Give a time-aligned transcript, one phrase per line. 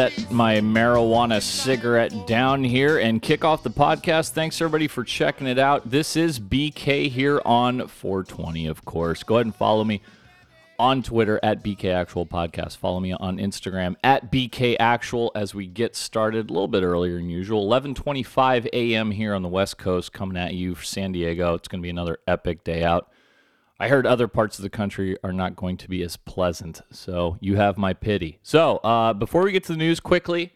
[0.00, 4.30] set my marijuana cigarette down here and kick off the podcast.
[4.30, 5.90] Thanks everybody for checking it out.
[5.90, 9.22] This is BK here on 420, of course.
[9.22, 10.00] Go ahead and follow me
[10.78, 12.78] on Twitter at BK Actual Podcast.
[12.78, 17.16] Follow me on Instagram at BK Actual as we get started a little bit earlier
[17.16, 17.68] than usual.
[17.68, 19.10] 11:25 a.m.
[19.10, 21.52] here on the West Coast, coming at you for San Diego.
[21.52, 23.09] It's going to be another epic day out.
[23.80, 27.38] I heard other parts of the country are not going to be as pleasant, so
[27.40, 28.38] you have my pity.
[28.42, 30.52] So, uh, before we get to the news, quickly,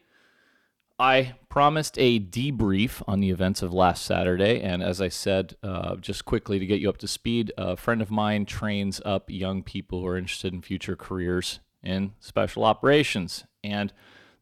[0.99, 5.97] I promised a debrief on the events of last Saturday, and as I said, uh,
[5.97, 9.63] just quickly to get you up to speed, a friend of mine trains up young
[9.63, 13.95] people who are interested in future careers in special operations, and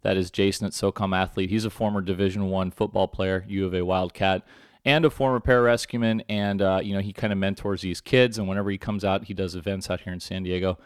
[0.03, 1.51] that is Jason at SOCOM Athlete.
[1.51, 4.43] He's a former Division One football player, U of A Wildcat,
[4.85, 8.49] and a former pararescueman, and uh, you know he kind of mentors these kids, and
[8.49, 10.79] whenever he comes out, he does events out here in San Diego.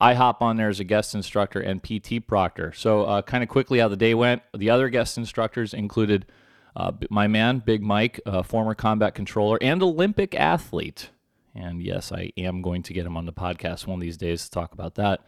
[0.00, 2.72] I hop on there as a guest instructor and PT proctor.
[2.72, 4.42] So, uh, kind of quickly how the day went.
[4.52, 6.26] The other guest instructors included
[6.74, 11.10] uh, my man, Big Mike, uh, former combat controller and Olympic athlete.
[11.54, 14.44] And yes, I am going to get him on the podcast one of these days
[14.44, 15.20] to talk about that.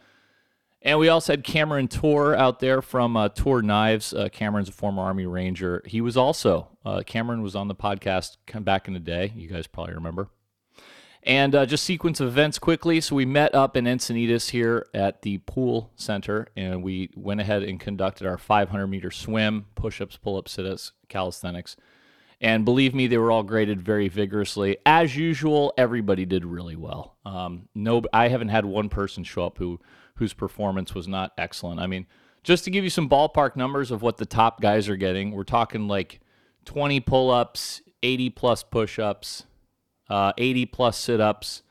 [0.85, 4.13] And we also had Cameron Toor out there from uh, Toor Knives.
[4.13, 5.81] Uh, Cameron's a former Army Ranger.
[5.83, 9.33] He was also, uh, Cameron was on the podcast back in the day.
[9.35, 10.29] You guys probably remember.
[11.23, 13.01] And uh, just sequence of events quickly.
[13.01, 17.63] So we met up in Encinitas here at the pool center, and we went ahead
[17.63, 21.77] and conducted our 500 meter swim, push-ups, pull-ups, sit-ups, calisthenics.
[22.39, 24.77] And believe me, they were all graded very vigorously.
[24.85, 27.15] As usual, everybody did really well.
[27.25, 29.79] Um, no, I haven't had one person show up who
[30.15, 31.79] whose performance was not excellent.
[31.79, 32.05] I mean,
[32.43, 35.43] just to give you some ballpark numbers of what the top guys are getting, we're
[35.43, 36.19] talking like
[36.65, 39.45] 20 pull-ups, 80 plus push-ups,
[40.09, 41.63] uh, 80 plus sit ups,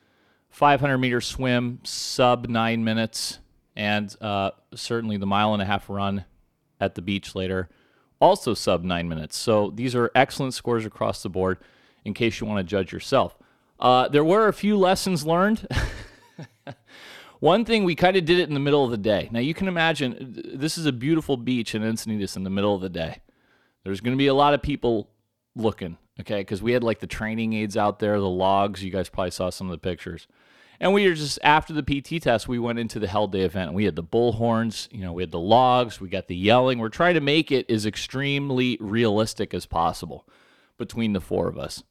[0.51, 3.39] 500 meter swim, sub nine minutes,
[3.77, 6.25] and uh, certainly the mile and a half run
[6.81, 7.69] at the beach later,
[8.21, 9.37] also sub nine minutes.
[9.37, 11.59] So these are excellent scores across the board
[12.05, 13.37] in case you want to judge yourself.
[13.81, 15.67] Uh, there were a few lessons learned.
[17.45, 19.29] One thing, we kind of did it in the middle of the day.
[19.31, 22.81] Now, you can imagine this is a beautiful beach in Encinitas in the middle of
[22.81, 23.21] the day.
[23.83, 25.11] There's going to be a lot of people
[25.55, 26.41] looking, okay?
[26.41, 28.83] Because we had like the training aids out there, the logs.
[28.83, 30.27] You guys probably saw some of the pictures.
[30.81, 33.75] And we were just after the PT test, we went into the Hell Day event.
[33.75, 36.79] We had the bullhorns, you know, we had the logs, we got the yelling.
[36.79, 40.27] We're trying to make it as extremely realistic as possible
[40.79, 41.83] between the four of us.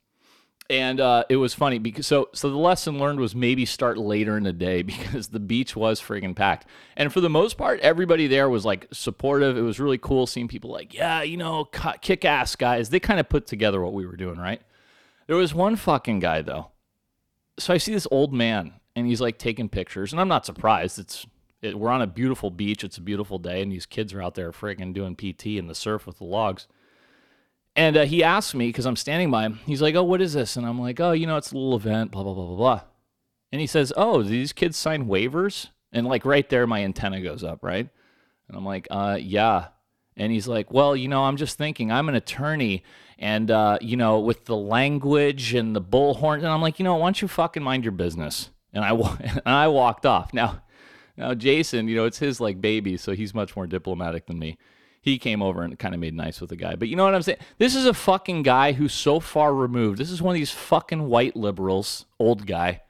[0.69, 4.37] And uh, it was funny because so so the lesson learned was maybe start later
[4.37, 6.67] in the day because the beach was friggin' packed.
[6.95, 9.57] And for the most part, everybody there was like supportive.
[9.57, 12.89] It was really cool seeing people like, yeah, you know, kick ass guys.
[12.89, 14.61] They kind of put together what we were doing, right?
[15.27, 16.71] There was one fucking guy though.
[17.59, 20.99] So I see this old man and he's like taking pictures, and I'm not surprised.
[20.99, 21.25] It's
[21.61, 22.83] it, we're on a beautiful beach.
[22.83, 25.75] It's a beautiful day, and these kids are out there friggin' doing PT in the
[25.75, 26.67] surf with the logs.
[27.75, 29.59] And uh, he asked me because I'm standing by him.
[29.65, 31.75] He's like, "Oh, what is this?" And I'm like, "Oh, you know, it's a little
[31.75, 32.81] event, blah blah blah blah blah."
[33.51, 37.43] And he says, "Oh, these kids sign waivers?" And like right there, my antenna goes
[37.43, 37.87] up, right?
[38.47, 39.69] And I'm like, "Uh, yeah."
[40.15, 41.91] And he's like, "Well, you know, I'm just thinking.
[41.91, 42.83] I'm an attorney,
[43.17, 46.95] and uh, you know, with the language and the bullhorn." And I'm like, "You know,
[46.95, 50.31] why don't you fucking mind your business?" And I and I walked off.
[50.31, 50.61] Now,
[51.17, 54.59] now Jason, you know, it's his like baby, so he's much more diplomatic than me
[55.03, 56.75] he came over and kind of made nice with the guy.
[56.75, 57.39] But you know what I'm saying?
[57.57, 59.97] This is a fucking guy who's so far removed.
[59.97, 62.83] This is one of these fucking white liberals, old guy,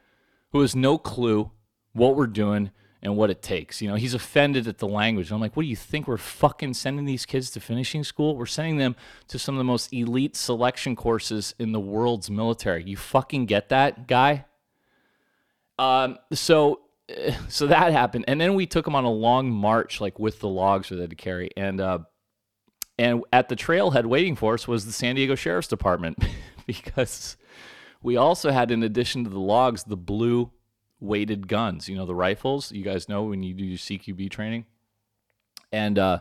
[0.51, 1.49] who has no clue
[1.93, 2.69] what we're doing
[3.01, 3.81] and what it takes.
[3.81, 5.31] You know, he's offended at the language.
[5.31, 6.07] I'm like, what do you think?
[6.07, 8.37] We're fucking sending these kids to finishing school?
[8.37, 8.95] We're sending them
[9.29, 12.83] to some of the most elite selection courses in the world's military.
[12.83, 14.45] You fucking get that, guy?
[15.79, 16.81] Um, so
[17.49, 20.47] so that happened, and then we took him on a long march, like with the
[20.47, 21.99] logs that they had to carry, and uh,
[22.97, 26.23] and at the trailhead waiting for us was the San Diego Sheriff's Department
[26.65, 27.37] because
[28.01, 30.51] we also had, in addition to the logs, the blue
[30.99, 31.89] weighted guns.
[31.89, 32.71] You know, the rifles.
[32.71, 34.65] You guys know when you do your CQB training,
[35.71, 36.19] and uh,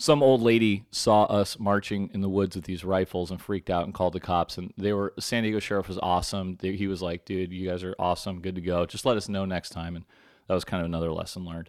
[0.00, 3.84] some old lady saw us marching in the woods with these rifles and freaked out
[3.84, 4.56] and called the cops.
[4.56, 6.56] And they were San Diego sheriff was awesome.
[6.62, 8.86] He was like, "Dude, you guys are awesome, good to go.
[8.86, 10.06] Just let us know next time." And
[10.46, 11.68] that was kind of another lesson learned.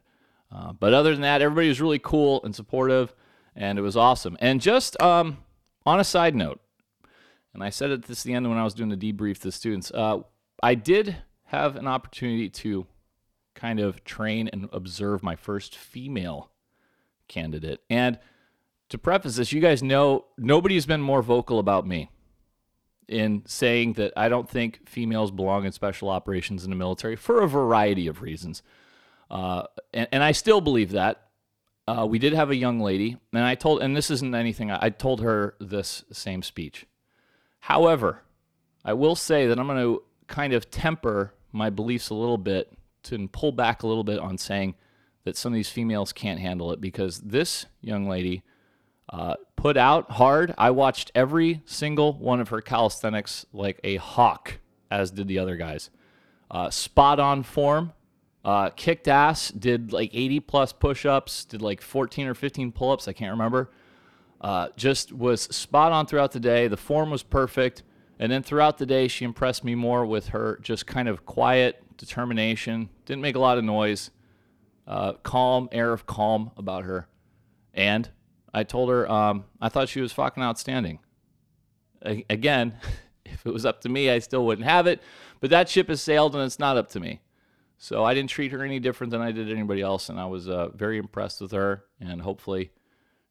[0.49, 3.13] Uh, but other than that, everybody was really cool and supportive,
[3.53, 4.37] and it was awesome.
[4.39, 5.39] And just um,
[5.85, 6.61] on a side note,
[7.53, 9.51] and I said it this the end when I was doing the debrief to the
[9.51, 10.19] students, uh,
[10.63, 11.17] I did
[11.47, 12.87] have an opportunity to
[13.55, 16.50] kind of train and observe my first female
[17.31, 17.79] candidate.
[17.89, 18.19] And
[18.89, 22.09] to preface this, you guys know nobody's been more vocal about me.
[23.11, 27.41] in saying that I don't think females belong in special operations in the military for
[27.41, 28.63] a variety of reasons.
[29.29, 29.63] Uh,
[29.93, 31.27] and, and I still believe that.
[31.87, 34.89] Uh, we did have a young lady, and I told, and this isn't anything, I
[34.89, 36.85] told her this same speech.
[37.59, 38.21] However,
[38.85, 42.71] I will say that I'm going to kind of temper my beliefs a little bit
[43.03, 44.75] to pull back a little bit on saying
[45.23, 48.43] that some of these females can't handle it because this young lady
[49.09, 50.53] uh, put out hard.
[50.57, 54.59] I watched every single one of her calisthenics like a hawk,
[54.89, 55.89] as did the other guys.
[56.49, 57.93] Uh, spot on form,
[58.43, 62.91] uh, kicked ass, did like 80 plus push ups, did like 14 or 15 pull
[62.91, 63.69] ups, I can't remember.
[64.39, 66.67] Uh, just was spot on throughout the day.
[66.67, 67.83] The form was perfect.
[68.17, 71.83] And then throughout the day, she impressed me more with her just kind of quiet
[71.97, 72.89] determination.
[73.05, 74.09] Didn't make a lot of noise.
[74.91, 77.07] Uh, calm, air of calm about her.
[77.73, 78.09] And
[78.53, 80.99] I told her um, I thought she was fucking outstanding.
[82.01, 82.75] Again,
[83.25, 85.01] if it was up to me, I still wouldn't have it.
[85.39, 87.21] But that ship has sailed and it's not up to me.
[87.77, 90.09] So I didn't treat her any different than I did anybody else.
[90.09, 91.85] And I was uh, very impressed with her.
[92.01, 92.71] And hopefully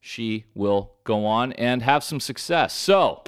[0.01, 2.73] she will go on and have some success.
[2.73, 3.23] So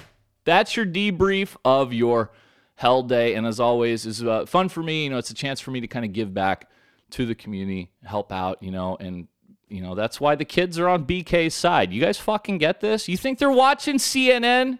[0.46, 2.32] that's your debrief of your
[2.76, 3.34] Hell Day.
[3.34, 5.05] And as always, is uh, fun for me.
[5.05, 6.70] You know, it's a chance for me to kind of give back
[7.12, 9.29] to the community, help out, you know, and
[9.69, 11.93] you know, that's why the kids are on BK's side.
[11.93, 13.09] You guys fucking get this?
[13.09, 14.79] You think they're watching CNN?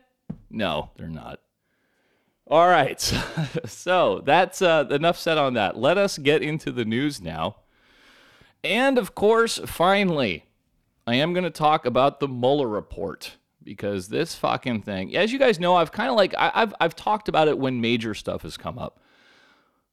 [0.51, 1.41] No, they're not.
[2.47, 3.01] All right.
[3.67, 5.79] so that's uh, enough said on that.
[5.79, 7.57] Let us get into the news now.
[8.63, 10.45] And of course, finally,
[11.07, 15.39] I am going to talk about the Mueller report because this fucking thing, as you
[15.39, 18.43] guys know, I've kind of like, I, have I've talked about it when major stuff
[18.43, 19.01] has come up.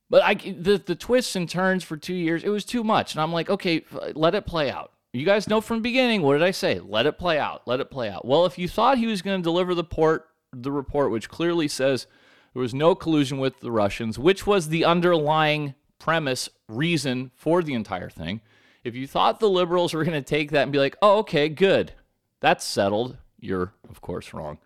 [0.09, 3.21] But I the the twists and turns for two years, it was too much, and
[3.21, 3.83] I'm like, okay,
[4.15, 4.91] let it play out.
[5.13, 6.21] You guys know from the beginning.
[6.21, 6.79] What did I say?
[6.79, 7.67] Let it play out.
[7.67, 8.25] Let it play out.
[8.25, 11.67] Well, if you thought he was going to deliver the port, the report, which clearly
[11.67, 12.05] says
[12.53, 17.73] there was no collusion with the Russians, which was the underlying premise reason for the
[17.73, 18.41] entire thing.
[18.83, 21.49] If you thought the liberals were going to take that and be like, oh, okay,
[21.49, 21.93] good,
[22.39, 24.59] that's settled, you're, of course, wrong.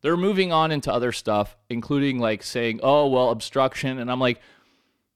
[0.00, 3.98] They're moving on into other stuff, including like saying, oh, well, obstruction.
[3.98, 4.40] And I'm like,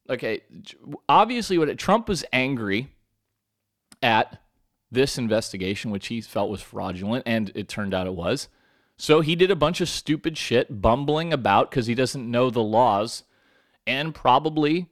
[0.08, 0.42] okay,
[1.08, 2.88] obviously, what Trump was angry
[4.02, 4.40] at
[4.90, 8.48] this investigation, which he felt was fraudulent, and it turned out it was.
[8.96, 12.62] So he did a bunch of stupid shit, bumbling about because he doesn't know the
[12.62, 13.24] laws,
[13.86, 14.88] and probably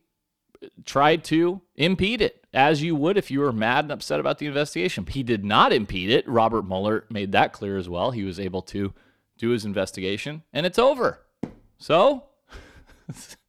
[0.84, 4.46] tried to impede it, as you would if you were mad and upset about the
[4.46, 5.06] investigation.
[5.06, 6.28] He did not impede it.
[6.28, 8.10] Robert Mueller made that clear as well.
[8.10, 8.92] He was able to
[9.38, 11.20] do his investigation, and it's over.
[11.78, 12.24] So.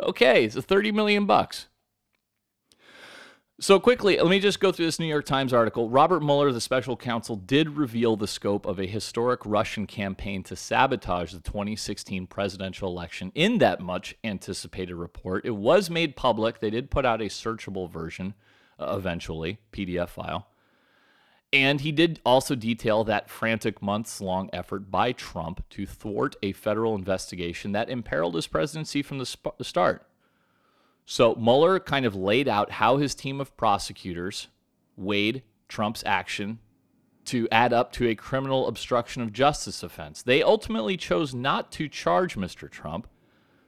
[0.00, 1.66] Okay, it's a 30 million bucks.
[3.60, 5.90] So quickly, let me just go through this New York Times article.
[5.90, 10.54] Robert Mueller, the special counsel, did reveal the scope of a historic Russian campaign to
[10.54, 15.44] sabotage the 2016 presidential election in that much anticipated report.
[15.44, 16.60] It was made public.
[16.60, 18.34] They did put out a searchable version
[18.78, 20.46] uh, eventually, PDF file.
[21.52, 26.52] And he did also detail that frantic months long effort by Trump to thwart a
[26.52, 30.06] federal investigation that imperiled his presidency from the, sp- the start.
[31.06, 34.48] So Mueller kind of laid out how his team of prosecutors
[34.94, 36.58] weighed Trump's action
[37.24, 40.22] to add up to a criminal obstruction of justice offense.
[40.22, 42.70] They ultimately chose not to charge Mr.
[42.70, 43.06] Trump,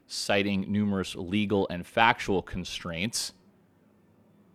[0.07, 3.33] citing numerous legal and factual constraints,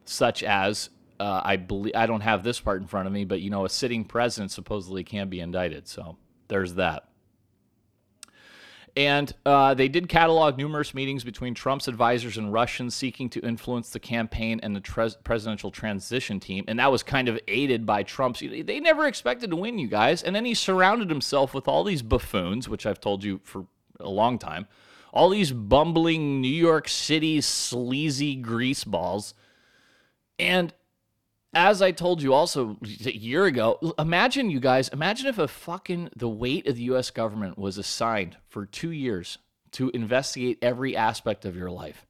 [0.04, 0.90] such as
[1.20, 3.66] uh, I believe I don't have this part in front of me, but you know,
[3.66, 5.88] a sitting president supposedly can be indicted.
[5.88, 6.18] So
[6.48, 7.10] there's that.
[8.98, 13.90] And uh, they did catalog numerous meetings between Trump's advisors and Russians seeking to influence
[13.90, 16.64] the campaign and the tre- presidential transition team.
[16.70, 18.40] And that was kind of aided by Trump's.
[18.40, 20.24] They never expected to win, you guys.
[20.24, 23.66] And then he surrounded himself with all these buffoons, which I've told you for
[24.00, 24.66] a long time,
[25.14, 29.34] all these bumbling New York City sleazy greaseballs.
[30.40, 30.74] And
[31.56, 36.10] as I told you also a year ago, imagine you guys, imagine if a fucking
[36.16, 39.38] the weight of the US government was assigned for 2 years
[39.72, 42.06] to investigate every aspect of your life.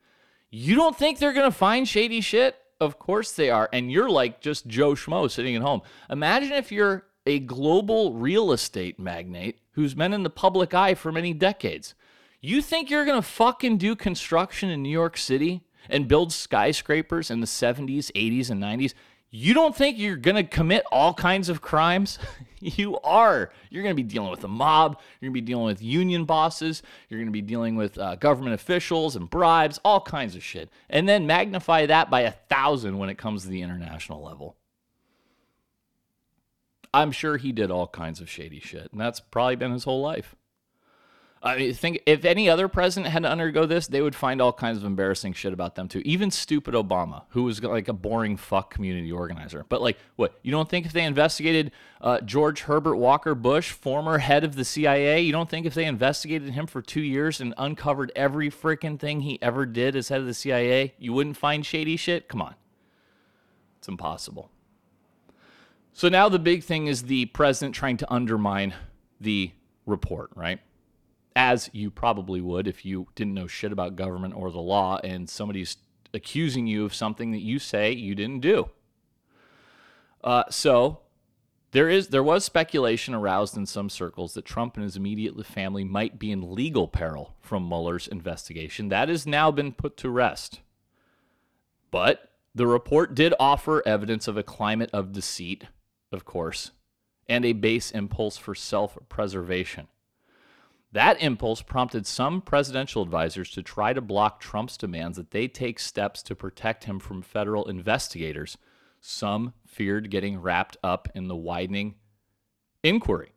[0.50, 2.56] You don't think they're going to find shady shit?
[2.82, 3.70] Of course they are.
[3.72, 5.82] And you're like just Joe Schmo sitting at home.
[6.10, 11.12] Imagine if you're a global real estate magnate who's been in the public eye for
[11.12, 11.96] many decades.
[12.42, 17.32] You think you're going to fucking do construction in New York City and build skyscrapers
[17.32, 18.94] in the 70s, 80s, and 90s?
[19.36, 22.20] You don't think you're going to commit all kinds of crimes?
[22.62, 23.52] you are.
[23.70, 25.02] You're going to be dealing with a mob.
[25.20, 26.82] You're going to be dealing with union bosses.
[27.10, 30.70] You're going to be dealing with uh, government officials and bribes, all kinds of shit.
[30.90, 34.56] And then magnify that by a thousand when it comes to the international level.
[36.94, 40.02] I'm sure he did all kinds of shady shit, and that's probably been his whole
[40.02, 40.34] life.
[41.44, 44.52] I mean, think if any other president had to undergo this, they would find all
[44.52, 46.02] kinds of embarrassing shit about them too.
[46.04, 49.64] Even stupid Obama, who was like a boring fuck community organizer.
[49.70, 54.18] But like, what you don't think if they investigated uh, George Herbert Walker Bush, former
[54.18, 57.54] head of the CIA, you don't think if they investigated him for two years and
[57.60, 61.64] uncovered every freaking thing he ever did as head of the CIA, you wouldn't find
[61.64, 62.28] shady shit?
[62.28, 62.56] Come on,
[63.78, 64.50] it's impossible.
[65.94, 68.74] So now the big thing is the president trying to undermine
[69.22, 69.52] the
[69.86, 70.60] report, right?
[71.36, 75.30] As you probably would if you didn't know shit about government or the law and
[75.30, 75.78] somebody's
[76.14, 78.70] accusing you of something that you say you didn't do.
[80.24, 81.00] Uh, so
[81.72, 85.84] there is there was speculation aroused in some circles that Trump and his immediate family
[85.84, 88.88] might be in legal peril from Mueller's investigation.
[88.88, 90.62] That has now been put to rest.
[91.92, 95.66] But the report did offer evidence of a climate of deceit,
[96.14, 96.72] of course,
[97.28, 99.88] and a base impulse for self-preservation.
[100.96, 105.78] That impulse prompted some presidential advisors to try to block Trump's demands that they take
[105.78, 108.58] steps to protect him from federal investigators.
[109.02, 111.96] Some feared getting wrapped up in the widening
[112.82, 113.34] inquiry.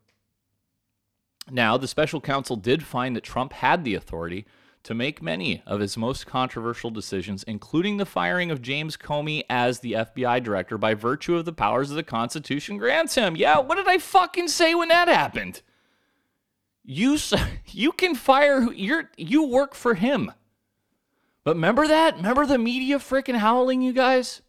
[1.51, 4.47] Now, the special counsel did find that Trump had the authority
[4.85, 9.81] to make many of his most controversial decisions, including the firing of James Comey as
[9.81, 13.35] the FBI director by virtue of the powers the Constitution grants him.
[13.35, 15.63] Yeah, what did I fucking say when that happened?
[16.91, 17.19] You
[17.67, 20.33] you can fire you're you work for him.
[21.45, 22.17] But remember that?
[22.17, 24.41] Remember the media freaking howling you guys?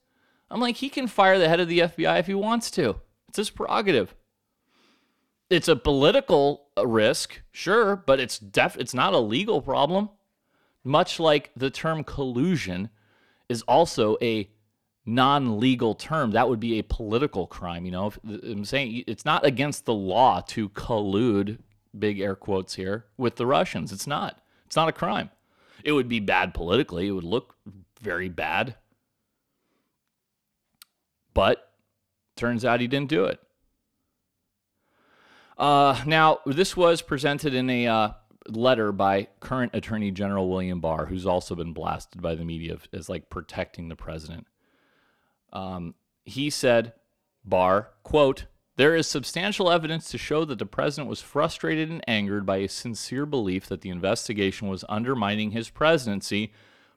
[0.49, 2.95] I'm like he can fire the head of the FBI if he wants to.
[3.27, 4.15] It's his prerogative.
[5.49, 10.09] It's a political uh, risk, sure, but it's def it's not a legal problem.
[10.85, 12.89] Much like the term collusion
[13.49, 14.49] is also a
[15.05, 19.85] non-legal term that would be a political crime you know i'm saying it's not against
[19.85, 21.57] the law to collude
[21.99, 23.91] big air quotes here, with the Russians.
[23.91, 24.41] It's not.
[24.65, 25.29] It's not a crime.
[25.83, 27.07] It would be bad politically.
[27.07, 27.55] It would look
[28.01, 28.75] very bad.
[31.33, 31.71] But
[32.35, 33.39] turns out he didn't do it.
[35.57, 38.11] Uh, now, this was presented in a uh,
[38.47, 43.09] letter by current Attorney General William Barr, who's also been blasted by the media as
[43.09, 44.47] like protecting the president.
[45.51, 46.93] Um, he said,
[47.43, 48.45] Barr, quote,
[48.79, 52.69] there is substantial evidence to show that the president was frustrated and angered by a
[52.69, 56.53] sincere belief that the investigation was undermining his presidency,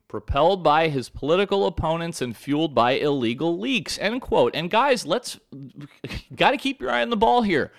[0.07, 3.99] propelled by his political opponents and fueled by illegal leaks.
[3.99, 4.55] End quote.
[4.55, 5.41] And guys, let's
[6.37, 7.73] got to keep your eye on the ball here.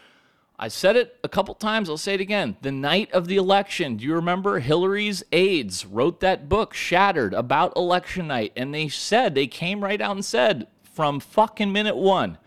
[0.59, 2.57] I said it a couple times, I'll say it again.
[2.61, 7.77] The night of the election, do you remember Hillary's aides wrote that book, Shattered, about
[7.77, 8.51] election night?
[8.57, 12.37] And they said, they came right out and said, from fucking minute one,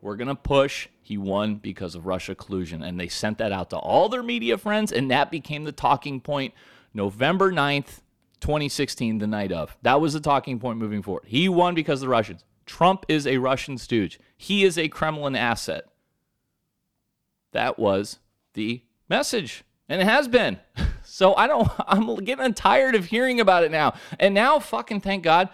[0.00, 0.88] we're going to push.
[1.00, 2.82] He won because of Russia collusion.
[2.82, 6.20] And they sent that out to all their media friends, and that became the talking
[6.20, 6.54] point
[6.94, 8.00] November 9th,
[8.40, 9.76] 2016, the night of.
[9.82, 11.24] That was the talking point moving forward.
[11.26, 12.44] He won because of the Russians.
[12.66, 15.86] Trump is a Russian stooge, he is a Kremlin asset.
[17.52, 18.18] That was
[18.52, 20.58] the message, and it has been.
[21.10, 23.94] So I don't, I'm getting tired of hearing about it now.
[24.20, 25.48] And now, fucking thank God,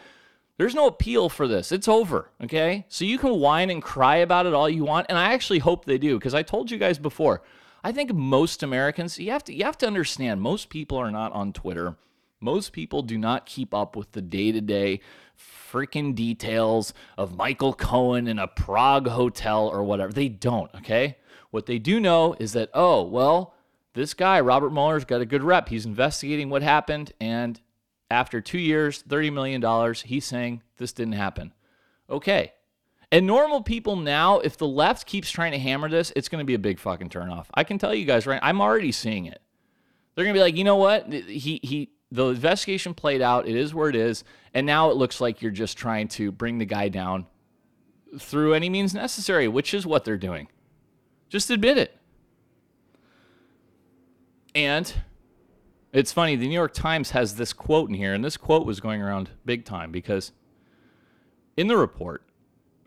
[0.56, 1.72] there's no appeal for this.
[1.72, 2.30] It's over.
[2.42, 2.86] Okay.
[2.88, 5.06] So you can whine and cry about it all you want.
[5.08, 7.42] And I actually hope they do because I told you guys before.
[7.82, 11.32] I think most Americans, you have to you have to understand, most people are not
[11.32, 11.96] on Twitter.
[12.40, 15.00] Most people do not keep up with the day-to-day
[15.38, 20.12] freaking details of Michael Cohen in a Prague hotel or whatever.
[20.12, 21.16] They don't, okay?
[21.50, 23.54] What they do know is that, oh, well,
[23.94, 25.70] this guy, Robert Mueller's got a good rep.
[25.70, 27.60] He's investigating what happened, and
[28.14, 31.52] after two years, $30 million, he's saying this didn't happen.
[32.08, 32.52] Okay.
[33.10, 36.44] And normal people now, if the left keeps trying to hammer this, it's going to
[36.44, 37.46] be a big fucking turnoff.
[37.52, 39.42] I can tell you guys right, I'm already seeing it.
[40.14, 41.12] They're going to be like, you know what?
[41.12, 43.48] He, he, the investigation played out.
[43.48, 44.22] It is where it is.
[44.54, 47.26] And now it looks like you're just trying to bring the guy down
[48.18, 50.46] through any means necessary, which is what they're doing.
[51.28, 51.98] Just admit it.
[54.54, 54.92] And
[55.94, 58.80] it's funny, the New York Times has this quote in here, and this quote was
[58.80, 60.32] going around big time because
[61.56, 62.24] in the report,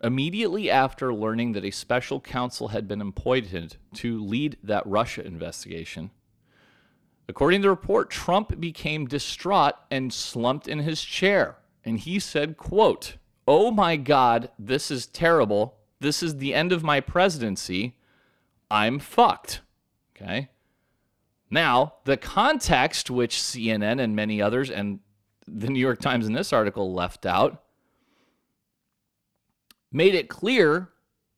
[0.04, 6.10] immediately after learning that a special counsel had been appointed to lead that Russia investigation,
[7.28, 11.56] according to the report, Trump became distraught and slumped in his chair.
[11.84, 15.78] And he said, quote, Oh my God, this is terrible.
[15.98, 17.96] This is the end of my presidency.
[18.70, 19.62] I'm fucked.
[20.14, 20.50] Okay.
[21.50, 25.00] Now, the context, which CNN and many others, and
[25.46, 27.62] the New York Times in this article left out,
[29.90, 30.90] made it clear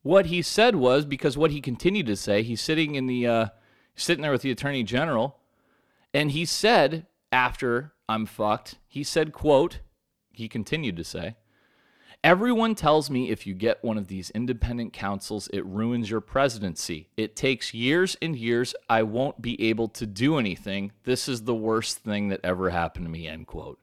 [0.03, 3.47] what he said was because what he continued to say, he's sitting in the uh,
[3.95, 5.39] sitting there with the attorney general,
[6.13, 9.81] And he said after I'm fucked, he said, quote,
[10.33, 11.37] he continued to say,
[12.23, 17.09] Everyone tells me if you get one of these independent counsels, it ruins your presidency.
[17.17, 18.75] It takes years and years.
[18.91, 20.93] I won't be able to do anything.
[21.05, 23.79] This is the worst thing that ever happened to me, end quote.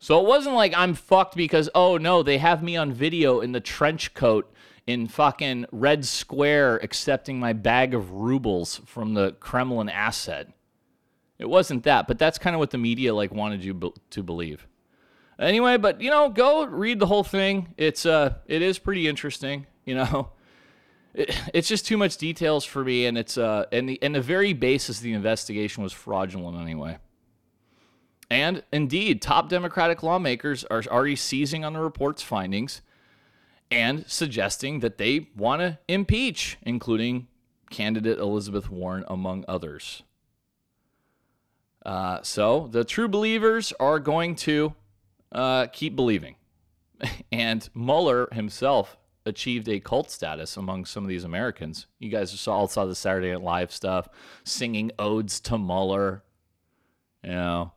[0.00, 3.52] So it wasn't like I'm fucked because, oh no, they have me on video in
[3.52, 4.52] the trench coat
[4.84, 10.48] in fucking Red Square accepting my bag of rubles from the Kremlin asset.
[11.38, 14.24] It wasn't that, but that's kind of what the media like wanted you be- to
[14.24, 14.66] believe.
[15.42, 17.74] Anyway, but you know, go read the whole thing.
[17.76, 20.30] It's uh it is pretty interesting, you know.
[21.14, 24.22] It, it's just too much details for me and it's uh and the and the
[24.22, 26.96] very basis of the investigation was fraudulent anyway.
[28.30, 32.80] And indeed, top Democratic lawmakers are already seizing on the report's findings
[33.70, 37.28] and suggesting that they want to impeach, including
[37.68, 40.02] candidate Elizabeth Warren, among others.
[41.84, 44.74] Uh, so the true believers are going to
[45.32, 46.36] uh, keep believing.
[47.32, 48.96] And Mueller himself
[49.26, 51.86] achieved a cult status among some of these Americans.
[51.98, 54.08] You guys saw, all saw the Saturday Night Live stuff,
[54.44, 56.22] singing odes to Mueller.
[57.24, 57.72] You know,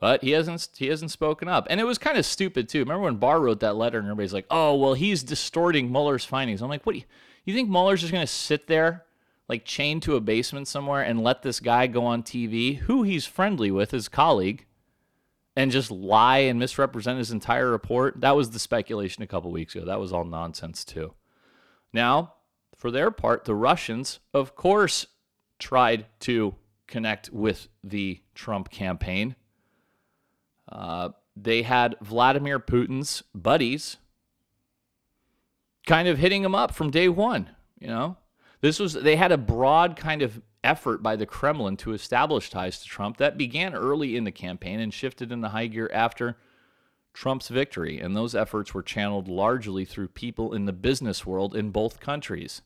[0.00, 2.80] but he hasn't he hasn't spoken up, and it was kind of stupid too.
[2.80, 6.62] Remember when Barr wrote that letter, and everybody's like, "Oh, well, he's distorting Mueller's findings."
[6.62, 6.92] I'm like, "What?
[6.92, 7.04] Do you,
[7.44, 9.04] you think Mueller's just going to sit there,
[9.48, 13.26] like chained to a basement somewhere, and let this guy go on TV, who he's
[13.26, 14.66] friendly with, his colleague,
[15.58, 19.74] and just lie and misrepresent his entire report?" That was the speculation a couple weeks
[19.74, 19.84] ago.
[19.84, 21.14] That was all nonsense too.
[21.92, 22.34] Now,
[22.76, 25.06] for their part, the Russians, of course,
[25.58, 26.54] tried to
[26.86, 29.34] connect with the Trump campaign
[30.70, 33.96] uh, they had Vladimir Putin's buddies
[35.86, 37.50] kind of hitting him up from day one.
[37.78, 38.16] You know,
[38.60, 42.80] this was they had a broad kind of effort by the Kremlin to establish ties
[42.80, 46.36] to Trump that began early in the campaign and shifted into high gear after
[47.14, 48.00] Trump's victory.
[48.00, 52.62] And those efforts were channeled largely through people in the business world in both countries.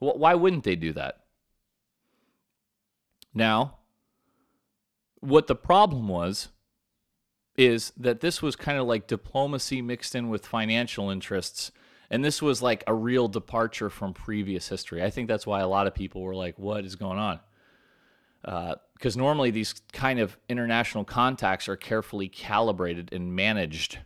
[0.00, 1.20] Well, why wouldn't they do that?
[3.32, 3.76] Now,
[5.20, 6.48] what the problem was
[7.56, 11.72] is that this was kind of like diplomacy mixed in with financial interests.
[12.10, 15.02] And this was like a real departure from previous history.
[15.02, 17.40] I think that's why a lot of people were like, what is going on?
[18.42, 23.98] Because uh, normally these kind of international contacts are carefully calibrated and managed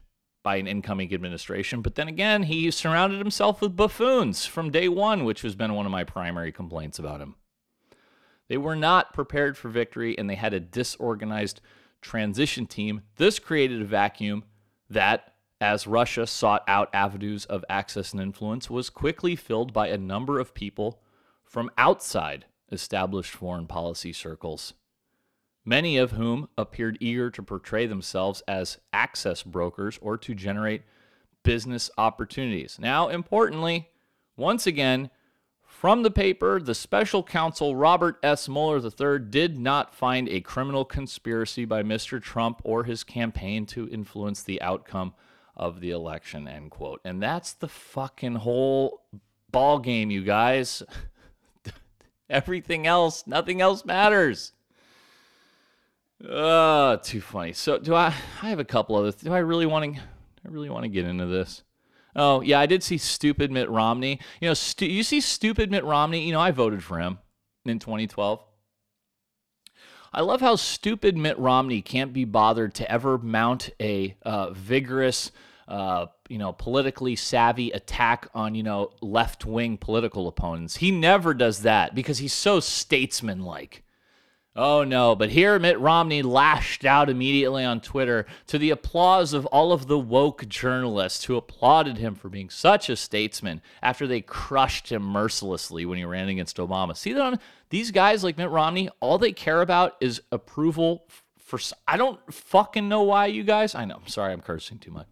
[0.42, 1.82] by an incoming administration.
[1.82, 5.84] But then again, he surrounded himself with buffoons from day one, which has been one
[5.84, 7.34] of my primary complaints about him.
[8.48, 11.60] They were not prepared for victory and they had a disorganized
[12.00, 13.02] transition team.
[13.16, 14.44] This created a vacuum
[14.88, 19.98] that, as Russia sought out avenues of access and influence, was quickly filled by a
[19.98, 21.00] number of people
[21.44, 24.74] from outside established foreign policy circles,
[25.64, 30.82] many of whom appeared eager to portray themselves as access brokers or to generate
[31.42, 32.78] business opportunities.
[32.80, 33.88] Now, importantly,
[34.36, 35.10] once again,
[35.62, 38.48] from the paper, the special counsel Robert S.
[38.48, 42.20] Mueller III did not find a criminal conspiracy by Mr.
[42.20, 45.14] Trump or his campaign to influence the outcome
[45.60, 47.02] of the election, end quote.
[47.04, 49.02] And that's the fucking whole
[49.52, 50.82] ball game, you guys.
[52.30, 54.52] Everything else, nothing else matters.
[56.26, 57.52] Uh, too funny.
[57.52, 60.70] So do I I have a couple of do I really want to I really
[60.70, 61.62] want to get into this?
[62.16, 64.18] Oh, yeah, I did see stupid Mitt Romney.
[64.40, 67.18] You know, stu- you see stupid Mitt Romney, you know, I voted for him
[67.64, 68.42] in 2012.
[70.12, 75.30] I love how stupid Mitt Romney can't be bothered to ever mount a uh, vigorous,
[75.70, 80.76] uh, you know, politically savvy attack on, you know, left wing political opponents.
[80.76, 83.84] He never does that because he's so statesman-like.
[84.56, 89.46] Oh no, but here Mitt Romney lashed out immediately on Twitter to the applause of
[89.46, 94.20] all of the woke journalists who applauded him for being such a statesman after they
[94.20, 96.96] crushed him mercilessly when he ran against Obama.
[96.96, 101.06] See that these guys like Mitt Romney, all they care about is approval
[101.38, 103.76] for I don't fucking know why you guys.
[103.76, 105.06] I know, I'm sorry I'm cursing too much.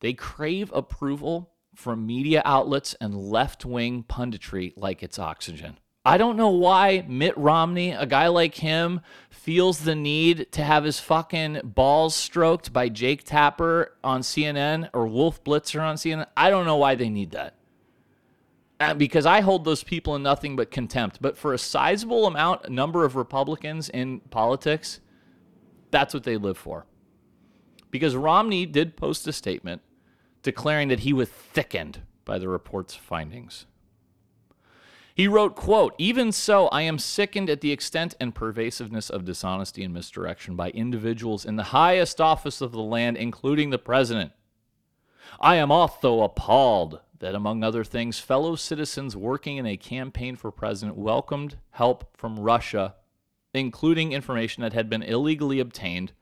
[0.00, 5.78] They crave approval from media outlets and left-wing punditry like it's oxygen.
[6.04, 10.84] I don't know why Mitt Romney, a guy like him, feels the need to have
[10.84, 16.28] his fucking balls stroked by Jake Tapper on CNN or Wolf Blitzer on CNN.
[16.36, 17.56] I don't know why they need that.
[18.78, 21.18] Uh, because I hold those people in nothing but contempt.
[21.20, 25.00] But for a sizable amount, number of Republicans in politics,
[25.90, 26.86] that's what they live for.
[27.90, 29.82] Because Romney did post a statement
[30.46, 33.66] declaring that he was thickened by the report's findings.
[35.12, 39.82] He wrote, quote, Even so, I am sickened at the extent and pervasiveness of dishonesty
[39.82, 44.30] and misdirection by individuals in the highest office of the land, including the president.
[45.40, 50.52] I am also appalled that, among other things, fellow citizens working in a campaign for
[50.52, 52.94] president welcomed help from Russia,
[53.52, 56.12] including information that had been illegally obtained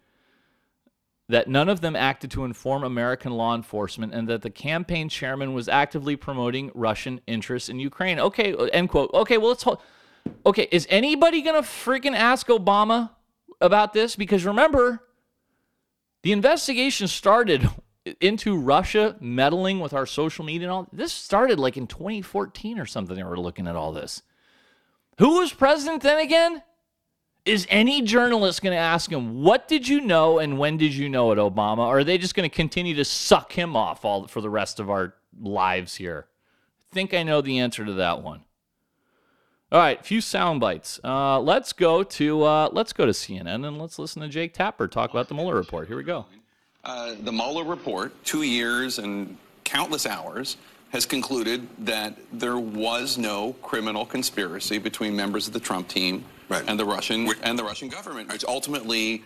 [1.29, 5.55] that none of them acted to inform American law enforcement and that the campaign chairman
[5.55, 8.19] was actively promoting Russian interests in Ukraine.
[8.19, 9.11] Okay, end quote.
[9.15, 9.81] Okay, well, let's hold.
[10.45, 13.11] Okay, is anybody going to freaking ask Obama
[13.61, 14.17] about this?
[14.17, 15.03] Because remember,
[16.23, 17.69] the investigation started
[18.21, 20.89] into Russia meddling with our social media and all.
[20.93, 23.17] This started like in 2014 or something.
[23.17, 24.23] They were looking at all this.
[25.19, 26.63] Who was president then again?
[27.45, 31.11] Is any journalist going to ask him, what did you know and when did you
[31.11, 31.81] know it, Obama?
[31.81, 34.81] Or are they just going to continue to suck him off all for the rest
[34.81, 36.27] of our lives here?
[36.91, 38.45] I think I know the answer to that one.
[39.71, 41.01] All right, a few sound bites.
[41.05, 44.87] Uh, let's go to uh, let's go to CNN and let's listen to Jake Tapper
[44.87, 45.89] talk about the Mueller report.
[45.89, 46.27] Here we go.
[46.85, 50.59] Uh, the Mueller report, two years and countless hours,
[50.91, 56.25] has concluded that there was no criminal conspiracy between members of the Trump team
[56.55, 56.65] right.
[56.69, 59.23] and the Russian and the Russian government, which ultimately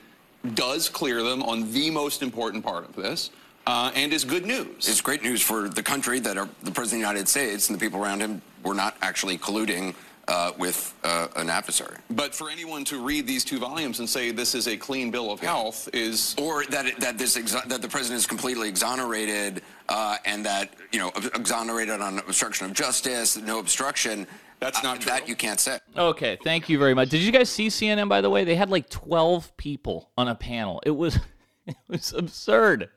[0.54, 3.30] does clear them on the most important part of this.
[3.66, 4.88] Uh, and is good news.
[4.88, 7.78] It's great news for the country that are, the President of the United States and
[7.78, 9.94] the people around him were not actually colluding
[10.28, 11.96] uh, with uh, an adversary.
[12.10, 15.30] But for anyone to read these two volumes and say this is a clean bill
[15.30, 20.18] of health is, or that it, that this that the president is completely exonerated uh,
[20.24, 24.26] and that you know exonerated on obstruction of justice, no obstruction.
[24.60, 25.10] That's not true.
[25.10, 25.78] That you can't say.
[25.96, 27.10] Okay, thank you very much.
[27.10, 28.44] Did you guys see CNN by the way?
[28.44, 30.80] They had like 12 people on a panel.
[30.84, 31.16] It was
[31.66, 32.90] it was absurd.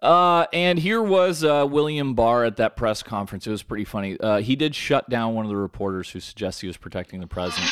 [0.00, 3.48] Uh, and here was uh, William Barr at that press conference.
[3.48, 4.18] It was pretty funny.
[4.20, 7.26] Uh, he did shut down one of the reporters who suggests he was protecting the
[7.26, 7.68] president.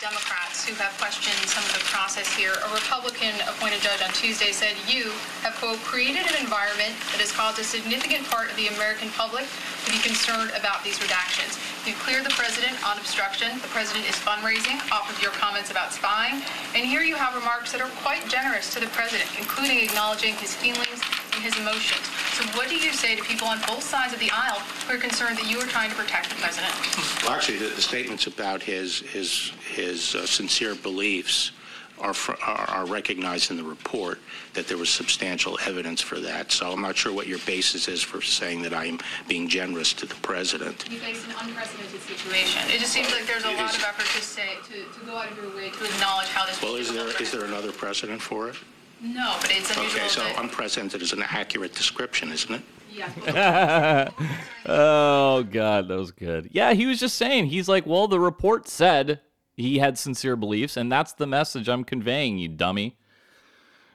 [0.00, 1.71] Democrats who have questioned some of the
[2.12, 2.52] process here.
[2.52, 5.08] A Republican appointed judge on Tuesday said you
[5.40, 9.48] have, quote, created an environment that has caused a significant part of the American public
[9.48, 11.56] to be concerned about these redactions.
[11.88, 13.56] You cleared the president on obstruction.
[13.64, 16.44] The president is fundraising off of your comments about spying.
[16.76, 20.52] And here you have remarks that are quite generous to the president, including acknowledging his
[20.52, 21.00] feelings
[21.32, 22.04] and his emotions.
[22.36, 25.00] So what do you say to people on both sides of the aisle who are
[25.00, 26.76] concerned that you are trying to protect the president?
[27.24, 31.56] Well, actually, the, the statements about his his his uh, sincere beliefs
[32.02, 32.14] are,
[32.46, 34.18] are, recognized in the report
[34.54, 36.50] that there was substantial evidence for that.
[36.50, 39.92] So I'm not sure what your basis is for saying that I am being generous
[39.94, 40.84] to the president.
[40.90, 42.62] You face an unprecedented situation.
[42.68, 45.06] It just seems like there's a it lot is, of effort to say to, to
[45.06, 46.60] go out of your way to acknowledge how this.
[46.60, 48.56] Well, is there is there another precedent for it?
[49.00, 50.00] No, but it's unusual.
[50.00, 52.62] Okay, so unprecedented is an accurate description, isn't it?
[52.92, 54.10] Yeah.
[54.66, 56.50] oh God, that was good.
[56.52, 57.46] Yeah, he was just saying.
[57.46, 59.20] He's like, well, the report said
[59.56, 62.96] he had sincere beliefs, and that's the message I'm conveying, you dummy.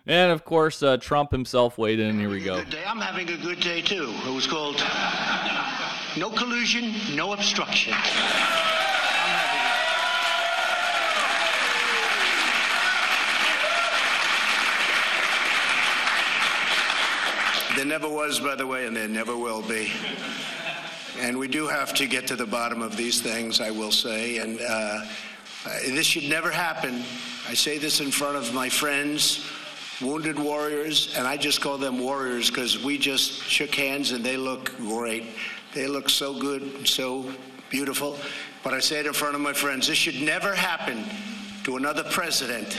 [0.06, 2.18] And of course, uh, Trump himself weighed in.
[2.20, 2.64] Here we go.
[2.88, 4.14] I'm having a good day too.
[4.26, 4.76] It was called
[6.18, 7.94] No Collusion, No Obstruction.
[17.76, 19.92] There never was, by the way, and there never will be.
[21.20, 24.38] And we do have to get to the bottom of these things, I will say.
[24.38, 25.02] And uh,
[25.66, 27.04] uh, this should never happen.
[27.48, 29.46] I say this in front of my friends,
[30.02, 34.38] wounded warriors, and I just call them warriors because we just shook hands and they
[34.38, 35.26] look great.
[35.74, 37.32] They look so good, so
[37.70, 38.18] beautiful.
[38.64, 41.04] But I say it in front of my friends this should never happen
[41.64, 42.78] to another president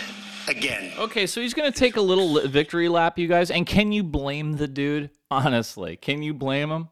[0.48, 0.92] again.
[0.98, 3.50] Okay, so he's going to take a little victory lap, you guys.
[3.50, 5.10] And can you blame the dude?
[5.30, 6.88] Honestly, can you blame him?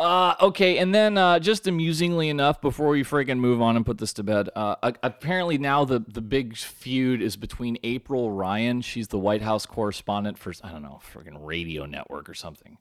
[0.00, 3.98] Uh, okay, and then uh, just amusingly enough, before we friggin' move on and put
[3.98, 8.80] this to bed, uh, apparently now the the big feud is between April Ryan.
[8.80, 12.78] She's the White House correspondent for I don't know, friggin' radio network or something.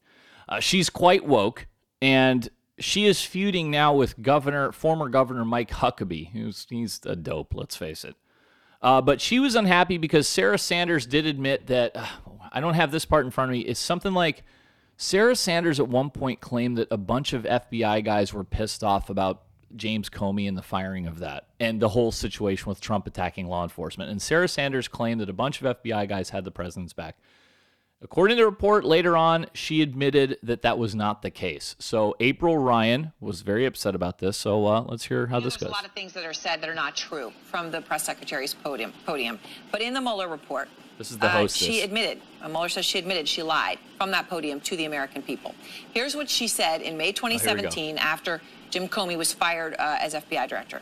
[0.48, 1.68] Uh, she's quite woke,
[2.02, 2.48] and
[2.80, 7.54] she is feuding now with Governor, former Governor Mike Huckabee, who's he's a dope.
[7.54, 8.16] Let's face it.
[8.82, 12.06] Uh, but she was unhappy because Sarah Sanders did admit that uh,
[12.54, 13.60] I don't have this part in front of me.
[13.60, 14.46] It's something like
[15.02, 19.10] Sarah Sanders at one point claimed that a bunch of FBI guys were pissed off
[19.10, 19.44] about
[19.78, 23.64] James Comey and the firing of that and the whole situation with Trump attacking law
[23.64, 24.12] enforcement.
[24.12, 27.16] And Sarah Sanders claimed that a bunch of FBI guys had the president's back.
[28.02, 31.78] According to the report later on, she admitted that that was not the case.
[31.80, 34.36] So April Ryan was very upset about this.
[34.36, 35.62] So uh, let's hear how this goes.
[35.62, 38.06] There's a lot of things that are said that are not true from the press
[38.06, 38.92] secretary's podium.
[39.06, 39.40] Podium,
[39.72, 40.68] but in the Mueller report,
[41.00, 41.66] This is the uh, hostess.
[41.66, 45.56] she admitted, Mueller says she admitted she lied from that podium to the American people.
[45.94, 50.50] Here's what she said in May 2017 after Jim Comey was fired uh, as FBI
[50.50, 50.82] director.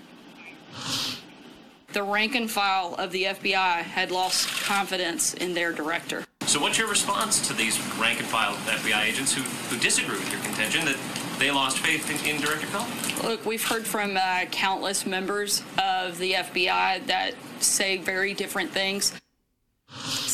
[1.93, 6.25] The rank and file of the FBI had lost confidence in their director.
[6.47, 10.31] So, what's your response to these rank and file FBI agents who, who disagree with
[10.31, 10.97] your contention that
[11.37, 13.23] they lost faith in, in Director Comey?
[13.23, 19.13] Look, we've heard from uh, countless members of the FBI that say very different things.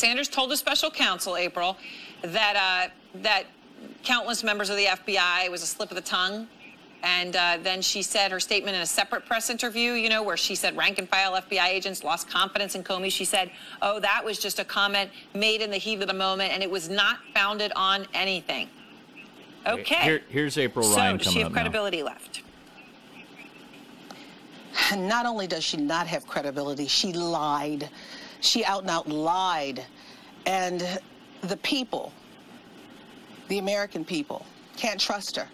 [0.04, 1.78] Sanders told the special counsel, April,
[2.22, 3.44] that uh, that
[4.02, 6.46] countless members of the FBI was a slip of the tongue.
[7.02, 10.38] And uh, then she said her statement in a separate press interview, you know, where
[10.38, 13.12] she said rank and file FBI agents lost confidence in Comey.
[13.12, 13.50] She said,
[13.82, 16.70] oh, that was just a comment made in the heat of the moment, and it
[16.70, 18.70] was not founded on anything.
[19.66, 20.02] Okay.
[20.02, 21.56] Here, here's April so, Ryan does she have up now.
[21.56, 22.42] credibility left?
[24.96, 27.90] Not only does she not have credibility, she lied.
[28.44, 29.84] She out and out lied.
[30.46, 31.00] And
[31.42, 32.12] the people,
[33.48, 34.44] the American people,
[34.76, 35.48] can't trust her.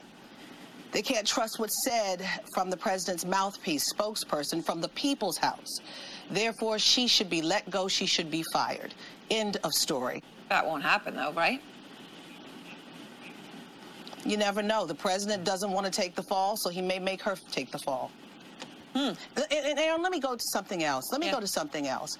[0.92, 5.80] They can't trust what's said from the president's mouthpiece, spokesperson from the people's house.
[6.30, 7.86] Therefore, she should be let go.
[7.86, 8.92] She should be fired.
[9.30, 10.20] End of story.
[10.48, 11.62] That won't happen, though, right?
[14.24, 14.84] You never know.
[14.84, 17.78] The president doesn't want to take the fall, so he may make her take the
[17.78, 18.10] fall.
[18.94, 19.12] Hmm.
[19.36, 21.12] And, and Aaron, let me go to something else.
[21.12, 21.34] Let me Yeah.
[21.34, 22.18] go to something else.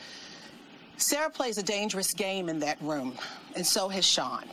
[1.01, 3.17] Sarah plays a dangerous game in that room,
[3.57, 4.45] and so has Sean.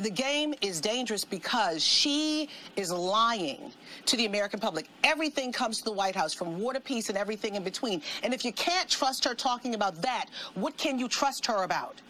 [0.00, 3.72] The game is dangerous because she is lying
[4.04, 4.88] to the American public.
[5.04, 8.02] Everything comes to the White House, from war to peace and everything in between.
[8.22, 12.00] And if you can't trust her talking about that, what can you trust her about?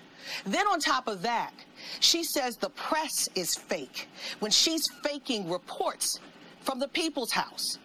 [0.45, 1.53] Then, on top of that,
[2.01, 4.09] she says the press is fake
[4.41, 6.21] when she's faking reports
[6.61, 7.79] from the people's house.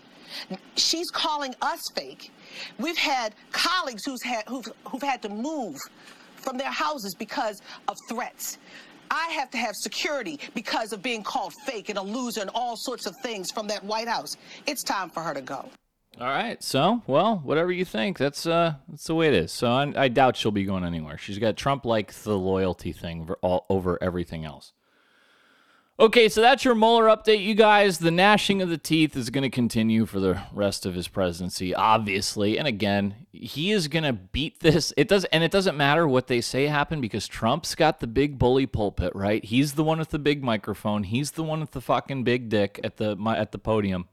[0.75, 2.31] She's calling us fake.
[2.77, 5.77] We've had colleagues who's had, who've, who've had to move
[6.35, 8.57] from their houses because of threats.
[9.11, 12.77] I have to have security because of being called fake and a loser and all
[12.77, 14.37] sorts of things from that White House.
[14.65, 15.69] It's time for her to go.
[16.19, 16.61] All right.
[16.63, 19.51] So, well, whatever you think, that's uh, that's the way it is.
[19.51, 21.17] So, I, I doubt she'll be going anywhere.
[21.17, 24.73] She's got Trump like the loyalty thing over, all, over everything else.
[26.01, 27.99] Okay, so that's your Mueller update, you guys.
[27.99, 31.75] The gnashing of the teeth is going to continue for the rest of his presidency,
[31.75, 32.57] obviously.
[32.57, 34.91] And again, he is going to beat this.
[34.97, 38.39] It does, and it doesn't matter what they say happened because Trump's got the big
[38.39, 39.45] bully pulpit, right?
[39.45, 41.03] He's the one with the big microphone.
[41.03, 44.07] He's the one with the fucking big dick at the at the podium.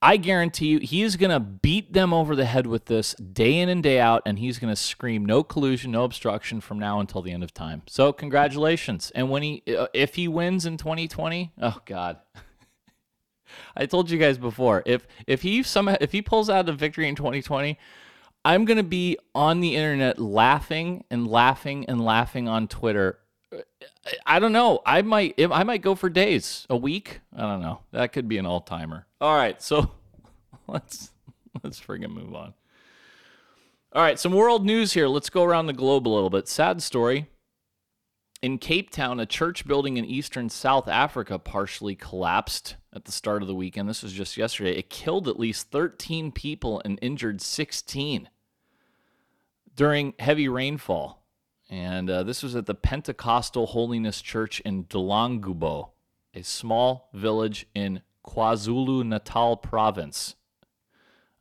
[0.00, 3.58] I guarantee you, he is going to beat them over the head with this day
[3.58, 7.00] in and day out, and he's going to scream no collusion, no obstruction from now
[7.00, 7.82] until the end of time.
[7.88, 9.10] So, congratulations.
[9.14, 12.18] And when he, uh, if he wins in 2020, oh God,
[13.76, 17.08] I told you guys before, if if he somehow if he pulls out a victory
[17.08, 17.76] in 2020,
[18.44, 23.18] I'm going to be on the internet laughing and laughing and laughing on Twitter.
[24.26, 24.80] I don't know.
[24.86, 27.20] I might I might go for days, a week.
[27.36, 27.80] I don't know.
[27.92, 29.06] That could be an all timer.
[29.20, 29.90] All right, so
[30.66, 31.10] let's
[31.62, 32.54] let's friggin' move on.
[33.92, 35.08] All right, some world news here.
[35.08, 36.46] Let's go around the globe a little bit.
[36.48, 37.26] Sad story.
[38.40, 43.42] In Cape Town, a church building in eastern South Africa partially collapsed at the start
[43.42, 43.88] of the weekend.
[43.88, 44.76] This was just yesterday.
[44.76, 48.28] It killed at least 13 people and injured 16
[49.74, 51.24] during heavy rainfall.
[51.70, 55.90] And uh, this was at the Pentecostal Holiness Church in Delangubo,
[56.34, 60.36] a small village in KwaZulu Natal province.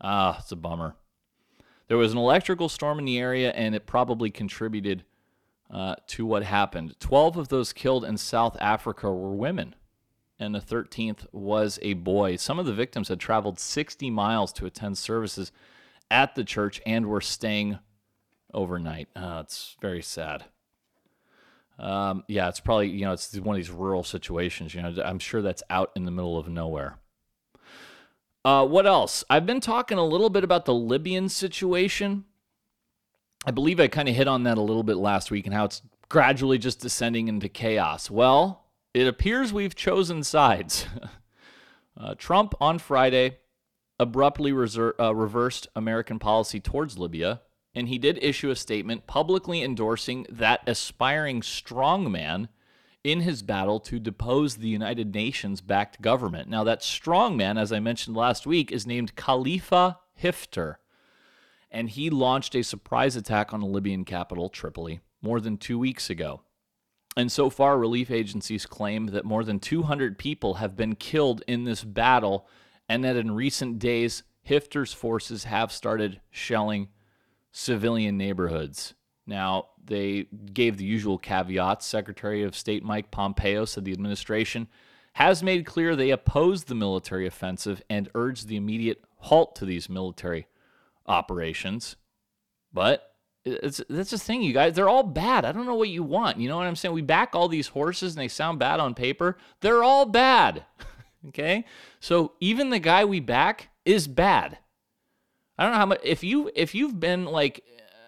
[0.02, 0.96] Ah, it's a bummer.
[1.88, 5.06] There was an electrical storm in the area, and it probably contributed
[5.72, 6.96] uh, to what happened.
[7.00, 9.76] 12 of those killed in South Africa were women,
[10.38, 12.36] and the 13th was a boy.
[12.36, 15.52] Some of the victims had traveled 60 miles to attend services
[16.12, 17.80] at the church and were staying
[18.54, 19.10] overnight.
[19.16, 20.46] Uh, it's very sad.
[21.80, 24.74] Um, yeah, it's probably you know it's one of these rural situations.
[24.74, 26.98] You know, I'm sure that's out in the middle of nowhere.
[28.44, 29.24] Uh, what else?
[29.30, 32.26] I've been talking a little bit about the Libyan situation.
[33.46, 35.66] I believe I kind of hit on that a little bit last week and how
[35.66, 38.10] it's gradually just descending into chaos.
[38.10, 40.88] Well, it appears we've chosen sides.
[42.00, 43.38] uh, Trump on Friday
[44.00, 47.42] abruptly reser- uh, reversed American policy towards Libya
[47.78, 52.48] and he did issue a statement publicly endorsing that aspiring strongman
[53.04, 56.50] in his battle to depose the United Nations backed government.
[56.50, 60.80] Now, that strongman, as I mentioned last week, is named Khalifa Hifter,
[61.70, 66.10] and he launched a surprise attack on the Libyan capital, Tripoli, more than two weeks
[66.10, 66.42] ago.
[67.16, 71.66] And so far, relief agencies claim that more than 200 people have been killed in
[71.66, 72.48] this battle,
[72.90, 76.88] and that in recent days, Hifter's forces have started shelling
[77.58, 78.94] civilian neighborhoods.
[79.26, 81.88] Now, they gave the usual caveats.
[81.88, 84.68] Secretary of State Mike Pompeo said the administration
[85.14, 89.90] has made clear they oppose the military offensive and urge the immediate halt to these
[89.90, 90.46] military
[91.08, 91.96] operations.
[92.72, 93.12] But
[93.44, 94.76] it's that's the thing, you guys.
[94.76, 95.44] They're all bad.
[95.44, 96.38] I don't know what you want.
[96.38, 96.94] You know what I'm saying?
[96.94, 99.36] We back all these horses and they sound bad on paper.
[99.62, 100.66] They're all bad.
[101.30, 101.66] okay?
[102.00, 104.60] So even the guy we back is bad.
[105.58, 107.64] I don't know how much if you if you've been like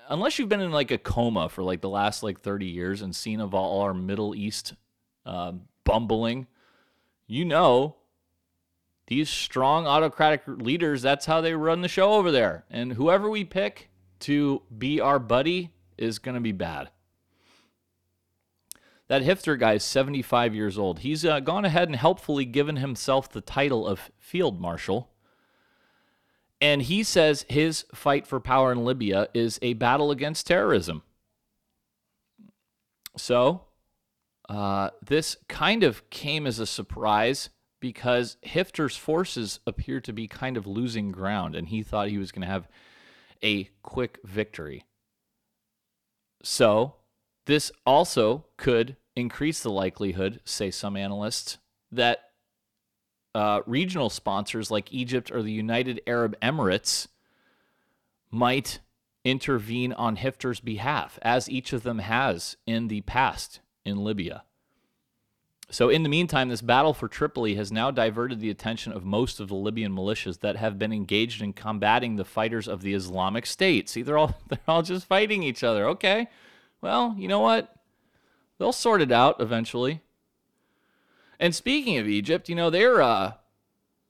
[0.10, 3.16] unless you've been in like a coma for like the last like 30 years and
[3.16, 4.74] seen of all our Middle East
[5.26, 6.48] uh, bumbling,
[7.28, 7.96] you know
[9.10, 12.64] these strong autocratic leaders, that's how they run the show over there.
[12.70, 13.90] And whoever we pick
[14.22, 16.92] to be our buddy is going to be bad.
[19.08, 21.00] That Hifter guy is 75 years old.
[21.00, 25.09] He's uh, gone ahead and helpfully given himself the title of Field Marshal.
[26.62, 31.04] And he says his fight for power in Libya is a battle against terrorism.
[33.18, 33.66] So,
[34.50, 40.58] uh, this kind of came as a surprise because Hifter's forces appear to be kind
[40.58, 42.68] of losing ground, and he thought he was going to have
[43.42, 44.86] a quick victory.
[46.44, 46.96] So,
[47.46, 51.58] this also could increase the likelihood, say some analysts,
[51.92, 52.29] that
[53.36, 57.08] uh, regional sponsors like Egypt or the United Arab Emirates
[58.32, 58.80] might
[59.24, 64.44] intervene on Hifter's behalf, as each of them has in the past in Libya.
[65.72, 69.40] So, in the meantime, this battle for Tripoli has now diverted the attention of most
[69.40, 73.46] of the Libyan militias that have been engaged in combating the fighters of the Islamic
[73.46, 73.88] State.
[73.88, 75.88] See, they're all they're all just fighting each other.
[75.90, 76.28] Okay,
[76.82, 77.76] well, you know what?
[78.58, 80.02] They'll sort it out eventually.
[81.40, 83.34] And speaking of Egypt, you know they're uh,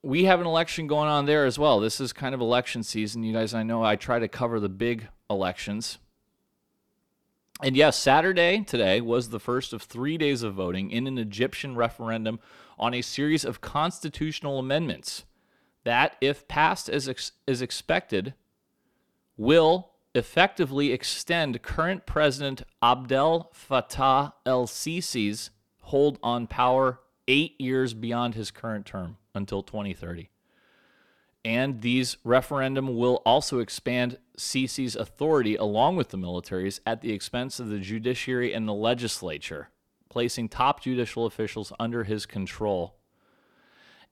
[0.02, 1.80] we have an election going on there as well.
[1.80, 3.24] This is kind of election season.
[3.24, 6.00] You guys, I know I try to cover the big elections.
[7.62, 11.76] And yes, Saturday today was the first of three days of voting in an Egyptian
[11.76, 12.40] referendum
[12.78, 15.26] on a series of constitutional amendments
[15.84, 18.34] that, if passed as, ex- as expected,
[19.36, 25.50] will effectively extend current President Abdel Fattah el Sisi's
[25.82, 30.30] hold on power eight years beyond his current term until 2030.
[31.46, 37.60] And these referendum will also expand Sisi's authority along with the militaries at the expense
[37.60, 39.70] of the judiciary and the legislature,
[40.10, 42.96] placing top judicial officials under his control.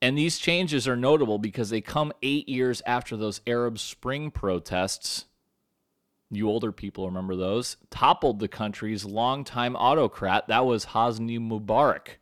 [0.02, 5.26] And these changes are notable because they come eight years after those Arab Spring protests.
[6.30, 10.48] You older people remember those, toppled the country's longtime autocrat.
[10.48, 12.18] That was Hosni Mubarak.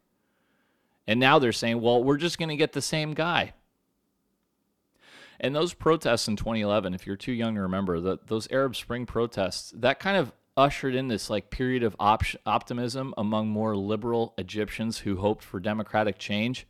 [1.08, 3.54] And now they're saying, well, we're just going to get the same guy.
[5.40, 9.06] And those protests in 2011, if you're too young to remember, the, those Arab Spring
[9.06, 14.34] protests, that kind of ushered in this like period of op- optimism among more liberal
[14.38, 16.66] Egyptians who hoped for democratic change.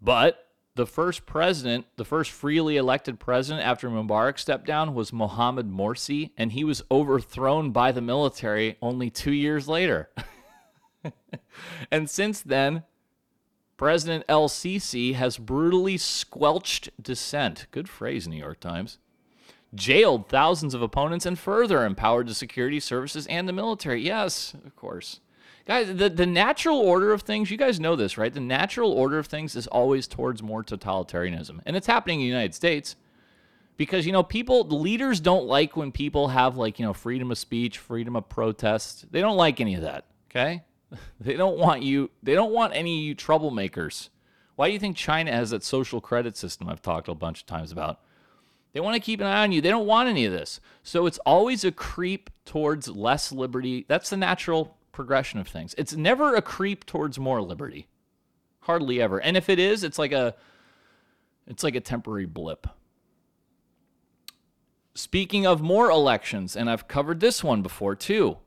[0.00, 5.70] But the first president, the first freely elected president after Mubarak stepped down was Mohamed
[5.70, 10.10] Morsi, and he was overthrown by the military only two years later.
[11.90, 12.84] and since then,
[13.82, 17.66] President El Sisi has brutally squelched dissent.
[17.72, 18.98] Good phrase, New York Times.
[19.74, 24.00] Jailed thousands of opponents and further empowered the security services and the military.
[24.00, 25.18] Yes, of course.
[25.66, 28.32] Guys, the, the natural order of things, you guys know this, right?
[28.32, 31.58] The natural order of things is always towards more totalitarianism.
[31.66, 32.94] And it's happening in the United States
[33.76, 37.38] because, you know, people, leaders don't like when people have, like, you know, freedom of
[37.38, 39.06] speech, freedom of protest.
[39.10, 40.62] They don't like any of that, okay?
[41.20, 44.08] They don't want you, they don't want any you troublemakers.
[44.56, 47.46] Why do you think China has that social credit system I've talked a bunch of
[47.46, 48.00] times about?
[48.72, 49.60] They want to keep an eye on you.
[49.60, 50.60] They don't want any of this.
[50.82, 53.84] So it's always a creep towards less liberty.
[53.86, 55.74] That's the natural progression of things.
[55.76, 57.88] It's never a creep towards more liberty.
[58.60, 59.20] Hardly ever.
[59.20, 60.34] And if it is, it's like a
[61.46, 62.66] it's like a temporary blip.
[64.94, 68.38] Speaking of more elections, and I've covered this one before too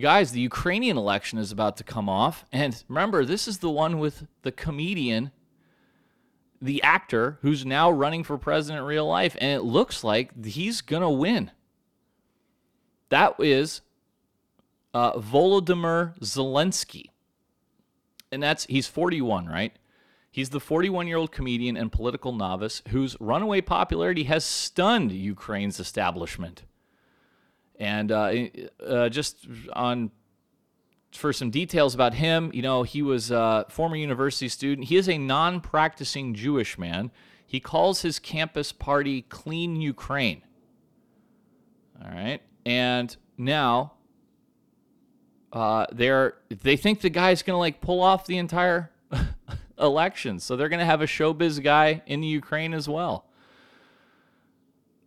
[0.00, 2.44] guys, the Ukrainian election is about to come off.
[2.52, 5.30] And remember, this is the one with the comedian,
[6.60, 9.36] the actor, who's now running for president in real life.
[9.40, 11.50] And it looks like he's going to win.
[13.10, 13.80] That is
[14.94, 17.06] uh, Volodymyr Zelensky.
[18.32, 19.76] And that's, he's 41, right?
[20.30, 25.80] He's the 41 year old comedian and political novice whose runaway popularity has stunned Ukraine's
[25.80, 26.62] establishment.
[27.80, 28.32] And uh,
[28.86, 30.10] uh, just on
[31.12, 34.88] for some details about him, you know, he was a former university student.
[34.88, 37.10] He is a non-practicing Jewish man.
[37.46, 40.42] He calls his campus party Clean Ukraine.
[42.04, 42.40] All right.
[42.64, 43.94] And now
[45.52, 48.92] uh, they're they think the guy's gonna like pull off the entire
[49.78, 53.26] election, so they're gonna have a showbiz guy in the Ukraine as well.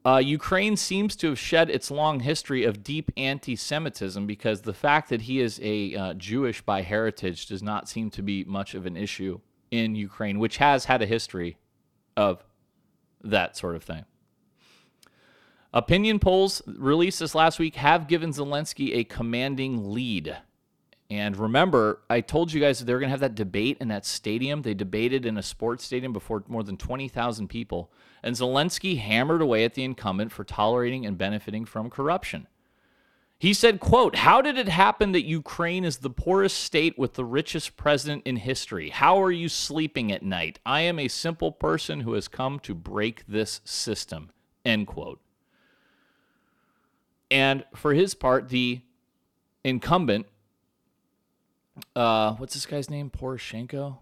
[0.05, 4.73] Uh, Ukraine seems to have shed its long history of deep anti Semitism because the
[4.73, 8.75] fact that he is a uh, Jewish by heritage does not seem to be much
[8.75, 9.39] of an issue
[9.71, 11.57] in Ukraine, which has had a history
[12.17, 12.43] of
[13.23, 14.03] that sort of thing.
[15.73, 20.37] Opinion polls released this last week have given Zelensky a commanding lead.
[21.13, 23.87] And remember, I told you guys that they were going to have that debate in
[23.89, 24.63] that stadium.
[24.63, 27.91] They debated in a sports stadium before more than 20,000 people.
[28.23, 32.47] And Zelensky hammered away at the incumbent for tolerating and benefiting from corruption.
[33.37, 37.25] He said, quote, How did it happen that Ukraine is the poorest state with the
[37.25, 38.89] richest president in history?
[38.89, 40.57] How are you sleeping at night?
[40.65, 44.31] I am a simple person who has come to break this system.
[44.65, 45.21] End quote.
[47.29, 48.81] And for his part, the
[49.63, 50.25] incumbent,
[51.95, 53.09] uh, what's this guy's name?
[53.09, 53.97] Poroshenko?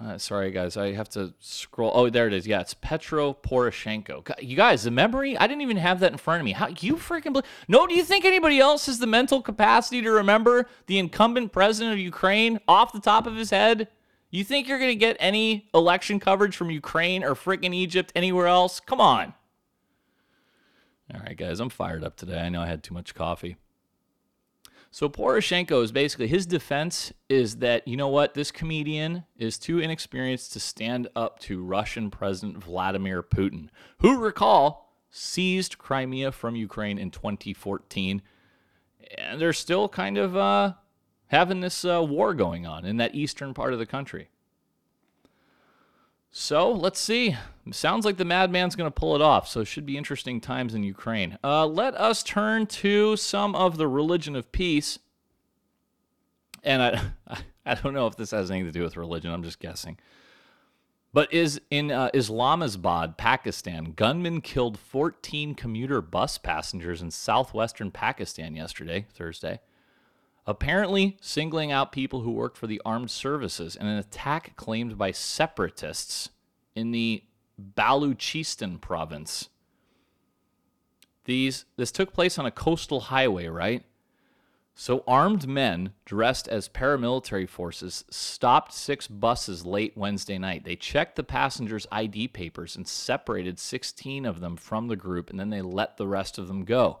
[0.00, 1.90] Uh, sorry, guys, I have to scroll.
[1.92, 2.46] Oh, there it is.
[2.46, 4.32] Yeah, it's Petro Poroshenko.
[4.40, 6.52] You guys, the memory, I didn't even have that in front of me.
[6.52, 7.46] How you freaking believe?
[7.66, 11.94] No, do you think anybody else has the mental capacity to remember the incumbent president
[11.94, 13.88] of Ukraine off the top of his head?
[14.30, 18.78] You think you're to get any election coverage from Ukraine or freaking Egypt anywhere else?
[18.78, 19.34] Come on.
[21.12, 22.38] All right, guys, I'm fired up today.
[22.38, 23.56] I know I had too much coffee.
[24.90, 29.78] So Poroshenko is basically his defense is that you know what this comedian is too
[29.78, 33.68] inexperienced to stand up to Russian President Vladimir Putin,
[34.00, 38.22] who recall seized Crimea from Ukraine in 2014,
[39.16, 40.74] and they're still kind of uh,
[41.28, 44.30] having this uh, war going on in that eastern part of the country.
[46.30, 47.36] So let's see.
[47.70, 49.48] Sounds like the madman's going to pull it off.
[49.48, 51.38] So it should be interesting times in Ukraine.
[51.42, 54.98] Uh, let us turn to some of the religion of peace.
[56.62, 59.32] And I, I don't know if this has anything to do with religion.
[59.32, 59.98] I'm just guessing.
[61.12, 68.54] But is in uh, Islamabad, Pakistan, gunmen killed 14 commuter bus passengers in southwestern Pakistan
[68.54, 69.60] yesterday, Thursday
[70.48, 75.12] apparently singling out people who worked for the armed services in an attack claimed by
[75.12, 76.30] separatists
[76.74, 77.22] in the
[77.76, 79.50] Baluchistan province.
[81.26, 83.84] These this took place on a coastal highway, right?
[84.74, 90.64] So armed men dressed as paramilitary forces stopped six buses late Wednesday night.
[90.64, 95.38] They checked the passengers' ID papers and separated 16 of them from the group and
[95.38, 97.00] then they let the rest of them go.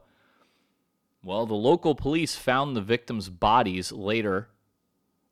[1.22, 4.48] Well, the local police found the victims' bodies later,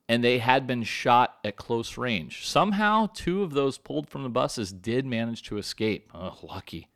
[0.08, 2.46] and they had been shot at close range.
[2.46, 6.10] Somehow, two of those pulled from the buses did manage to escape.
[6.14, 6.88] Oh, lucky.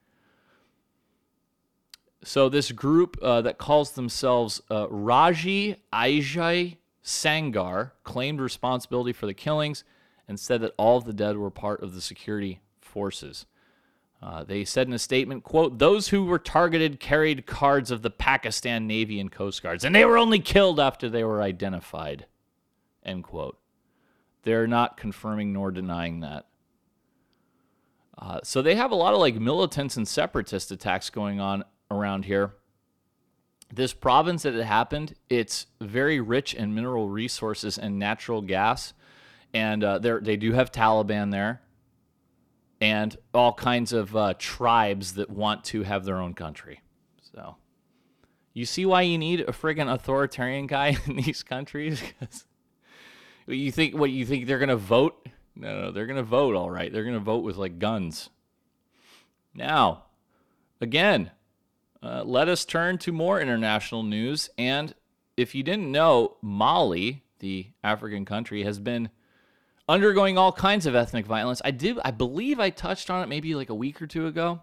[2.23, 9.35] So, this group uh, that calls themselves uh, Raji Aajoi Sangar claimed responsibility for the
[9.35, 9.85] killings
[10.29, 13.47] and said that all of the dead were part of the security forces.
[14.23, 18.11] Uh, they said in a statement, quote, those who were targeted carried cards of the
[18.11, 22.27] Pakistan Navy and Coast Guards, and they were only killed after they were identified,
[23.03, 23.59] end quote.
[24.43, 26.47] They're not confirming nor denying that.
[28.19, 32.27] Uh, so they have a lot of like militants and separatist attacks going on around
[32.27, 32.53] here.
[33.73, 38.93] This province that it happened, it's very rich in mineral resources and natural gas,
[39.55, 41.63] and uh, they do have Taliban there
[42.81, 46.81] and all kinds of uh, tribes that want to have their own country.
[47.33, 47.57] So
[48.55, 52.01] you see why you need a friggin' authoritarian guy in these countries?
[52.01, 52.45] Because
[53.47, 55.29] you think what you think they're gonna vote?
[55.55, 56.93] No, no, they're gonna vote all right.
[56.93, 58.31] They're gonna vote with like guns.
[59.55, 60.05] Now,
[60.81, 61.33] again,
[62.03, 64.49] uh, let us turn to more international news.
[64.57, 64.95] And
[65.37, 69.11] if you didn't know, Mali, the African country, has been
[69.91, 71.61] undergoing all kinds of ethnic violence.
[71.65, 74.63] I did I believe I touched on it maybe like a week or two ago.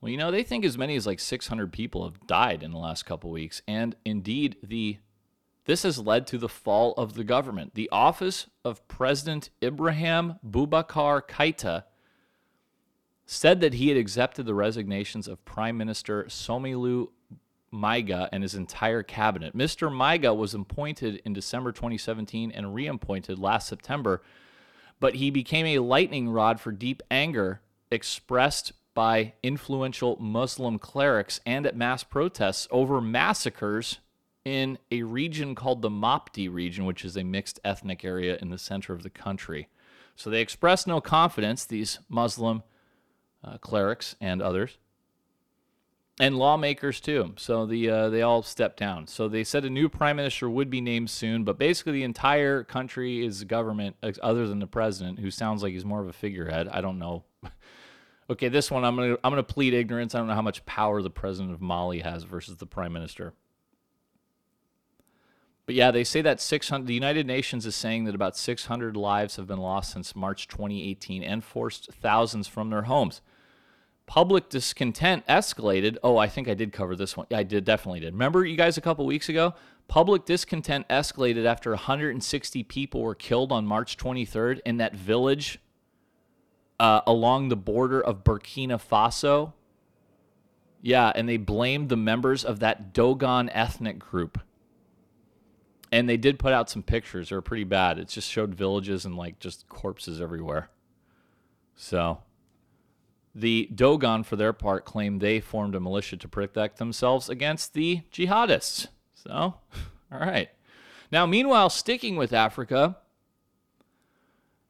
[0.00, 2.78] Well, you know, they think as many as like 600 people have died in the
[2.78, 4.98] last couple weeks and indeed the
[5.64, 7.74] this has led to the fall of the government.
[7.74, 11.84] The office of President Ibrahim Boubacar Keita
[13.26, 17.08] said that he had accepted the resignations of Prime Minister Soumeylou
[17.72, 19.56] Maiga and his entire cabinet.
[19.56, 19.90] Mr.
[19.90, 24.22] Maiga was appointed in December 2017 and reappointed last September,
[25.00, 27.60] but he became a lightning rod for deep anger
[27.90, 33.98] expressed by influential Muslim clerics and at mass protests over massacres
[34.44, 38.58] in a region called the Mopti region, which is a mixed ethnic area in the
[38.58, 39.68] center of the country.
[40.16, 42.62] So they expressed no confidence, these Muslim
[43.42, 44.78] uh, clerics and others,
[46.20, 47.34] and lawmakers too.
[47.36, 49.06] So the uh, they all stepped down.
[49.06, 52.64] So they said a new prime minister would be named soon, but basically the entire
[52.64, 56.68] country is government, other than the president, who sounds like he's more of a figurehead.
[56.68, 57.24] I don't know.
[58.30, 60.14] okay, this one I'm gonna I'm gonna plead ignorance.
[60.14, 63.32] I don't know how much power the president of Mali has versus the prime minister.
[65.64, 66.86] But yeah, they say that 600.
[66.86, 71.22] The United Nations is saying that about 600 lives have been lost since March 2018
[71.22, 73.22] and forced thousands from their homes.
[74.06, 75.96] Public discontent escalated.
[76.02, 77.26] Oh, I think I did cover this one.
[77.30, 78.12] Yeah, I did, definitely did.
[78.12, 79.54] Remember, you guys, a couple weeks ago?
[79.88, 85.58] Public discontent escalated after 160 people were killed on March 23rd in that village
[86.80, 89.52] uh, along the border of Burkina Faso.
[90.80, 94.40] Yeah, and they blamed the members of that Dogon ethnic group.
[95.92, 97.28] And they did put out some pictures.
[97.28, 97.98] They were pretty bad.
[97.98, 100.70] It just showed villages and like just corpses everywhere.
[101.76, 102.22] So
[103.34, 108.02] the Dogon, for their part, claimed they formed a militia to protect themselves against the
[108.12, 108.88] jihadists.
[109.14, 109.30] So,
[110.12, 110.50] all right.
[111.10, 112.96] Now, meanwhile, sticking with Africa,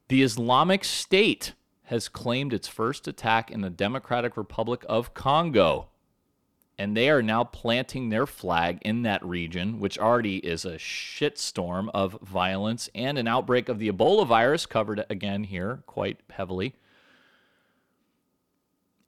[0.07, 1.53] the Islamic State
[1.85, 5.89] has claimed its first attack in the Democratic Republic of Congo.
[6.77, 11.89] And they are now planting their flag in that region, which already is a shitstorm
[11.93, 16.73] of violence and an outbreak of the Ebola virus, covered again here quite heavily.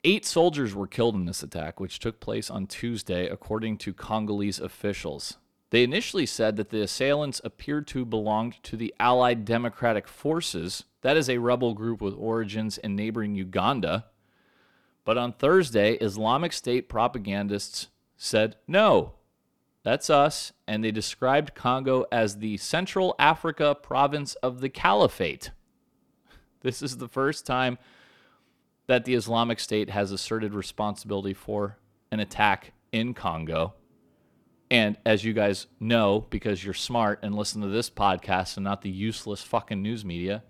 [0.08, 4.60] Eight soldiers were killed in this attack, which took place on Tuesday, according to Congolese
[4.60, 5.38] officials.
[5.70, 11.16] They initially said that the assailants appeared to belong to the Allied Democratic Forces, that
[11.16, 14.04] is a rebel group with origins in neighboring Uganda.
[15.04, 19.14] But on Thursday, Islamic State propagandists said, no,
[19.82, 25.50] that's us, and they described Congo as the Central Africa province of the Caliphate.
[26.62, 27.76] This is the first time
[28.86, 31.78] that the Islamic State has asserted responsibility for
[32.12, 33.74] an attack in Congo.
[34.70, 38.82] And as you guys know, because you're smart and listen to this podcast and not
[38.82, 40.42] the useless fucking news media,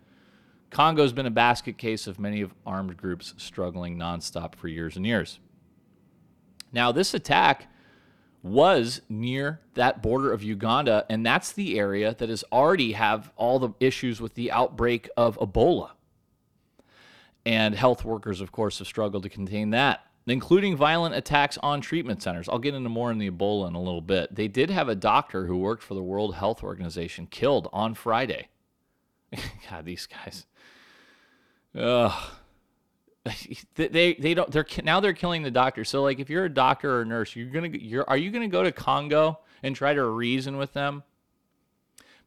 [0.71, 5.07] Congo's been a basket case of many of armed groups struggling nonstop for years and
[5.07, 5.39] years.
[6.73, 7.69] Now, this attack
[8.43, 13.59] was near that border of Uganda, and that's the area that has already have all
[13.59, 15.91] the issues with the outbreak of Ebola.
[17.47, 22.21] And health workers, of course, have struggled to contain that, including violent attacks on treatment
[22.21, 22.49] centers.
[22.49, 24.35] I'll get into more in the Ebola in a little bit.
[24.35, 28.49] They did have a doctor who worked for the World Health Organization killed on Friday.
[29.71, 30.45] God, these guys.
[31.75, 32.13] Ugh.
[33.75, 35.85] They, they don't they're now they're killing the doctor.
[35.85, 38.47] So like if you're a doctor or a nurse, you're gonna you're are you gonna
[38.47, 41.03] go to Congo and try to reason with them?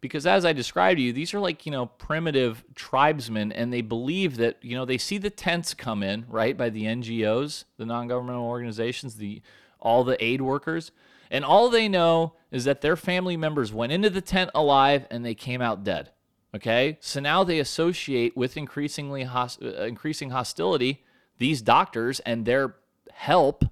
[0.02, 3.82] Because as I described to you, these are like, you know, primitive tribesmen and they
[3.82, 7.86] believe that, you know, they see the tents come in, right, by the NGOs, the
[7.86, 9.42] non-governmental organizations, the
[9.82, 10.92] all the aid workers,
[11.32, 15.26] and all they know is that their family members went into the tent alive and
[15.26, 16.12] they came out dead.
[16.56, 16.98] Okay?
[17.02, 21.04] So now they associate with increasingly host- uh, increasing hostility
[21.38, 22.76] these doctors and their
[23.14, 23.64] help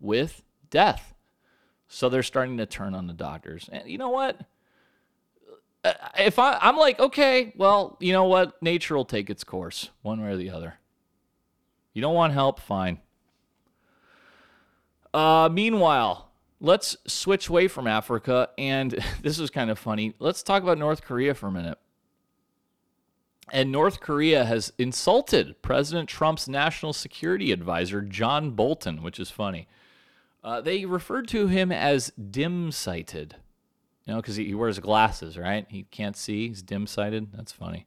[0.00, 1.14] with death.
[1.86, 3.68] So they're starting to turn on the doctors.
[3.70, 4.40] And you know what?
[5.84, 8.60] Uh, if I, I'm like, okay, well, you know what?
[8.62, 10.74] Nature will take its course, one way or the other.
[11.92, 12.60] You don't want help?
[12.60, 13.00] Fine.
[15.12, 16.30] Uh, meanwhile,
[16.60, 18.48] let's switch away from Africa.
[18.56, 20.14] And this is kind of funny.
[20.18, 21.78] Let's talk about North Korea for a minute.
[23.50, 29.68] And North Korea has insulted President Trump's national security advisor, John Bolton, which is funny.
[30.42, 33.36] Uh, they referred to him as dim sighted.
[34.06, 35.66] You know, because he, he wears glasses, right?
[35.68, 36.48] He can't see.
[36.48, 37.32] He's dim sighted.
[37.32, 37.86] That's funny.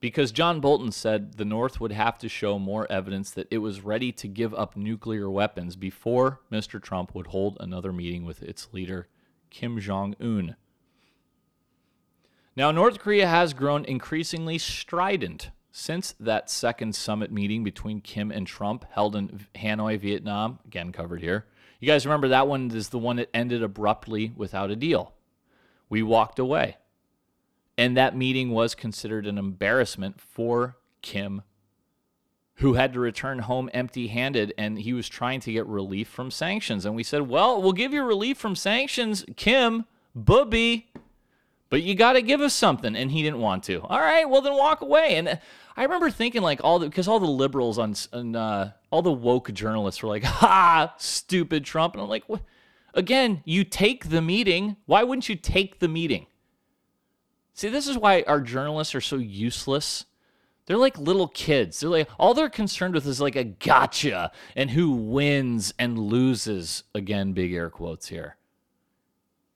[0.00, 3.80] Because John Bolton said the North would have to show more evidence that it was
[3.80, 6.82] ready to give up nuclear weapons before Mr.
[6.82, 9.08] Trump would hold another meeting with its leader,
[9.50, 10.56] Kim Jong un.
[12.54, 18.46] Now, North Korea has grown increasingly strident since that second summit meeting between Kim and
[18.46, 21.46] Trump held in Hanoi, Vietnam, again covered here.
[21.80, 25.12] You guys remember that one is the one that ended abruptly without a deal
[25.88, 26.76] we walked away.
[27.78, 31.42] And that meeting was considered an embarrassment for Kim,
[32.56, 36.30] who had to return home empty handed and he was trying to get relief from
[36.30, 36.86] sanctions.
[36.86, 39.84] And we said, Well, we'll give you relief from sanctions, Kim,
[40.14, 40.90] booby,
[41.68, 42.96] but you got to give us something.
[42.96, 43.82] And he didn't want to.
[43.82, 45.16] All right, well, then walk away.
[45.16, 45.38] And
[45.76, 49.12] I remember thinking, like, all the, because all the liberals on, on uh, all the
[49.12, 51.94] woke journalists were like, Ha, stupid Trump.
[51.94, 52.40] And I'm like, What?
[52.96, 54.76] Again, you take the meeting.
[54.86, 56.26] Why wouldn't you take the meeting?
[57.52, 60.06] See, this is why our journalists are so useless.
[60.64, 61.78] They're like little kids.
[61.78, 66.84] They're like all they're concerned with is like a gotcha and who wins and loses.
[66.94, 68.36] Again, big air quotes here.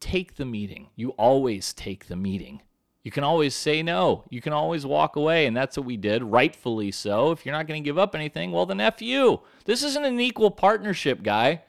[0.01, 0.89] Take the meeting.
[0.95, 2.61] You always take the meeting.
[3.03, 4.25] You can always say no.
[4.29, 7.31] You can always walk away, and that's what we did, rightfully so.
[7.31, 9.41] If you're not going to give up anything, well, then F you.
[9.65, 11.63] This isn't an equal partnership, guy.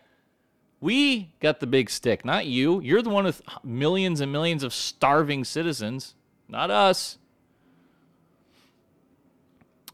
[0.81, 2.81] We got the big stick, not you.
[2.81, 6.15] You're the one with millions and millions of starving citizens,
[6.49, 7.19] not us.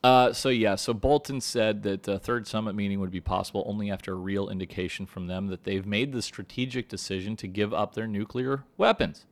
[0.02, 3.92] Uh, so yeah, so Bolton said that the third summit meeting would be possible only
[3.92, 7.94] after a real indication from them that they've made the strategic decision to give up
[7.94, 9.26] their nuclear weapons.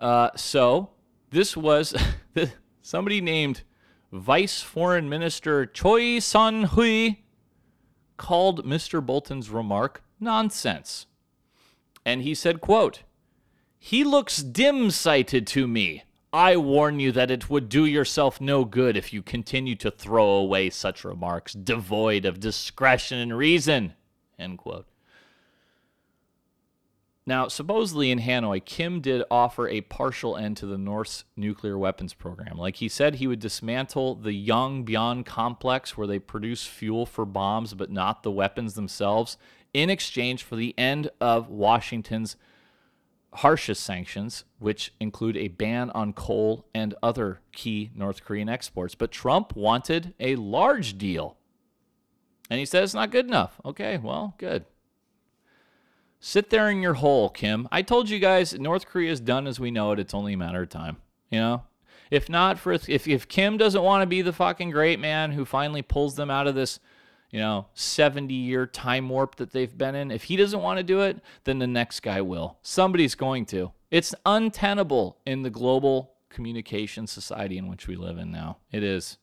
[0.00, 0.90] Uh, so
[1.30, 1.94] this was
[2.82, 3.62] somebody named
[4.10, 7.18] Vice Foreign Minister Choi Sun Hui
[8.16, 9.04] called Mr.
[9.04, 11.06] Bolton's remark nonsense.
[12.04, 13.02] And he said, quote,
[13.78, 16.04] He looks dim-sighted to me.
[16.32, 20.26] I warn you that it would do yourself no good if you continue to throw
[20.26, 23.92] away such remarks devoid of discretion and reason.
[24.38, 24.86] End quote.
[27.24, 32.14] Now, supposedly in Hanoi, Kim did offer a partial end to the North's nuclear weapons
[32.14, 32.58] program.
[32.58, 37.74] Like he said, he would dismantle the Yongbyon complex where they produce fuel for bombs
[37.74, 39.36] but not the weapons themselves
[39.74, 42.36] in exchange for the end of Washington's
[43.34, 48.94] harshest sanctions, which include a ban on coal and other key North Korean exports.
[48.94, 51.36] But Trump wanted a large deal.
[52.50, 53.60] And he said it's not good enough.
[53.64, 54.66] Okay, well, good.
[56.20, 57.66] Sit there in your hole, Kim.
[57.72, 59.98] I told you guys North Korea is done as we know it.
[59.98, 60.98] It's only a matter of time.
[61.30, 61.62] You know?
[62.12, 65.46] If not for if if Kim doesn't want to be the fucking great man who
[65.46, 66.78] finally pulls them out of this
[67.32, 70.10] you know, 70 year time warp that they've been in.
[70.10, 72.58] If he doesn't want to do it, then the next guy will.
[72.62, 73.72] Somebody's going to.
[73.90, 78.58] It's untenable in the global communication society in which we live in now.
[78.70, 79.16] It is.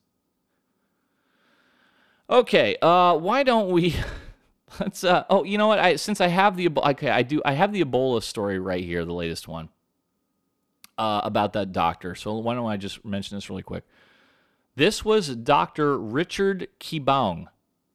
[2.30, 3.96] Okay, uh, why don't we
[4.80, 5.80] let's uh oh, you know what?
[5.80, 9.06] I since I have the okay, I do I have the Ebola story right here,
[9.06, 9.70] the latest one.
[10.98, 12.14] Uh, about that doctor.
[12.14, 13.86] So why don't I just mention this really quick?
[14.76, 15.98] This was Dr.
[15.98, 17.48] Richard Kiboung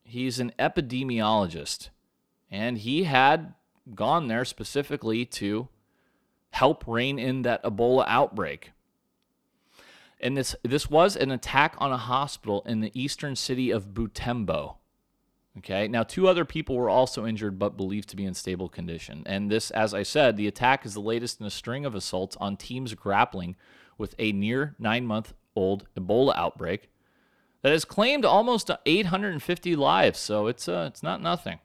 [0.05, 1.89] he's an epidemiologist,
[2.51, 3.55] and he had
[3.95, 5.69] gone there specifically to
[6.51, 8.73] help rein in that Ebola outbreak.
[10.21, 14.77] And this this was an attack on a hospital in the eastern city of Butembo.
[15.59, 15.87] Okay.
[15.87, 19.23] Now, two other people were also injured, but believed to be in stable condition.
[19.25, 22.37] And this, as I said, the attack is the latest in a string of assaults
[22.41, 23.55] on teams grappling
[23.97, 26.89] with a near nine month old Ebola outbreak
[27.65, 30.19] that has claimed almost 850 lives.
[30.19, 31.61] So it's uh, it's not nothing.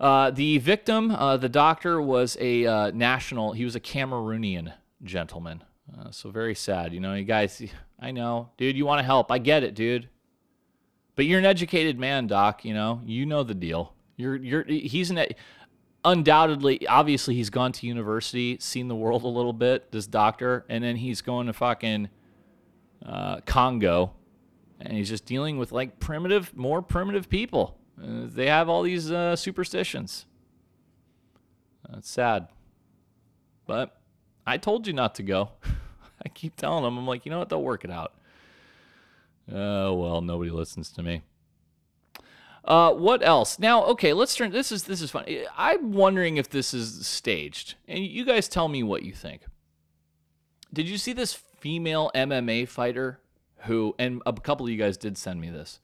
[0.00, 3.52] Uh, the victim, uh, the doctor, was a uh, national.
[3.52, 4.72] He was a Cameroonian
[5.04, 5.62] gentleman.
[5.96, 6.92] Uh, so very sad.
[6.92, 7.62] You know, you guys.
[8.00, 8.76] I know, dude.
[8.76, 9.30] You want to help?
[9.30, 10.08] I get it, dude.
[11.14, 12.64] But you're an educated man, doc.
[12.64, 13.94] You know, you know the deal.
[14.16, 14.64] You're you're.
[14.64, 15.24] He's an.
[16.02, 19.92] Undoubtedly, obviously, he's gone to university, seen the world a little bit.
[19.92, 22.08] This doctor, and then he's going to fucking
[23.04, 24.12] uh, Congo,
[24.80, 27.78] and he's just dealing with like primitive, more primitive people.
[28.02, 30.26] Uh, they have all these uh, superstitions.
[31.88, 32.48] That's sad.
[33.66, 34.00] But
[34.46, 35.50] I told you not to go.
[36.24, 37.48] I keep telling them, I'm like, you know what?
[37.48, 38.14] They'll work it out.
[39.52, 41.22] Oh, well, nobody listens to me.
[42.64, 43.58] Uh, what else?
[43.58, 44.52] Now, okay, let's turn.
[44.52, 45.24] This is this is fun.
[45.56, 49.42] I'm wondering if this is staged, and you guys tell me what you think.
[50.72, 53.20] Did you see this female MMA fighter
[53.64, 55.80] who, and a couple of you guys did send me this.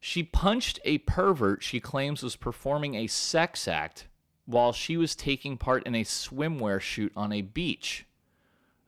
[0.00, 4.08] She punched a pervert she claims was performing a sex act
[4.46, 8.06] while she was taking part in a swimwear shoot on a beach.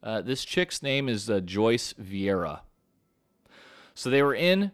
[0.02, 2.60] Uh, this chick's name is uh, Joyce Vieira.
[3.94, 4.72] So they were in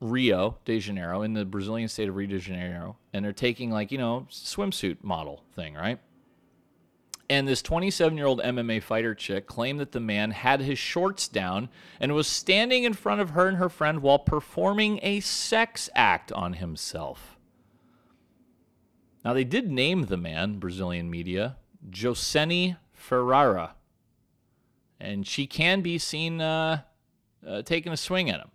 [0.00, 3.92] Rio de Janeiro, in the Brazilian state of Rio de Janeiro, and they're taking, like,
[3.92, 6.00] you know, swimsuit model thing, right?
[7.28, 11.26] And this 27 year old MMA fighter chick claimed that the man had his shorts
[11.26, 11.68] down
[11.98, 16.30] and was standing in front of her and her friend while performing a sex act
[16.32, 17.36] on himself.
[19.24, 21.56] Now, they did name the man, Brazilian media,
[21.90, 23.74] Josene Ferrara.
[25.00, 26.82] And she can be seen uh,
[27.46, 28.50] uh, taking a swing at him.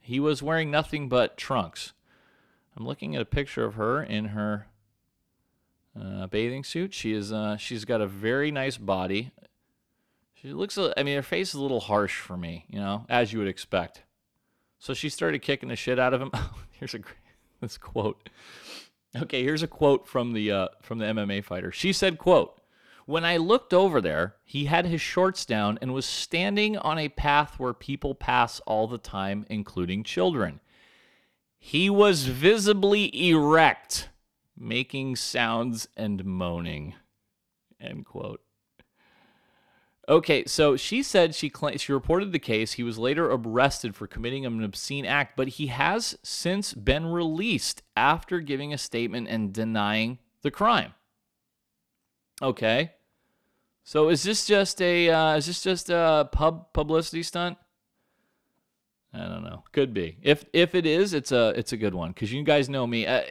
[0.00, 1.92] He was wearing nothing but trunks.
[2.76, 4.68] I'm looking at a picture of her in her
[6.00, 6.92] uh, bathing suit.
[6.94, 9.32] She is uh, she's got a very nice body.
[10.34, 10.78] She looks.
[10.78, 13.48] I mean, her face is a little harsh for me, you know, as you would
[13.48, 14.02] expect.
[14.78, 16.30] So she started kicking the shit out of him.
[16.72, 17.00] here's a
[17.60, 18.28] this quote.
[19.16, 21.70] Okay, here's a quote from the uh, from the MMA fighter.
[21.72, 22.60] She said, "quote
[23.06, 27.08] When I looked over there, he had his shorts down and was standing on a
[27.08, 30.60] path where people pass all the time, including children.
[31.56, 34.10] He was visibly erect,
[34.56, 36.94] making sounds and moaning.
[37.80, 38.40] End quote.
[40.06, 42.72] Okay, so she said she she reported the case.
[42.72, 47.82] He was later arrested for committing an obscene act, but he has since been released
[47.96, 50.92] after giving a statement and denying the crime.
[52.42, 52.92] Okay,
[53.82, 57.56] so is this just a uh, is this just a pub publicity stunt?
[59.14, 59.62] I don't know.
[59.72, 60.16] Could be.
[60.22, 63.06] If if it is, it's a it's a good one because you guys know me.
[63.06, 63.22] Uh,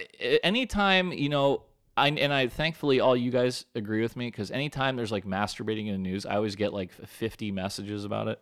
[0.41, 1.63] anytime you know
[1.97, 5.87] I, and I thankfully all you guys agree with me because anytime there's like masturbating
[5.87, 8.41] in the news, I always get like 50 messages about it.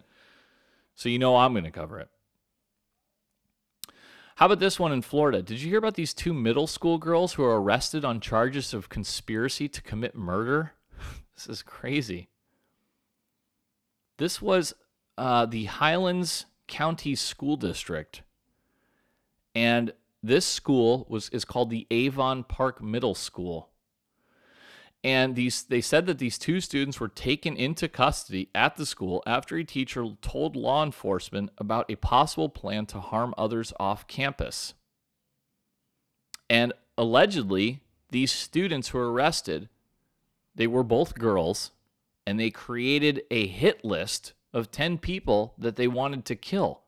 [0.96, 2.10] So you know I'm going to cover it.
[4.36, 5.42] How about this one in Florida?
[5.42, 8.90] Did you hear about these two middle school girls who are arrested on charges of
[8.90, 10.74] conspiracy to commit murder?
[11.36, 12.30] this is crazy.
[14.18, 14.74] This was
[15.18, 18.24] uh, the Highlands County School District.
[19.54, 19.94] And
[20.24, 23.70] this school was is called the Avon Park Middle School.
[25.04, 29.22] And these they said that these two students were taken into custody at the school
[29.28, 34.74] after a teacher told law enforcement about a possible plan to harm others off campus.
[36.50, 39.68] And allegedly, these students who were arrested,
[40.56, 41.72] they were both girls,
[42.26, 46.82] and they created a hit list of 10 people that they wanted to kill.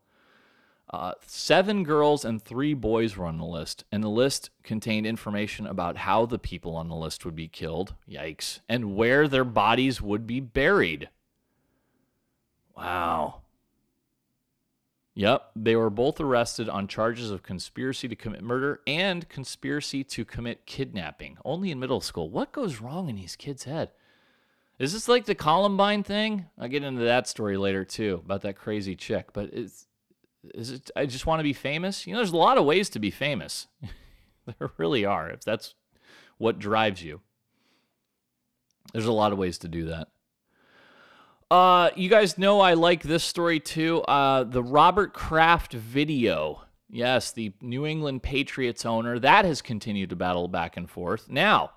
[0.89, 5.66] Uh, seven girls and three boys were on the list, and the list contained information
[5.66, 7.95] about how the people on the list would be killed.
[8.07, 8.59] Yikes.
[8.70, 11.09] And where their bodies would be buried.
[12.78, 13.41] Wow.
[15.16, 20.26] Yep, they were both arrested on charges of conspiracy to commit murder and conspiracy to
[20.26, 21.38] commit kidnapping.
[21.45, 22.30] Only in middle school.
[22.30, 23.91] What goes wrong in these kids' head?
[24.80, 26.47] Is this like the Columbine thing?
[26.57, 29.88] I'll get into that story later too about that crazy chick, but it's
[30.53, 32.05] is it I just want to be famous?
[32.05, 33.67] You know, there's a lot of ways to be famous.
[34.59, 35.76] there really are, if that's
[36.38, 37.21] what drives you.
[38.91, 40.09] There's a lot of ways to do that.
[41.49, 44.01] Uh, you guys know I like this story too.
[44.01, 46.63] Uh, the Robert Kraft video.
[46.89, 49.19] Yes, the New England Patriots owner.
[49.19, 51.30] That has continued to battle back and forth.
[51.30, 51.71] Now,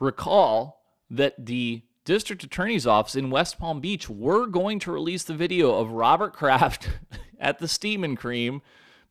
[0.00, 5.34] recall that the district attorney's office in West Palm Beach were going to release the
[5.34, 6.90] video of Robert Kraft
[7.40, 8.62] at the Steam and Cream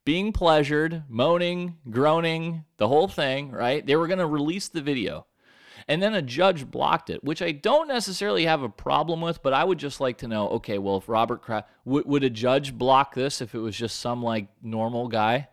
[0.04, 3.84] being pleasured, moaning, groaning, the whole thing, right?
[3.84, 5.26] They were going to release the video.
[5.88, 9.52] And then a judge blocked it, which I don't necessarily have a problem with, but
[9.52, 12.76] I would just like to know okay, well, if Robert Kraft, w- would a judge
[12.76, 15.48] block this if it was just some like normal guy?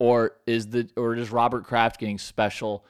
[0.00, 2.84] Or is the or is Robert Kraft getting special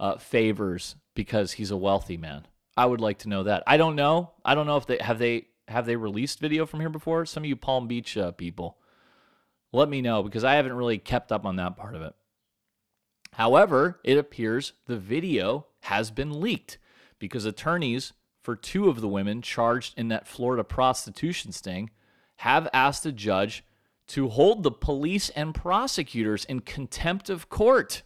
[0.00, 2.46] uh, favors because he's a wealthy man?
[2.76, 3.64] I would like to know that.
[3.66, 4.30] I don't know.
[4.44, 7.26] I don't know if they have they have they released video from here before.
[7.26, 8.78] Some of you Palm Beach uh, people,
[9.72, 12.14] let me know because I haven't really kept up on that part of it.
[13.32, 16.78] However, it appears the video has been leaked
[17.18, 18.12] because attorneys
[18.42, 21.90] for two of the women charged in that Florida prostitution sting
[22.36, 23.64] have asked a judge
[24.08, 28.02] to hold the police and prosecutors in contempt of court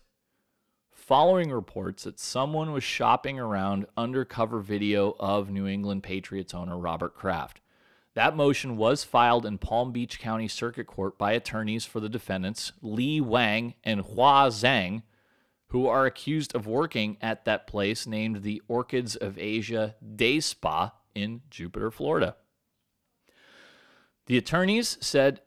[1.11, 7.17] following reports that someone was shopping around undercover video of New England Patriots owner Robert
[7.17, 7.61] Kraft.
[8.15, 12.71] That motion was filed in Palm Beach County Circuit Court by attorneys for the defendants
[12.81, 15.03] Li Wang and Hua Zhang,
[15.71, 20.93] who are accused of working at that place named the Orchids of Asia Day Spa
[21.13, 22.37] in Jupiter, Florida.
[24.27, 25.41] The attorneys said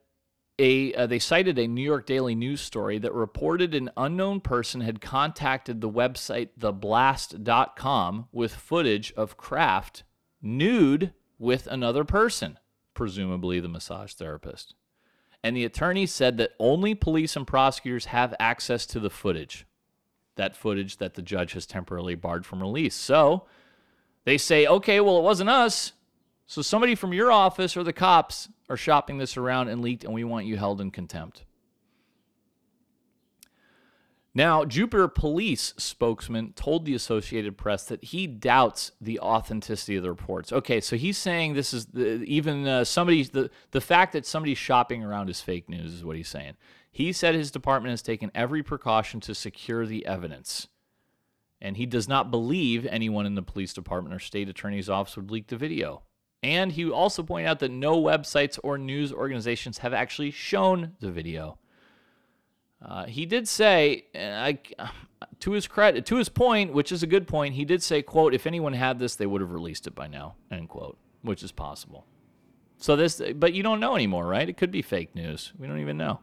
[0.60, 4.82] a uh, they cited a New York Daily News story that reported an unknown person
[4.82, 10.04] had contacted the website theblast.com with footage of Kraft
[10.41, 12.60] nude with another person,
[12.93, 14.76] presumably the massage therapist.
[15.43, 19.66] And the attorney said that only police and prosecutors have access to the footage.
[20.36, 22.95] That footage that the judge has temporarily barred from release.
[22.95, 23.45] So
[24.24, 25.93] they say, okay, well, it wasn't us.
[26.45, 30.13] So somebody from your office or the cops are shopping this around and leaked, and
[30.13, 31.45] we want you held in contempt.
[34.36, 40.09] Now, Jupiter police spokesman told the Associated Press that he doubts the authenticity of the
[40.09, 40.51] reports.
[40.51, 44.57] Okay, so he's saying this is the, even uh, somebody the the fact that somebody's
[44.57, 46.55] shopping around is fake news is what he's saying.
[46.91, 50.67] He said his department has taken every precaution to secure the evidence,
[51.61, 55.30] and he does not believe anyone in the police department or state attorney's office would
[55.30, 56.01] leak the video.
[56.44, 61.10] And he also pointed out that no websites or news organizations have actually shown the
[61.10, 61.58] video.
[62.86, 64.60] Uh, he did say, I,
[65.39, 68.34] to his credit, to his point, which is a good point, he did say, "quote
[68.34, 71.54] If anyone had this, they would have released it by now." End quote, which is
[71.54, 72.06] possible.
[72.78, 74.50] So this, but you don't know anymore, right?
[74.50, 75.54] It could be fake news.
[75.58, 76.20] We don't even know.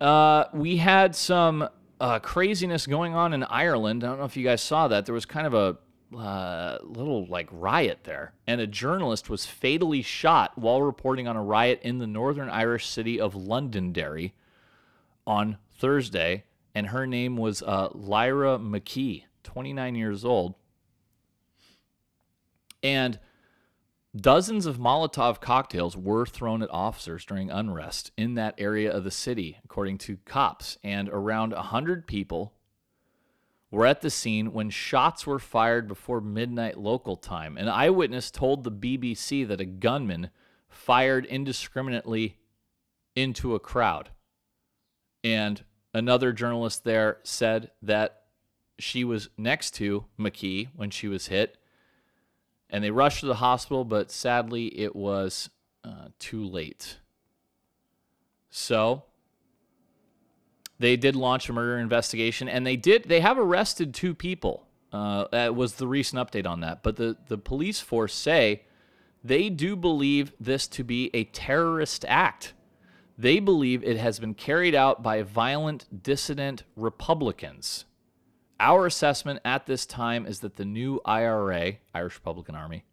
[0.00, 1.68] Uh, we had some
[2.00, 4.02] uh, craziness going on in Ireland.
[4.02, 5.04] I don't know if you guys saw that.
[5.04, 5.76] There was kind of a
[6.16, 11.42] uh, little like riot there, and a journalist was fatally shot while reporting on a
[11.42, 14.34] riot in the northern Irish city of Londonderry
[15.26, 16.44] on Thursday.
[16.74, 20.54] And her name was uh, Lyra McKee, 29 years old.
[22.82, 23.18] And
[24.16, 29.10] Dozens of Molotov cocktails were thrown at officers during unrest in that area of the
[29.12, 32.52] city, according to cops, and around 100 people
[33.70, 37.56] were at the scene when shots were fired before midnight local time.
[37.56, 40.30] An eyewitness told the BBC that a gunman
[40.68, 42.38] fired indiscriminately
[43.14, 44.10] into a crowd.
[45.22, 45.64] And
[45.94, 48.22] another journalist there said that
[48.78, 51.58] she was next to McKee when she was hit
[52.70, 55.50] and they rushed to the hospital, but sadly it was
[55.84, 56.98] uh, too late.
[58.48, 59.04] So
[60.80, 63.04] they did launch a murder investigation, and they did.
[63.04, 64.66] They have arrested two people.
[64.92, 66.82] Uh, that was the recent update on that.
[66.82, 68.62] But the the police force say
[69.22, 72.54] they do believe this to be a terrorist act.
[73.18, 77.84] They believe it has been carried out by violent dissident Republicans.
[78.58, 82.84] Our assessment at this time is that the new IRA, Irish Republican Army,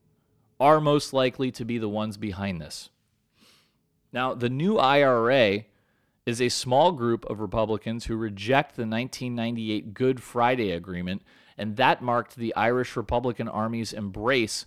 [0.59, 2.89] are most likely to be the ones behind this.
[4.11, 5.63] Now, the new IRA
[6.27, 11.21] is a small group of Republicans who reject the 1998 Good Friday Agreement,
[11.57, 14.65] and that marked the Irish Republican Army's embrace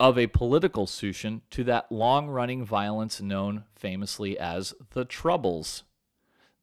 [0.00, 5.84] of a political solution to that long running violence known famously as the Troubles.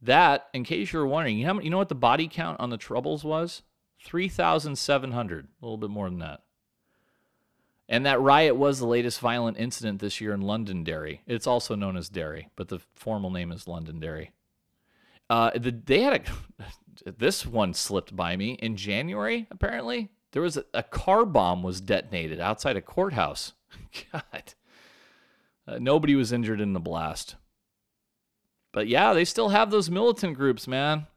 [0.02, 2.78] That, in case you're wondering, you know, you know what the body count on the
[2.78, 3.62] Troubles was?
[4.04, 6.42] 3,700, a little bit more than that.
[7.90, 11.22] And that riot was the latest violent incident this year in Londonderry.
[11.26, 14.32] It's also known as Derry, but the formal name is Londonderry.
[15.30, 16.22] Uh, the, they had
[17.08, 19.48] a, this one slipped by me in January.
[19.52, 23.54] Apparently, there was a, a car bomb was detonated outside a courthouse.
[24.12, 24.54] God,
[25.68, 27.36] uh, nobody was injured in the blast.
[28.74, 31.08] But yeah, they still have those militant groups, man.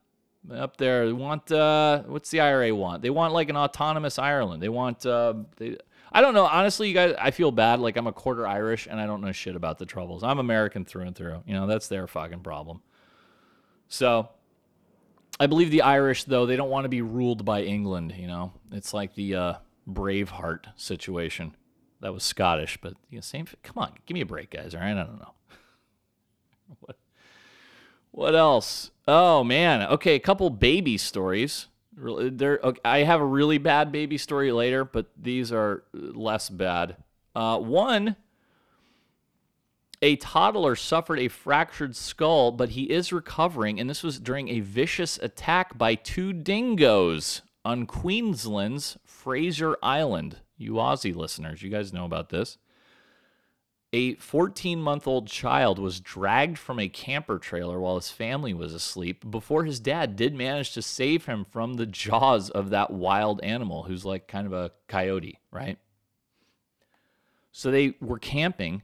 [0.50, 3.02] Up there, they want uh, what's the IRA want?
[3.02, 4.62] They want like an autonomous Ireland.
[4.62, 5.76] They want uh, they.
[6.12, 6.46] I don't know.
[6.46, 7.80] Honestly, you guys, I feel bad.
[7.80, 10.22] Like I'm a quarter Irish and I don't know shit about the troubles.
[10.22, 11.42] I'm American through and through.
[11.46, 12.82] You know, that's their fucking problem.
[13.88, 14.28] So,
[15.38, 18.14] I believe the Irish, though, they don't want to be ruled by England.
[18.16, 19.54] You know, it's like the uh,
[19.88, 21.56] Braveheart situation.
[22.00, 23.46] That was Scottish, but you know, same.
[23.62, 24.74] Come on, give me a break, guys.
[24.74, 25.34] All right, I don't know.
[26.80, 26.96] what?
[28.10, 28.90] What else?
[29.08, 29.82] Oh man.
[29.88, 31.68] Okay, a couple baby stories.
[32.00, 36.96] There, okay, I have a really bad baby story later, but these are less bad.
[37.34, 38.16] Uh, one,
[40.02, 44.60] a toddler suffered a fractured skull, but he is recovering, and this was during a
[44.60, 50.38] vicious attack by two dingoes on Queensland's Fraser Island.
[50.56, 52.56] You Aussie listeners, you guys know about this
[53.92, 58.72] a 14 month old child was dragged from a camper trailer while his family was
[58.72, 63.40] asleep before his dad did manage to save him from the jaws of that wild
[63.42, 65.78] animal who's like kind of a coyote, right?
[67.50, 68.82] So they were camping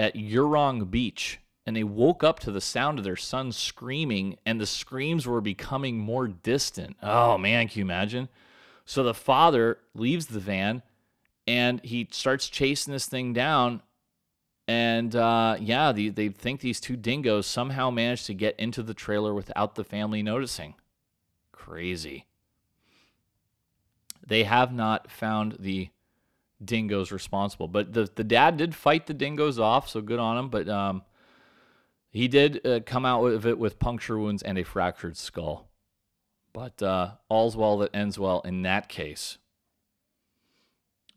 [0.00, 4.60] at Eurong Beach and they woke up to the sound of their son screaming and
[4.60, 6.96] the screams were becoming more distant.
[7.04, 8.28] Oh man, can you imagine?
[8.84, 10.82] So the father leaves the van
[11.46, 13.82] and he starts chasing this thing down
[14.70, 18.94] and uh, yeah, the, they think these two dingoes somehow managed to get into the
[18.94, 20.76] trailer without the family noticing.
[21.50, 22.26] Crazy.
[24.24, 25.88] They have not found the
[26.64, 30.48] dingoes responsible, but the, the dad did fight the dingoes off, so good on him.
[30.50, 31.02] But um,
[32.12, 35.68] he did uh, come out of it with puncture wounds and a fractured skull.
[36.52, 39.38] But uh, all's well that ends well in that case.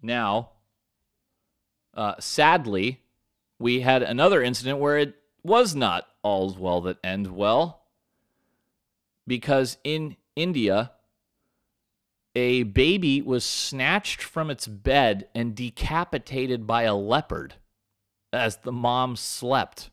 [0.02, 0.50] Now,
[1.94, 3.03] uh, sadly,
[3.60, 7.82] we had another incident where it was not all's well that end well.
[9.26, 10.92] Because in India,
[12.36, 17.56] a baby was snatched from its bed and decapitated by a leopard
[18.32, 19.92] as the mom slept.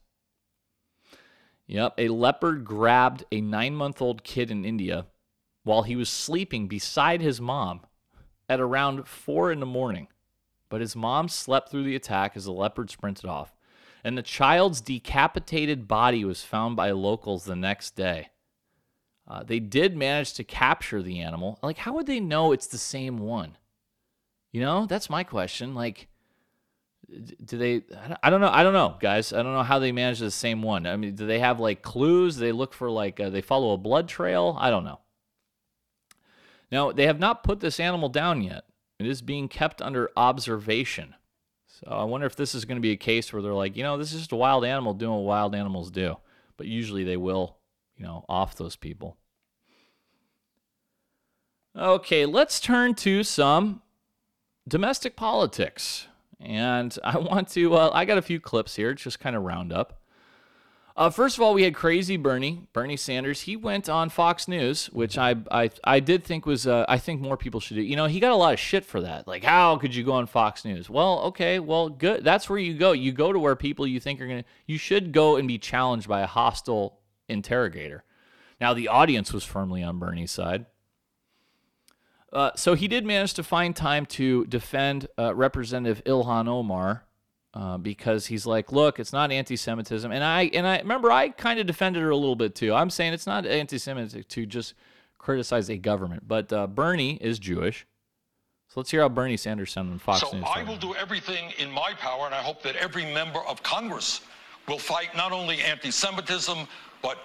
[1.66, 5.06] Yep, a leopard grabbed a nine month old kid in India
[5.62, 7.82] while he was sleeping beside his mom
[8.48, 10.08] at around four in the morning.
[10.70, 13.54] But his mom slept through the attack as the leopard sprinted off.
[14.02, 18.30] and the child's decapitated body was found by locals the next day.
[19.28, 21.58] Uh, they did manage to capture the animal.
[21.62, 23.56] Like, how would they know it's the same one?
[24.52, 25.74] You know, that's my question.
[25.74, 26.08] Like,
[27.44, 27.82] do they?
[28.22, 28.50] I don't know.
[28.50, 29.32] I don't know, guys.
[29.32, 30.86] I don't know how they manage the same one.
[30.86, 32.36] I mean, do they have like clues?
[32.36, 34.56] They look for like uh, they follow a blood trail?
[34.58, 35.00] I don't know.
[36.72, 38.64] Now, they have not put this animal down yet.
[39.00, 41.14] It is being kept under observation.
[41.66, 43.82] So I wonder if this is going to be a case where they're like, you
[43.82, 46.18] know, this is just a wild animal doing what wild animals do.
[46.58, 47.56] But usually they will,
[47.96, 49.16] you know, off those people.
[51.74, 53.80] Okay, let's turn to some
[54.68, 56.06] domestic politics.
[56.38, 59.72] And I want to, uh, I got a few clips here, just kind of round
[59.72, 59.99] up.
[61.00, 63.40] Uh, first of all, we had crazy Bernie, Bernie Sanders.
[63.40, 67.22] He went on Fox News, which I I, I did think was uh, I think
[67.22, 67.80] more people should do.
[67.80, 69.26] You know, he got a lot of shit for that.
[69.26, 70.90] Like, how could you go on Fox News?
[70.90, 72.22] Well, okay, well, good.
[72.22, 72.92] That's where you go.
[72.92, 74.44] You go to where people you think are gonna.
[74.66, 76.98] You should go and be challenged by a hostile
[77.30, 78.04] interrogator.
[78.60, 80.66] Now, the audience was firmly on Bernie's side.
[82.30, 87.06] Uh, so he did manage to find time to defend uh, Representative Ilhan Omar
[87.54, 91.58] uh, because he's like, look, it's not anti-Semitism, and I and I remember I kind
[91.58, 92.72] of defended her a little bit too.
[92.72, 94.74] I'm saying it's not anti-Semitic to just
[95.18, 97.86] criticize a government, but uh, Bernie is Jewish,
[98.68, 100.44] so let's hear how Bernie Sanders sounded on Fox so News.
[100.46, 104.20] I will do everything in my power, and I hope that every member of Congress
[104.68, 106.68] will fight not only anti-Semitism
[107.02, 107.18] but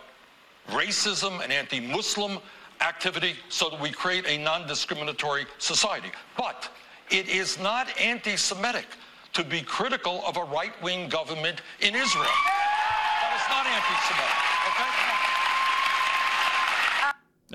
[0.70, 2.40] racism and anti-Muslim
[2.82, 6.10] activity so that we create a non-discriminatory society.
[6.36, 6.70] But
[7.12, 8.88] it is not anti-Semitic
[9.36, 12.26] to be critical of a right-wing government in Israel.
[13.22, 13.68] That is not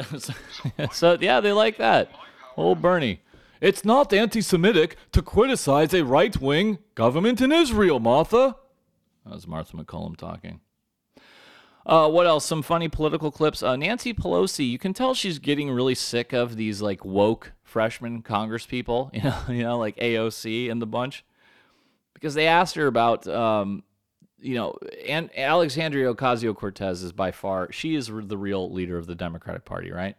[0.05, 0.37] anti-Semitic,
[0.77, 0.89] okay?
[0.93, 2.11] so yeah, they like that.
[2.57, 3.23] Old Bernie.
[3.63, 8.57] It's not anti-Semitic to criticize a right-wing government in Israel, Martha.
[9.25, 10.61] That was Martha MacCallum talking.
[11.87, 12.45] Uh, what else?
[12.45, 13.63] Some funny political clips.
[13.63, 18.21] Uh, Nancy Pelosi, you can tell she's getting really sick of these like woke freshman
[18.23, 21.25] Congress people, you know, you know, like AOC and the bunch,
[22.21, 23.83] because they asked her about, um,
[24.39, 24.77] you know,
[25.09, 29.65] and Alexandria Ocasio Cortez is by far she is the real leader of the Democratic
[29.65, 30.17] Party, right?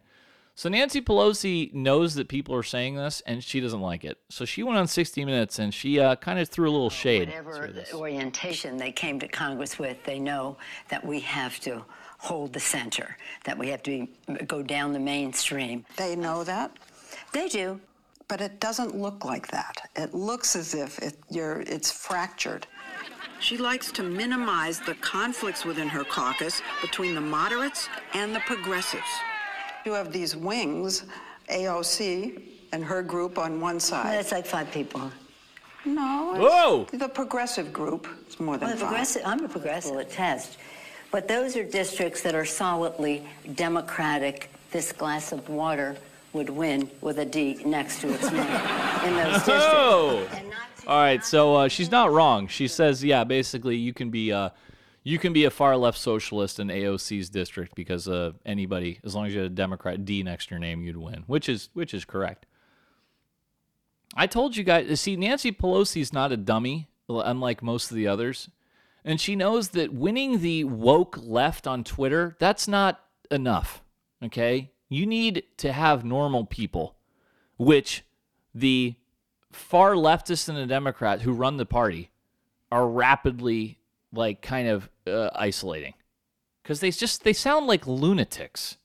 [0.54, 4.18] So Nancy Pelosi knows that people are saying this, and she doesn't like it.
[4.28, 7.28] So she went on 60 Minutes, and she uh, kind of threw a little shade.
[7.28, 10.58] Whatever orientation they came to Congress with, they know
[10.90, 11.84] that we have to
[12.18, 15.86] hold the center, that we have to be, go down the mainstream.
[15.96, 16.70] They know that?
[17.32, 17.80] They do.
[18.32, 19.90] But it doesn't look like that.
[19.94, 22.66] It looks as if it, you're, it's fractured.
[23.40, 29.12] She likes to minimize the conflicts within her caucus between the moderates and the progressives.
[29.84, 31.04] You have these wings,
[31.50, 32.40] AOC
[32.72, 34.14] and her group on one side.
[34.14, 35.12] That's like five people.
[35.84, 36.32] No.
[36.38, 36.98] Whoa!
[36.98, 38.08] The progressive group.
[38.26, 38.88] It's more than Well, the five.
[38.88, 40.56] progressive, I'm a progressive at test.
[41.10, 43.26] But those are districts that are solidly
[43.56, 44.50] Democratic.
[44.70, 45.98] This glass of water
[46.32, 49.66] would win with a D next to its name in those districts.
[49.68, 50.28] Oh!
[50.86, 52.48] All right, so uh, she's not wrong.
[52.48, 54.50] She says, yeah, basically you can be uh,
[55.04, 59.26] you can be a far left socialist in AOC's district because uh, anybody, as long
[59.26, 61.94] as you had a Democrat D next to your name, you'd win, which is which
[61.94, 62.46] is correct.
[64.14, 65.00] I told you guys.
[65.00, 68.48] See, Nancy Pelosi's not a dummy, unlike most of the others,
[69.04, 73.82] and she knows that winning the woke left on Twitter that's not enough.
[74.22, 76.96] Okay, you need to have normal people,
[77.56, 78.04] which
[78.54, 78.94] the
[79.50, 82.10] far leftists and the Democrat who run the party
[82.70, 83.78] are rapidly
[84.12, 85.94] like kind of uh, isolating
[86.62, 88.76] because they just they sound like lunatics.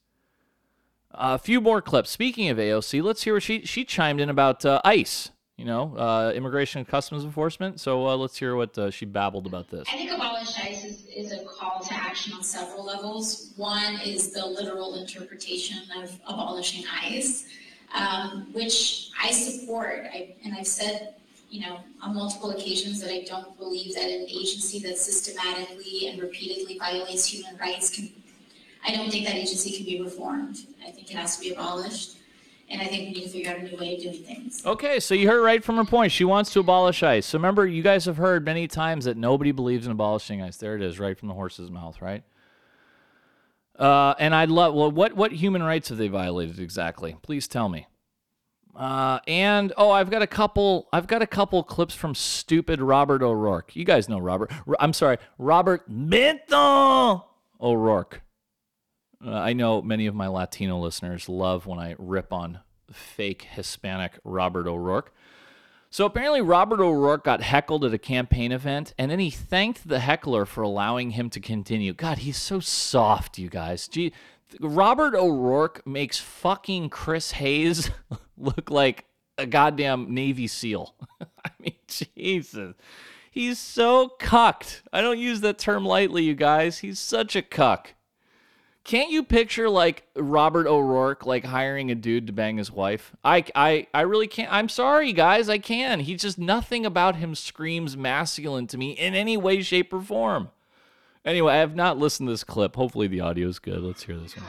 [1.12, 2.10] a few more clips.
[2.10, 5.32] Speaking of AOC, let's hear what she she chimed in about uh, ICE.
[5.58, 7.80] You know, uh, Immigration and Customs Enforcement.
[7.80, 9.88] So uh, let's hear what uh, she babbled about this.
[9.92, 13.54] I think abolish ICE is, is a call to action on several levels.
[13.56, 17.48] One is the literal interpretation of abolishing ICE,
[17.92, 20.06] um, which I support.
[20.14, 21.16] I, and I've said,
[21.50, 26.22] you know, on multiple occasions that I don't believe that an agency that systematically and
[26.22, 28.12] repeatedly violates human rights can.
[28.86, 30.60] I don't think that agency can be reformed.
[30.88, 32.18] I think it has to be abolished.
[32.70, 34.66] And I think we need to figure out a new way of doing things.
[34.66, 36.12] Okay, so you heard right from her point.
[36.12, 37.26] She wants to abolish ICE.
[37.26, 40.58] So remember, you guys have heard many times that nobody believes in abolishing ICE.
[40.58, 42.24] There it is, right from the horse's mouth, right?
[43.78, 44.74] Uh, and I'd love.
[44.74, 47.16] Well, what what human rights have they violated exactly?
[47.22, 47.88] Please tell me.
[48.76, 50.88] Uh, and oh, I've got a couple.
[50.92, 53.76] I've got a couple clips from stupid Robert O'Rourke.
[53.76, 54.52] You guys know Robert.
[54.80, 57.24] I'm sorry, Robert Beto
[57.62, 58.22] O'Rourke.
[59.26, 62.60] Uh, I know many of my Latino listeners love when I rip on
[62.92, 65.14] fake Hispanic Robert O'Rourke.
[65.90, 70.00] So apparently, Robert O'Rourke got heckled at a campaign event, and then he thanked the
[70.00, 71.94] heckler for allowing him to continue.
[71.94, 73.88] God, he's so soft, you guys.
[73.88, 74.12] Gee,
[74.60, 77.90] Robert O'Rourke makes fucking Chris Hayes
[78.38, 79.06] look like
[79.38, 80.94] a goddamn Navy SEAL.
[81.22, 82.76] I mean, Jesus.
[83.32, 84.84] He's so cucked.
[84.92, 86.80] I don't use that term lightly, you guys.
[86.80, 87.94] He's such a cuck.
[88.88, 93.12] Can't you picture like Robert O'Rourke like hiring a dude to bang his wife?
[93.22, 94.50] I I I really can't.
[94.50, 95.50] I'm sorry, guys.
[95.50, 96.00] I can.
[96.00, 100.52] He's just nothing about him screams masculine to me in any way, shape, or form.
[101.26, 102.78] Anyway, I have not listened to this clip.
[102.78, 103.82] Hopefully, the audio is good.
[103.82, 104.46] Let's hear this one.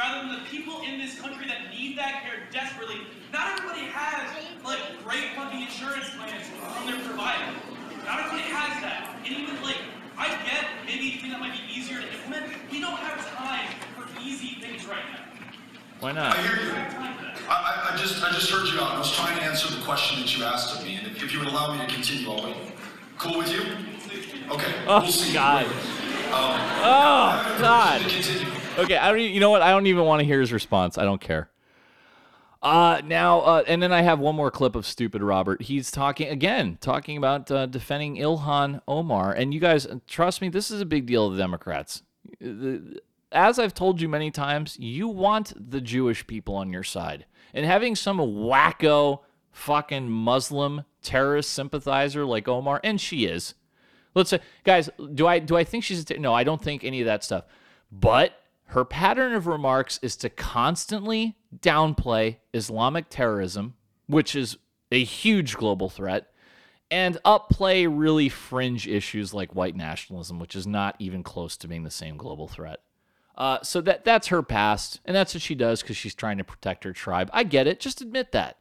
[0.00, 3.00] rather than the people in this country that need that care desperately.
[3.32, 4.26] Not everybody has
[4.64, 7.52] like great fucking insurance plans from their provider.
[8.04, 9.14] Not everybody has that.
[9.24, 9.78] And even like
[10.18, 12.52] I get maybe you think that might be easier to implement.
[12.70, 15.24] We don't have time for easy things right now.
[16.00, 16.36] Why not?
[16.36, 16.72] I hear you.
[16.72, 18.92] I, I, I just I just heard you out.
[18.94, 21.32] I was trying to answer the question that you asked of me, and if, if
[21.32, 22.56] you would allow me to continue, I'll wait.
[23.18, 23.60] Cool with you?
[24.50, 24.72] Okay.
[24.86, 25.32] Oh we'll see.
[25.32, 25.66] God.
[25.66, 25.72] Um,
[26.82, 28.00] Oh God.
[28.78, 29.18] Okay, I don't.
[29.20, 29.62] e- You know what?
[29.62, 30.96] I don't even want to hear his response.
[30.98, 31.48] I don't care.
[32.62, 35.62] Uh now, uh, and then I have one more clip of stupid Robert.
[35.62, 39.32] He's talking again, talking about uh, defending Ilhan Omar.
[39.32, 42.02] And you guys, trust me, this is a big deal to the Democrats.
[43.32, 47.64] As I've told you many times, you want the Jewish people on your side, and
[47.64, 49.20] having some wacko
[49.52, 53.54] fucking Muslim terrorist sympathizer like Omar, and she is.
[54.14, 56.34] Let's say, guys, do I do I think she's a ter- no?
[56.34, 57.44] I don't think any of that stuff.
[57.90, 58.34] But
[58.66, 63.74] her pattern of remarks is to constantly downplay Islamic terrorism,
[64.06, 64.56] which is
[64.92, 66.32] a huge global threat,
[66.90, 71.84] and upplay really fringe issues like white nationalism, which is not even close to being
[71.84, 72.80] the same global threat.
[73.36, 76.44] Uh, so that that's her past, and that's what she does because she's trying to
[76.44, 77.30] protect her tribe.
[77.32, 77.80] I get it.
[77.80, 78.58] Just admit that.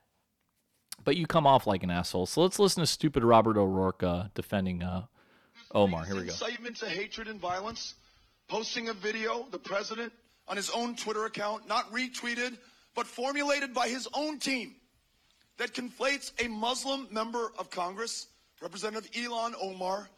[1.03, 2.27] But you come off like an asshole.
[2.27, 5.05] So let's listen to stupid Robert O'Rourke uh, defending uh,
[5.73, 6.05] Omar.
[6.05, 6.27] Here we go.
[6.27, 7.95] Incitement to hatred and violence,
[8.47, 10.13] posting a video, the president,
[10.47, 12.57] on his own Twitter account, not retweeted,
[12.95, 14.75] but formulated by his own team,
[15.57, 18.27] that conflates a Muslim member of Congress,
[18.61, 20.09] Representative Ilhan Omar,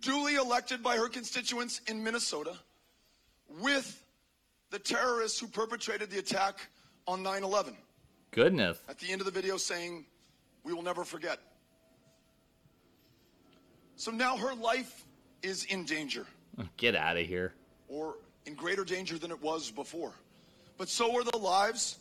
[0.00, 2.54] duly elected by her constituents in Minnesota,
[3.60, 4.04] with
[4.70, 6.68] the terrorists who perpetrated the attack
[7.06, 7.76] on 9 11.
[8.30, 8.78] Goodness.
[8.88, 10.04] At the end of the video, saying,
[10.62, 11.38] We will never forget.
[13.96, 15.04] So now her life
[15.42, 16.26] is in danger,
[16.76, 17.54] Get out of here.
[17.88, 18.16] or
[18.46, 20.12] in greater danger than it was before.
[20.78, 21.98] But so are the lives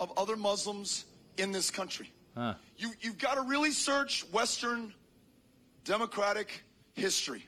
[0.00, 1.04] of other Muslims
[1.36, 2.12] in this country.
[2.36, 2.54] Huh.
[2.76, 4.92] You, you've got to really search Western
[5.84, 7.46] democratic history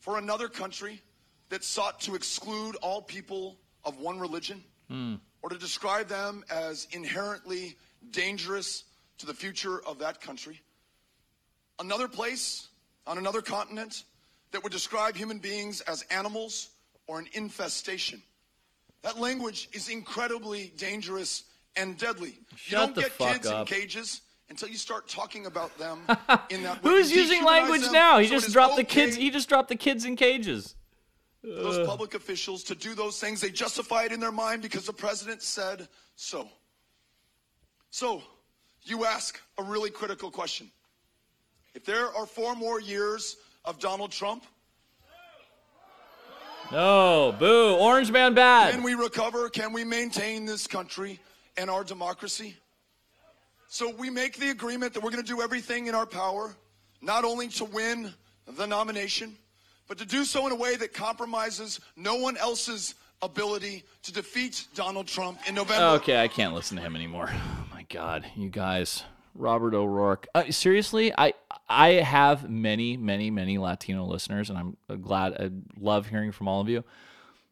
[0.00, 1.00] for another country
[1.50, 5.14] that sought to exclude all people of one religion Hmm.
[5.42, 7.76] or to describe them as inherently
[8.10, 8.84] dangerous
[9.18, 10.60] to the future of that country.
[11.78, 12.68] Another place
[13.06, 14.04] on another continent
[14.50, 16.70] that would describe human beings as animals
[17.06, 18.22] or an infestation.
[19.02, 21.44] That language is incredibly dangerous
[21.76, 22.38] and deadly.
[22.66, 23.68] you don't get kids up.
[23.68, 25.98] in cages until you start talking about them
[26.50, 26.90] in that way.
[26.90, 28.18] Who's You using language them, now?
[28.18, 29.16] He so just dropped the kids.
[29.16, 30.76] He just dropped the kids in cages.
[31.42, 33.40] those public officials to do those things.
[33.40, 36.48] They justify it in their mind because the president said so.
[37.90, 38.22] So,
[38.82, 40.70] you ask a really critical question.
[41.74, 44.44] If there are four more years of Donald Trump,
[46.70, 47.76] No, boo.
[47.76, 48.72] Orange man bad.
[48.74, 49.48] can we recover?
[49.48, 51.20] Can we maintain this country
[51.56, 52.56] and our democracy?
[53.68, 56.54] So we make the agreement that we're going to do everything in our power,
[57.00, 58.12] not only to win
[58.56, 59.34] the nomination,
[59.88, 64.66] but to do so in a way that compromises no one else's ability to defeat
[64.74, 65.96] Donald Trump in November.
[65.96, 67.30] Okay, I can't listen to him anymore.
[67.32, 69.04] Oh my god, you guys.
[69.34, 70.26] Robert O'Rourke.
[70.34, 71.34] Uh, seriously, I
[71.68, 75.34] I have many, many, many Latino listeners, and I'm glad.
[75.34, 76.84] I love hearing from all of you.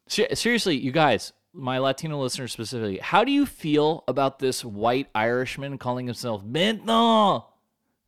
[0.07, 5.77] Seriously, you guys, my Latino listeners specifically, how do you feel about this white Irishman
[5.77, 7.45] calling himself Beto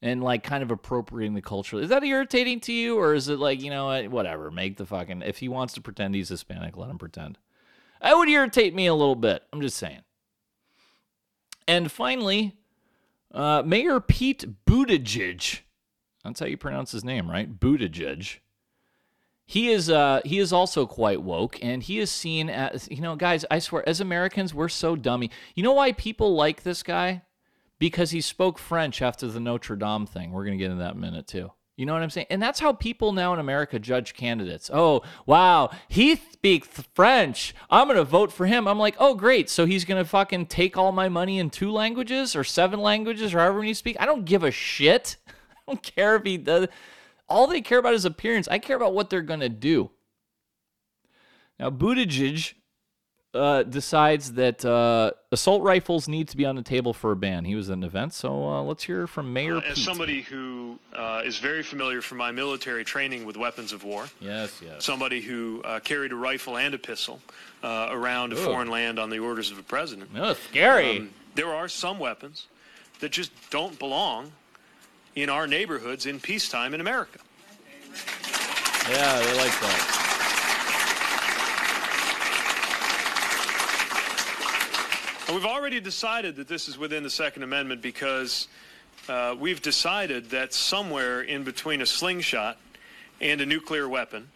[0.02, 1.80] and like kind of appropriating the culture?
[1.80, 4.52] Is that irritating to you, or is it like you know what, whatever?
[4.52, 7.38] Make the fucking if he wants to pretend he's Hispanic, let him pretend.
[8.02, 9.44] That would irritate me a little bit.
[9.54, 10.02] I'm just saying.
[11.68, 12.58] And finally,
[13.34, 15.62] uh, Mayor Pete Buttigieg.
[16.24, 17.60] That's how you pronounce his name, right?
[17.60, 18.40] Buttigieg.
[19.46, 23.16] He is uh, he is also quite woke, and he is seen as you know,
[23.16, 23.44] guys.
[23.52, 25.32] I swear, as Americans, we're so dummy.
[25.54, 27.24] You know why people like this guy?
[27.78, 30.32] Because he spoke French after the Notre Dame thing.
[30.32, 31.52] We're gonna get into that in a minute too.
[31.76, 32.28] You know what I'm saying?
[32.30, 34.70] And that's how people now in America judge candidates.
[34.72, 37.56] Oh, wow, he speaks French.
[37.70, 38.68] I'm going to vote for him.
[38.68, 39.50] I'm like, oh, great.
[39.50, 43.34] So he's going to fucking take all my money in two languages or seven languages
[43.34, 43.98] or however many you speak.
[44.00, 45.18] I don't give a shit.
[45.28, 45.34] I
[45.68, 46.68] don't care if he does.
[47.28, 48.48] All they care about is appearance.
[48.48, 49.90] I care about what they're going to do.
[51.60, 52.54] Now, Buttigieg
[53.34, 57.46] uh, decides that uh, assault rifles need to be on the table for a ban.
[57.46, 59.78] He was at an event, so uh, let's hear from Mayor As Pete.
[59.84, 64.62] somebody who uh, is very familiar from my military training with weapons of war, Yes,
[64.64, 64.86] yes.
[64.86, 67.20] somebody who uh, carried a rifle and a pistol
[67.64, 68.46] uh, around a Ooh.
[68.46, 70.12] foreign land on the orders of a president.
[70.16, 71.00] Oh, scary.
[71.00, 72.46] Um, there are some weapons
[73.00, 74.32] that just don't belong
[75.16, 77.20] in our neighborhoods in peacetime in America.
[78.90, 80.03] Yeah, they like that.
[85.28, 88.48] And we've already decided that this is within the Second Amendment because
[89.08, 92.58] uh, we've decided that somewhere in between a slingshot
[93.22, 94.30] and a nuclear weapon,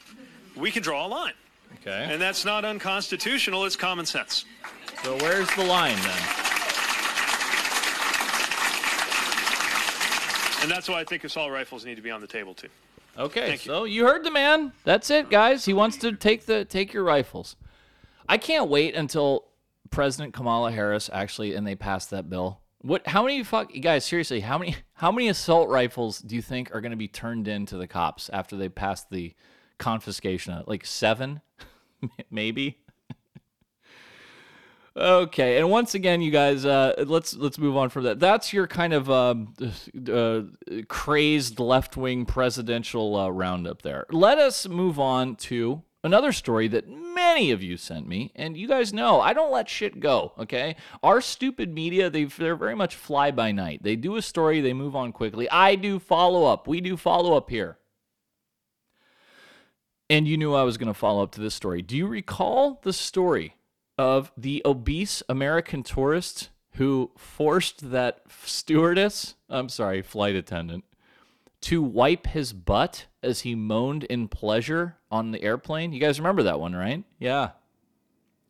[0.55, 1.33] we can draw a line.
[1.81, 2.07] Okay.
[2.09, 4.45] And that's not unconstitutional, it's common sense.
[5.03, 6.47] So where's the line then?
[10.61, 12.69] And that's why I think assault rifles need to be on the table too.
[13.17, 13.71] Okay, Thank you.
[13.71, 14.73] so you heard the man.
[14.83, 15.65] That's it, guys.
[15.65, 17.55] He wants to take the take your rifles.
[18.29, 19.45] I can't wait until
[19.91, 22.61] President Kamala Harris actually and they passed that bill.
[22.79, 23.07] What?
[23.07, 24.05] How many fuck guys?
[24.05, 27.47] Seriously, how many how many assault rifles do you think are going to be turned
[27.47, 29.33] in to the cops after they pass the
[29.79, 30.63] confiscation?
[30.67, 31.41] Like seven,
[32.31, 32.79] maybe.
[34.97, 38.19] Okay, and once again, you guys, uh, let's let's move on from that.
[38.19, 39.53] That's your kind of um,
[40.11, 40.41] uh,
[40.87, 44.07] crazed left wing presidential uh, roundup there.
[44.09, 48.67] Let us move on to another story that many of you sent me, and you
[48.67, 50.33] guys know I don't let shit go.
[50.39, 53.83] Okay, our stupid media they they're very much fly by night.
[53.83, 55.49] They do a story, they move on quickly.
[55.49, 56.67] I do follow up.
[56.67, 57.77] We do follow up here.
[60.09, 61.81] And you knew I was going to follow up to this story.
[61.81, 63.55] Do you recall the story
[63.97, 70.85] of the obese American tourist who forced that stewardess, I'm sorry, flight attendant,
[71.61, 75.93] to wipe his butt as he moaned in pleasure on the airplane?
[75.93, 77.03] You guys remember that one, right?
[77.19, 77.51] Yeah.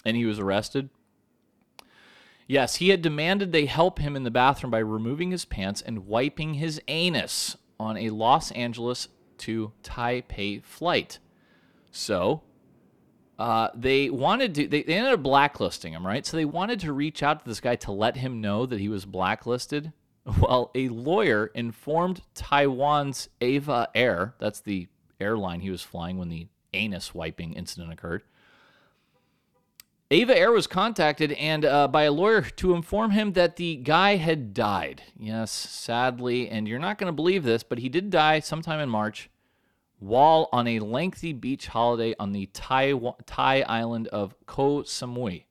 [0.06, 0.90] And he was arrested.
[2.48, 6.08] Yes, he had demanded they help him in the bathroom by removing his pants and
[6.08, 9.10] wiping his anus on a Los Angeles
[9.40, 11.20] to Taipei flight.
[11.92, 12.44] So,
[13.38, 16.26] uh, they wanted to, they, they ended up blacklisting him, right?
[16.26, 18.90] So they wanted to reach out to this guy to let him know that he
[18.90, 19.92] was blacklisted.
[20.41, 24.88] Well, a lawyer informed Taiwan's EVA Air, that's the
[25.22, 28.24] airline he was flying when the anus wiping incident occurred.
[30.10, 34.16] EVA Air was contacted and uh, by a lawyer to inform him that the guy
[34.16, 35.02] had died.
[35.18, 38.90] Yes, sadly, and you're not going to believe this, but he did die sometime in
[38.90, 39.30] March
[39.99, 42.94] while on a lengthy beach holiday on the Thai,
[43.26, 45.44] Thai island of Koh Samui.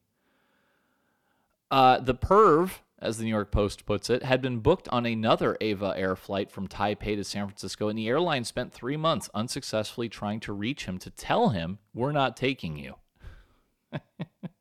[1.70, 5.56] Uh, the perv, as the New York Post puts it, had been booked on another
[5.60, 10.09] EVA Air flight from Taipei to San Francisco, and the airline spent three months unsuccessfully
[10.09, 12.94] trying to reach him to tell him, We're not taking you.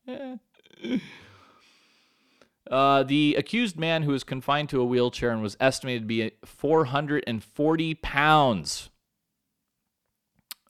[2.69, 6.31] Uh, the accused man who was confined to a wheelchair and was estimated to be
[6.43, 8.89] 440 pounds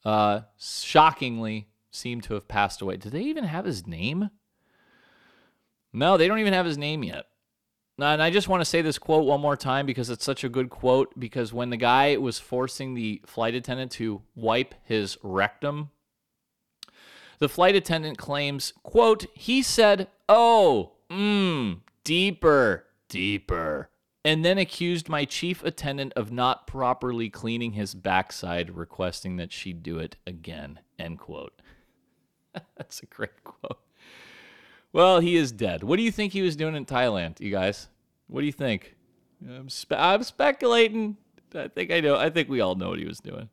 [0.03, 2.97] uh, shockingly seemed to have passed away.
[2.97, 4.29] Do they even have his name?
[5.93, 7.25] No, they don't even have his name yet.
[7.97, 10.49] And I just want to say this quote one more time because it's such a
[10.49, 11.17] good quote.
[11.17, 15.91] Because when the guy was forcing the flight attendant to wipe his rectum,
[17.39, 23.89] the flight attendant claims, quote, he said, oh, mmm, deeper, deeper,
[24.23, 29.73] and then accused my chief attendant of not properly cleaning his backside, requesting that she
[29.73, 31.61] do it again, end quote.
[32.77, 33.80] That's a great quote.
[34.95, 35.84] Well, he is dead.
[35.84, 37.89] What do you think he was doing in Thailand, you guys?
[38.27, 38.95] What do you think?
[39.45, 41.17] I'm, spe- I'm speculating.
[41.53, 42.15] I think I know.
[42.15, 43.49] I think we all know what he was doing.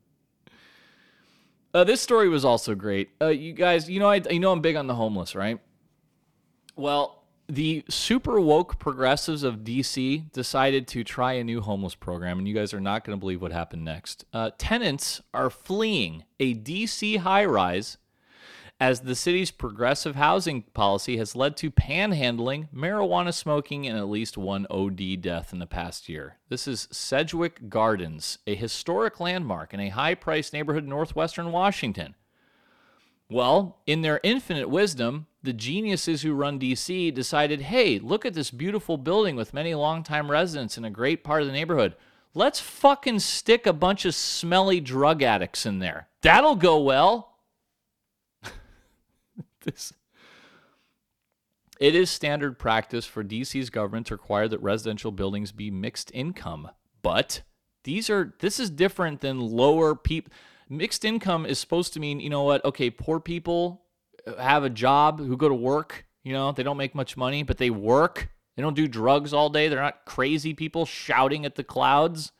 [1.73, 3.09] Uh, this story was also great.
[3.21, 5.59] Uh, you guys, you know, I you know I'm big on the homeless, right?
[6.77, 12.47] Well, the super woke progressives of DC decided to try a new homeless program, and
[12.47, 14.23] you guys are not going to believe what happened next.
[14.31, 17.97] Uh, tenants are fleeing a DC high rise
[18.79, 24.37] as the city's progressive housing policy has led to panhandling, marijuana smoking, and at least
[24.37, 26.37] one OD death in the past year.
[26.49, 32.15] This is Sedgwick Gardens, a historic landmark in a high priced neighborhood in northwestern Washington.
[33.29, 38.51] Well, in their infinite wisdom, the geniuses who run DC decided hey, look at this
[38.51, 41.95] beautiful building with many longtime residents in a great part of the neighborhood.
[42.35, 46.07] Let's fucking stick a bunch of smelly drug addicts in there.
[46.21, 47.32] That'll go well.
[49.63, 49.93] This
[51.79, 56.69] it is standard practice for DC's government to require that residential buildings be mixed income.
[57.01, 57.41] But
[57.83, 60.31] these are this is different than lower people
[60.69, 62.63] mixed income is supposed to mean, you know what?
[62.65, 63.83] Okay, poor people
[64.25, 67.43] uh, have a job who go to work, you know, they don't make much money,
[67.43, 68.29] but they work.
[68.55, 69.67] They don't do drugs all day.
[69.67, 72.31] They're not crazy people shouting at the clouds.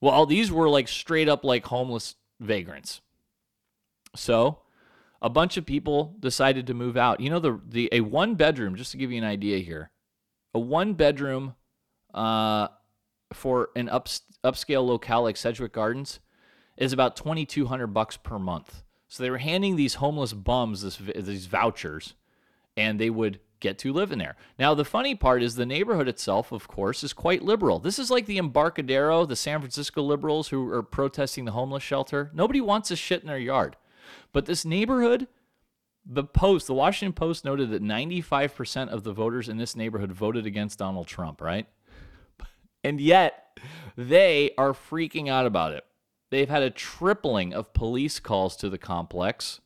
[0.00, 3.00] Well, these were like straight up like homeless vagrants.
[4.14, 4.58] So,
[5.26, 7.18] a bunch of people decided to move out.
[7.18, 9.90] You know, the the a one bedroom, just to give you an idea here,
[10.54, 11.56] a one bedroom
[12.14, 12.68] uh,
[13.32, 14.06] for an up,
[14.44, 16.20] upscale locale like Sedgwick Gardens
[16.76, 18.84] is about twenty two hundred bucks per month.
[19.08, 22.14] So they were handing these homeless bums this, these vouchers,
[22.76, 24.36] and they would get to live in there.
[24.58, 27.80] Now, the funny part is the neighborhood itself, of course, is quite liberal.
[27.80, 32.30] This is like the Embarcadero, the San Francisco liberals who are protesting the homeless shelter.
[32.32, 33.76] Nobody wants a shit in their yard.
[34.32, 35.28] But this neighborhood,
[36.04, 40.46] the Post, the Washington Post noted that 95% of the voters in this neighborhood voted
[40.46, 41.66] against Donald Trump, right?
[42.84, 43.58] And yet,
[43.96, 45.84] they are freaking out about it.
[46.30, 49.60] They've had a tripling of police calls to the complex.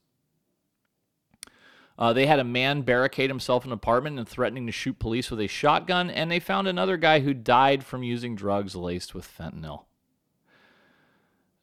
[1.99, 5.31] Uh, they had a man barricade himself in an apartment and threatening to shoot police
[5.31, 9.29] with a shotgun, and they found another guy who died from using drugs laced with
[9.29, 9.85] fentanyl.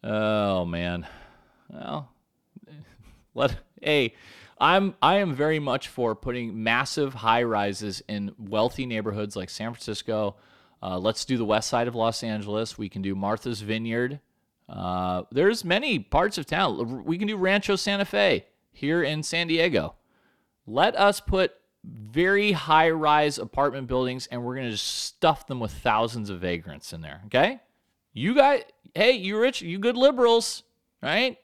[0.04, 1.08] Oh man,
[1.70, 2.12] well,
[3.38, 4.16] let hey,
[4.60, 9.72] I'm I am very much for putting massive high rises in wealthy neighborhoods like San
[9.72, 10.36] Francisco.
[10.82, 12.78] Uh, let's do the west side of Los Angeles.
[12.78, 14.20] We can do Martha's Vineyard.
[14.68, 17.06] Uh, there's many parts of town.
[17.06, 19.96] We can do Rancho Santa Fe here in San Diego.
[20.66, 21.54] Let us put
[21.84, 26.42] very high rise apartment buildings and we're going to just stuff them with thousands of
[26.42, 27.22] vagrants in there.
[27.28, 27.62] Okay?
[28.14, 30.64] You guys, hey, you rich, you good liberals,
[31.02, 31.38] right?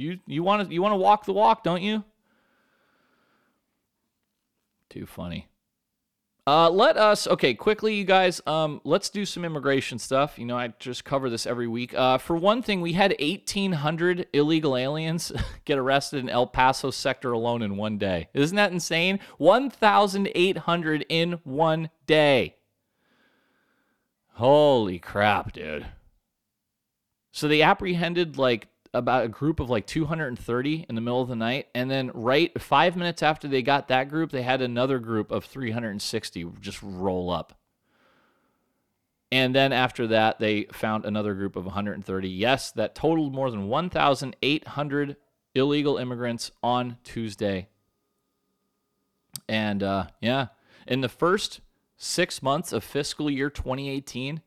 [0.00, 2.02] You you want to you want to walk the walk, don't you?
[4.88, 5.46] Too funny.
[6.46, 8.40] Uh, let us okay quickly, you guys.
[8.46, 10.38] Um, let's do some immigration stuff.
[10.38, 11.92] You know, I just cover this every week.
[11.92, 15.32] Uh, for one thing, we had 1,800 illegal aliens
[15.66, 18.28] get arrested in El Paso sector alone in one day.
[18.32, 19.20] Isn't that insane?
[19.36, 22.56] 1,800 in one day.
[24.32, 25.86] Holy crap, dude.
[27.32, 31.36] So they apprehended like about a group of like 230 in the middle of the
[31.36, 31.68] night.
[31.74, 35.44] And then, right five minutes after they got that group, they had another group of
[35.44, 37.54] 360 just roll up.
[39.32, 42.28] And then after that, they found another group of 130.
[42.28, 45.16] Yes, that totaled more than 1,800
[45.54, 47.68] illegal immigrants on Tuesday.
[49.48, 50.48] And uh, yeah,
[50.86, 51.60] in the first
[51.96, 54.40] six months of fiscal year 2018,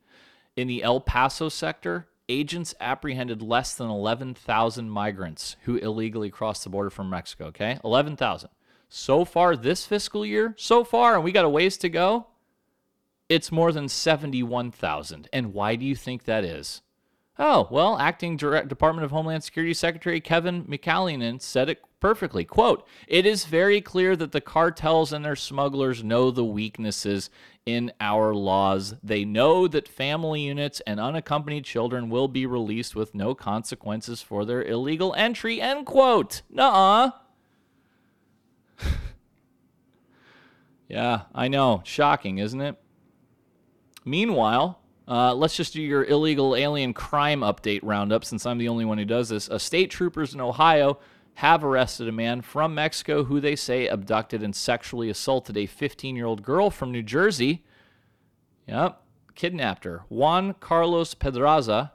[0.56, 6.70] in the El Paso sector, agents apprehended less than 11,000 migrants who illegally crossed the
[6.70, 7.80] border from Mexico, okay?
[7.84, 8.50] 11,000.
[8.90, 12.28] So far this fiscal year, so far, and we got a ways to go,
[13.28, 15.28] it's more than 71,000.
[15.34, 16.83] And why do you think that is?
[17.40, 22.46] Oh, well, acting Direct Department of Homeland Security Secretary Kevin McAleenan said it perfectly.
[22.46, 27.32] Quote, it is very clear that the cartels and their smugglers know the weaknesses
[27.66, 28.94] in our laws.
[29.02, 34.46] They know that family units and unaccompanied children will be released with no consequences for
[34.46, 35.60] their illegal entry.
[35.60, 36.44] End quote.
[36.52, 37.12] Nuh
[40.88, 41.82] yeah, I know.
[41.84, 42.76] Shocking, isn't it?
[44.06, 48.86] Meanwhile, uh, let's just do your illegal alien crime update roundup since I'm the only
[48.86, 49.50] one who does this.
[49.50, 51.00] Uh, state troopers in Ohio
[51.36, 56.16] have arrested a man from Mexico who they say abducted and sexually assaulted a 15
[56.16, 57.64] year old girl from New Jersey.
[58.68, 59.02] Yep,
[59.36, 60.04] kidnapped her.
[60.10, 61.92] Juan Carlos Pedraza.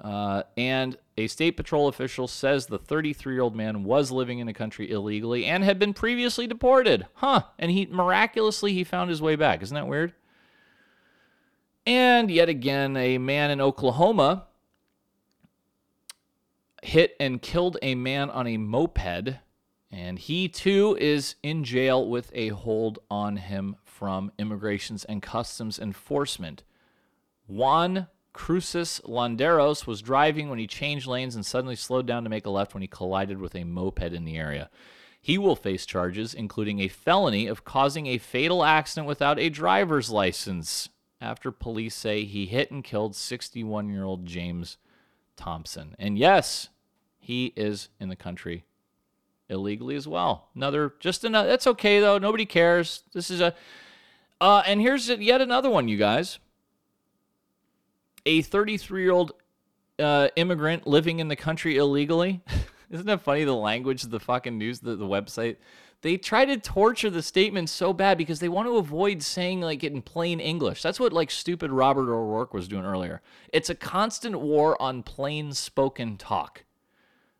[0.00, 4.46] Uh, and a state patrol official says the 33 year old man was living in
[4.46, 7.06] the country illegally and had been previously deported.
[7.14, 7.42] Huh.
[7.58, 9.62] And he miraculously he found his way back.
[9.62, 10.14] Isn't that weird?
[11.86, 14.46] And yet again, a man in Oklahoma
[16.82, 19.38] hit and killed a man on a moped,
[19.90, 25.78] and he too is in jail with a hold on him from Immigrations and Customs
[25.78, 26.62] Enforcement.
[27.46, 32.46] Juan Cruces Landeros was driving when he changed lanes and suddenly slowed down to make
[32.46, 34.70] a left when he collided with a moped in the area.
[35.20, 40.10] He will face charges, including a felony of causing a fatal accident without a driver's
[40.10, 40.88] license,
[41.22, 44.76] after police say he hit and killed 61 year old James
[45.36, 45.94] Thompson.
[45.98, 46.68] And yes,
[47.18, 48.64] he is in the country
[49.48, 50.48] illegally as well.
[50.56, 52.18] Another, just another, that's okay though.
[52.18, 53.04] Nobody cares.
[53.14, 53.54] This is a,
[54.40, 56.40] uh, and here's yet another one, you guys.
[58.26, 59.32] a 33 year old
[60.00, 62.40] uh, immigrant living in the country illegally.
[62.92, 63.44] Isn't that funny?
[63.44, 65.56] The language, the fucking news, the, the website.
[66.02, 69.82] They try to torture the statement so bad because they want to avoid saying like
[69.82, 70.82] it in plain English.
[70.82, 73.22] That's what like stupid Robert O'Rourke was doing earlier.
[73.52, 76.64] It's a constant war on plain spoken talk,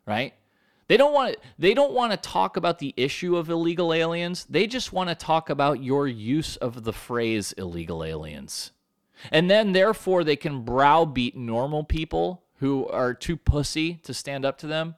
[0.06, 0.32] right?
[0.86, 4.46] They don't want they don't want to talk about the issue of illegal aliens.
[4.48, 8.70] They just want to talk about your use of the phrase illegal aliens.
[9.30, 14.56] And then therefore they can browbeat normal people who are too pussy to stand up
[14.58, 14.94] to them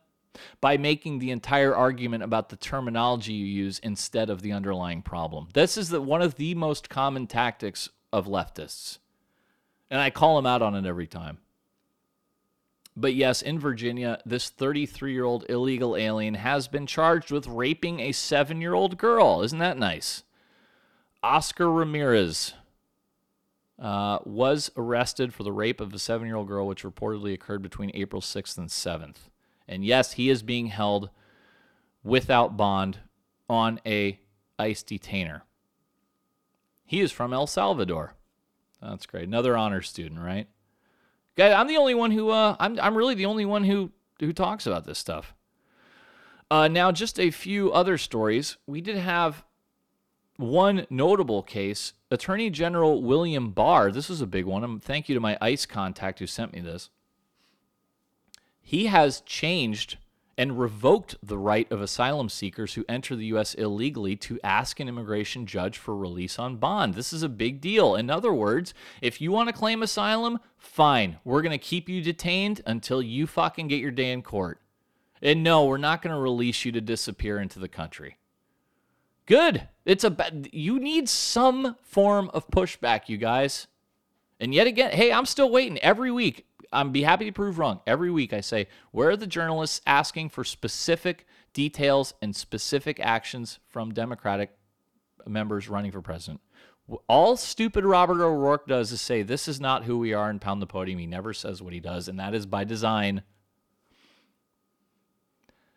[0.61, 5.48] by making the entire argument about the terminology you use instead of the underlying problem.
[5.55, 8.98] This is the, one of the most common tactics of leftists.
[9.90, 11.39] And I call them out on it every time.
[12.97, 18.01] But yes, in Virginia, this 33 year old illegal alien has been charged with raping
[18.01, 19.43] a seven year old girl.
[19.43, 20.23] Isn't that nice?
[21.23, 22.55] Oscar Ramirez
[23.78, 27.62] uh, was arrested for the rape of a seven year old girl, which reportedly occurred
[27.62, 29.28] between April 6th and 7th.
[29.66, 31.10] And yes, he is being held
[32.02, 32.98] without bond
[33.48, 34.18] on a
[34.58, 35.44] ICE detainer.
[36.84, 38.14] He is from El Salvador.
[38.80, 39.26] That's great.
[39.26, 40.46] Another honor student, right?
[41.38, 44.66] I'm the only one who uh, I'm I'm really the only one who who talks
[44.66, 45.34] about this stuff.
[46.50, 48.58] Uh, now, just a few other stories.
[48.66, 49.44] We did have
[50.36, 51.94] one notable case.
[52.10, 53.90] Attorney General William Barr.
[53.90, 54.62] This was a big one.
[54.62, 56.90] Um, thank you to my ICE contact who sent me this
[58.64, 59.98] he has changed
[60.36, 63.54] and revoked the right of asylum seekers who enter the U.S.
[63.54, 66.94] illegally to ask an immigration judge for release on bond.
[66.94, 67.94] This is a big deal.
[67.94, 71.18] In other words, if you want to claim asylum, fine.
[71.24, 74.60] We're going to keep you detained until you fucking get your day in court.
[75.22, 78.18] And no, we're not going to release you to disappear into the country.
[79.26, 79.68] Good.
[79.84, 80.16] It's a
[80.52, 83.68] you need some form of pushback, you guys.
[84.40, 86.46] And yet again, hey, I'm still waiting every week.
[86.74, 87.80] I'm be happy to prove wrong.
[87.86, 93.59] Every week I say, where are the journalists asking for specific details and specific actions
[93.68, 94.51] from Democratic
[95.26, 96.40] members running for president?
[97.09, 100.60] All stupid Robert O'Rourke does is say, this is not who we are and pound
[100.60, 100.98] the podium.
[100.98, 103.22] He never says what he does, and that is by design.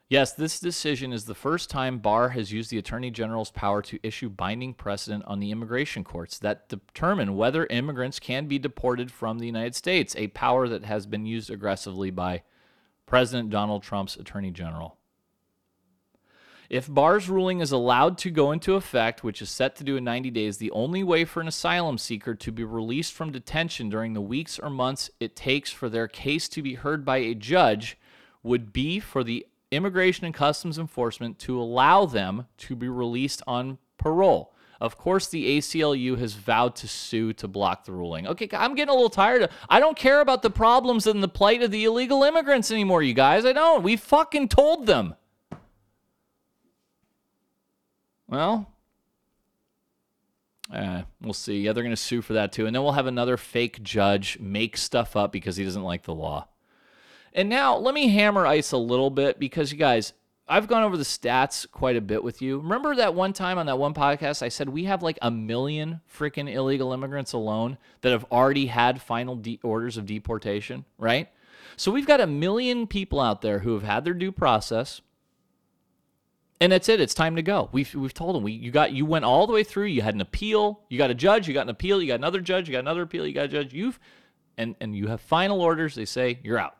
[0.10, 4.00] Yes, this decision is the first time Barr has used the Attorney General's power to
[4.04, 9.40] issue binding precedent on the immigration courts that determine whether immigrants can be deported from
[9.40, 12.44] the United States, a power that has been used aggressively by
[13.06, 14.96] President Donald Trump's Attorney General.
[16.70, 20.06] If Barr's ruling is allowed to go into effect, which is set to do in
[20.06, 24.14] 90 days, the only way for an asylum seeker to be released from detention during
[24.14, 27.98] the weeks or months it takes for their case to be heard by a judge
[28.42, 33.77] would be for the Immigration and Customs Enforcement to allow them to be released on
[33.98, 34.53] parole.
[34.80, 38.27] Of course, the ACLU has vowed to sue to block the ruling.
[38.27, 41.27] Okay, I'm getting a little tired of I don't care about the problems and the
[41.27, 43.44] plight of the illegal immigrants anymore, you guys.
[43.44, 43.84] I don't.
[43.84, 45.15] We fucking told them.
[48.27, 48.72] Well,
[50.72, 51.61] uh, we'll see.
[51.61, 52.65] Yeah, they're going to sue for that too.
[52.65, 56.14] And then we'll have another fake judge make stuff up because he doesn't like the
[56.14, 56.48] law.
[57.34, 60.14] And now let me hammer ice a little bit because you guys,
[60.48, 62.60] I've gone over the stats quite a bit with you.
[62.60, 66.02] Remember that one time on that one podcast, I said we have like a million
[66.12, 71.30] freaking illegal immigrants alone that have already had final de- orders of deportation, right?
[71.76, 75.02] So we've got a million people out there who have had their due process.
[76.60, 76.99] And that's it.
[77.02, 77.70] It's time to go.
[77.72, 79.86] We've, we've told them we you got you went all the way through.
[79.86, 80.82] You had an appeal.
[80.90, 81.48] You got a judge.
[81.48, 82.02] You got an appeal.
[82.02, 82.68] You got another judge.
[82.68, 83.28] You got another appeal.
[83.28, 83.74] You got a judge.
[83.74, 83.99] You've
[84.58, 85.94] and and you have final orders.
[85.94, 86.77] They say you're out.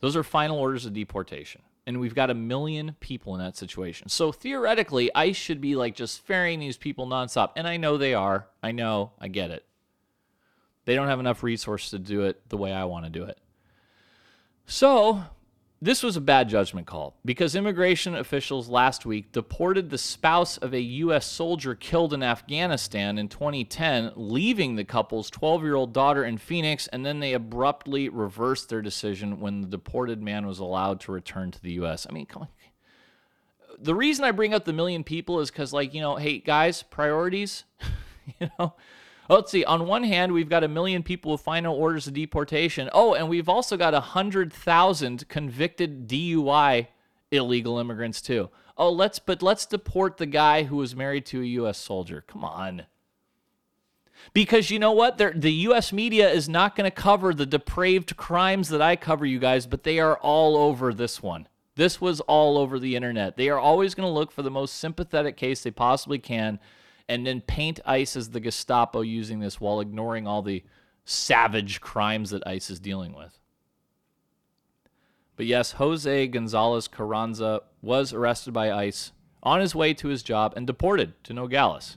[0.00, 1.62] Those are final orders of deportation.
[1.86, 4.08] And we've got a million people in that situation.
[4.08, 7.52] So theoretically, ICE should be like just ferrying these people nonstop.
[7.56, 8.46] And I know they are.
[8.62, 9.12] I know.
[9.18, 9.64] I get it.
[10.84, 13.38] They don't have enough resources to do it the way I want to do it.
[14.66, 15.24] So
[15.82, 20.74] this was a bad judgment call because immigration officials last week deported the spouse of
[20.74, 21.24] a U.S.
[21.24, 26.86] soldier killed in Afghanistan in 2010, leaving the couple's 12 year old daughter in Phoenix,
[26.88, 31.50] and then they abruptly reversed their decision when the deported man was allowed to return
[31.50, 32.06] to the U.S.
[32.08, 32.48] I mean, come on.
[33.78, 36.82] The reason I bring up the million people is because, like, you know, hey, guys,
[36.82, 37.64] priorities,
[38.38, 38.74] you know,
[39.36, 39.64] let's see.
[39.64, 42.90] On one hand, we've got a million people with final orders of deportation.
[42.92, 46.88] Oh, and we've also got a hundred thousand convicted DUI
[47.30, 48.50] illegal immigrants too.
[48.76, 51.78] Oh, let's but let's deport the guy who was married to a U.S.
[51.78, 52.24] soldier.
[52.26, 52.86] Come on.
[54.34, 55.16] Because you know what?
[55.16, 55.92] They're, the U.S.
[55.92, 59.82] media is not going to cover the depraved crimes that I cover, you guys, but
[59.82, 61.48] they are all over this one.
[61.76, 63.36] This was all over the internet.
[63.36, 66.58] They are always going to look for the most sympathetic case they possibly can
[67.10, 70.62] and then paint ICE as the Gestapo using this while ignoring all the
[71.04, 73.36] savage crimes that ICE is dealing with.
[75.34, 79.10] But yes, Jose Gonzalez Carranza was arrested by ICE
[79.42, 81.96] on his way to his job and deported to Nogales.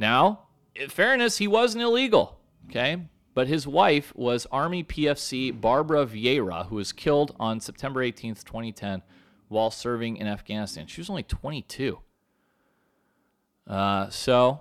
[0.00, 3.02] Now, in fairness, he wasn't illegal, okay?
[3.34, 9.02] But his wife was Army PFC Barbara Vieira, who was killed on September 18th, 2010,
[9.46, 10.88] while serving in Afghanistan.
[10.88, 12.00] She was only 22.
[13.66, 14.60] Uh, so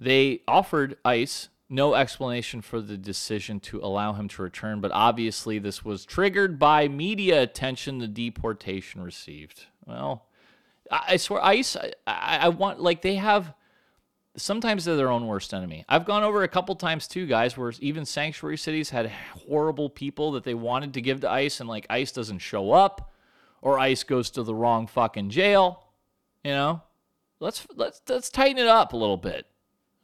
[0.00, 5.58] they offered ICE no explanation for the decision to allow him to return, but obviously
[5.58, 9.66] this was triggered by media attention the deportation received.
[9.86, 10.26] Well,
[10.90, 11.76] I, I swear, ICE,
[12.06, 13.54] I, I want, like, they have
[14.36, 15.84] sometimes they're their own worst enemy.
[15.88, 19.10] I've gone over a couple times too, guys, where even sanctuary cities had
[19.46, 23.12] horrible people that they wanted to give to ICE, and like ICE doesn't show up,
[23.60, 25.82] or ICE goes to the wrong fucking jail.
[26.44, 26.82] You know,
[27.40, 29.46] let's let's let's tighten it up a little bit.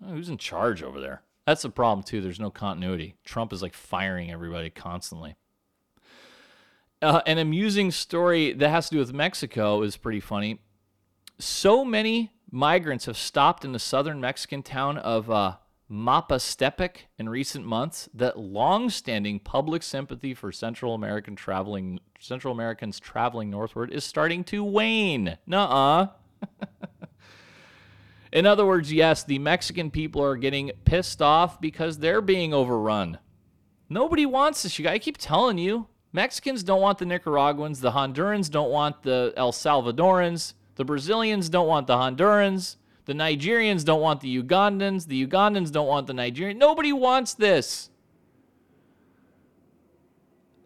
[0.06, 1.22] Who's in charge over there?
[1.46, 2.20] That's the problem too.
[2.20, 3.14] There's no continuity.
[3.24, 5.36] Trump is like firing everybody constantly.
[7.02, 10.60] Uh, an amusing story that has to do with Mexico is pretty funny.
[11.38, 15.56] So many migrants have stopped in the southern Mexican town of uh,
[15.90, 23.50] Mapastepec in recent months that long-standing public sympathy for Central American traveling Central Americans traveling
[23.50, 25.36] northward is starting to wane.
[25.46, 26.06] Nuh-uh.
[28.34, 33.18] in other words, yes, the Mexican people are getting pissed off because they're being overrun.
[33.88, 34.78] Nobody wants this.
[34.78, 39.02] You guys, I keep telling you, Mexicans don't want the Nicaraguans, the Hondurans don't want
[39.04, 40.54] the El Salvadorans.
[40.76, 42.76] The Brazilians don't want the Hondurans.
[43.04, 45.06] The Nigerians don't want the Ugandans.
[45.06, 46.56] The Ugandans don't want the Nigerians.
[46.56, 47.90] Nobody wants this.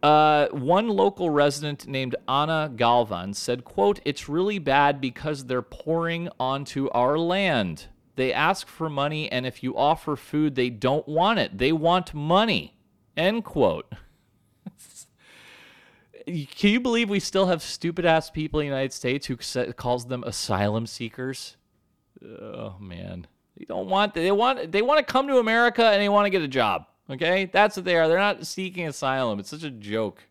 [0.02, 6.28] Uh, one local resident named Ana Galvan said, quote, It's really bad because they're pouring
[6.38, 7.86] onto our land.
[8.14, 11.58] They ask for money, and if you offer food, they don't want it.
[11.58, 12.74] They want money.
[13.16, 13.92] End quote.
[16.26, 20.06] Can you believe we still have stupid ass people in the United States who calls
[20.06, 21.56] them asylum seekers?
[22.22, 23.26] Oh man,
[23.56, 26.30] they don't want they want they want to come to America and they want to
[26.30, 26.86] get a job.
[27.10, 28.08] Okay, that's what they are.
[28.08, 29.38] They're not seeking asylum.
[29.38, 30.24] It's such a joke.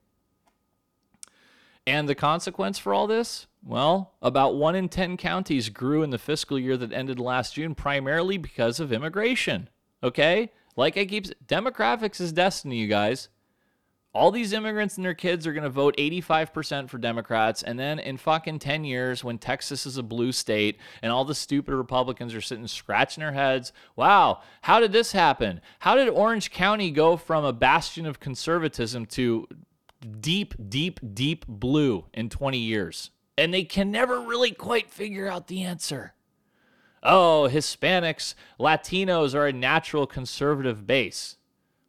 [1.85, 3.47] And the consequence for all this?
[3.63, 7.75] Well, about one in 10 counties grew in the fiscal year that ended last June,
[7.75, 9.69] primarily because of immigration.
[10.03, 10.51] Okay?
[10.75, 13.29] Like I keep demographics is destiny, you guys
[14.13, 17.61] all these immigrants and their kids are going to vote 85% for Democrats.
[17.61, 21.35] And then in fucking 10 years, when Texas is a blue state and all the
[21.35, 25.61] stupid Republicans are sitting scratching their heads, wow, how did this happen?
[25.79, 29.47] How did Orange County go from a bastion of conservatism to
[30.19, 33.11] deep, deep, deep blue in 20 years?
[33.37, 36.13] And they can never really quite figure out the answer.
[37.03, 41.36] Oh, Hispanics, Latinos are a natural conservative base.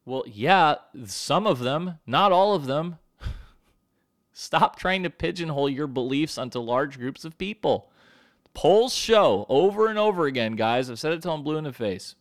[0.09, 2.97] Well, yeah, some of them, not all of them.
[4.33, 7.93] Stop trying to pigeonhole your beliefs onto large groups of people.
[8.55, 10.89] Polls show over and over again, guys.
[10.89, 12.15] I've said it till I'm blue in the face.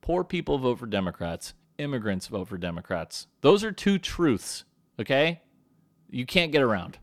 [0.00, 1.52] Poor people vote for Democrats.
[1.76, 3.26] Immigrants vote for Democrats.
[3.42, 4.64] Those are two truths,
[4.98, 5.42] okay?
[6.08, 6.96] You can't get around.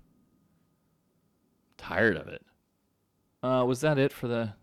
[1.77, 2.43] Tired of it.
[3.43, 4.53] Uh, was that it for the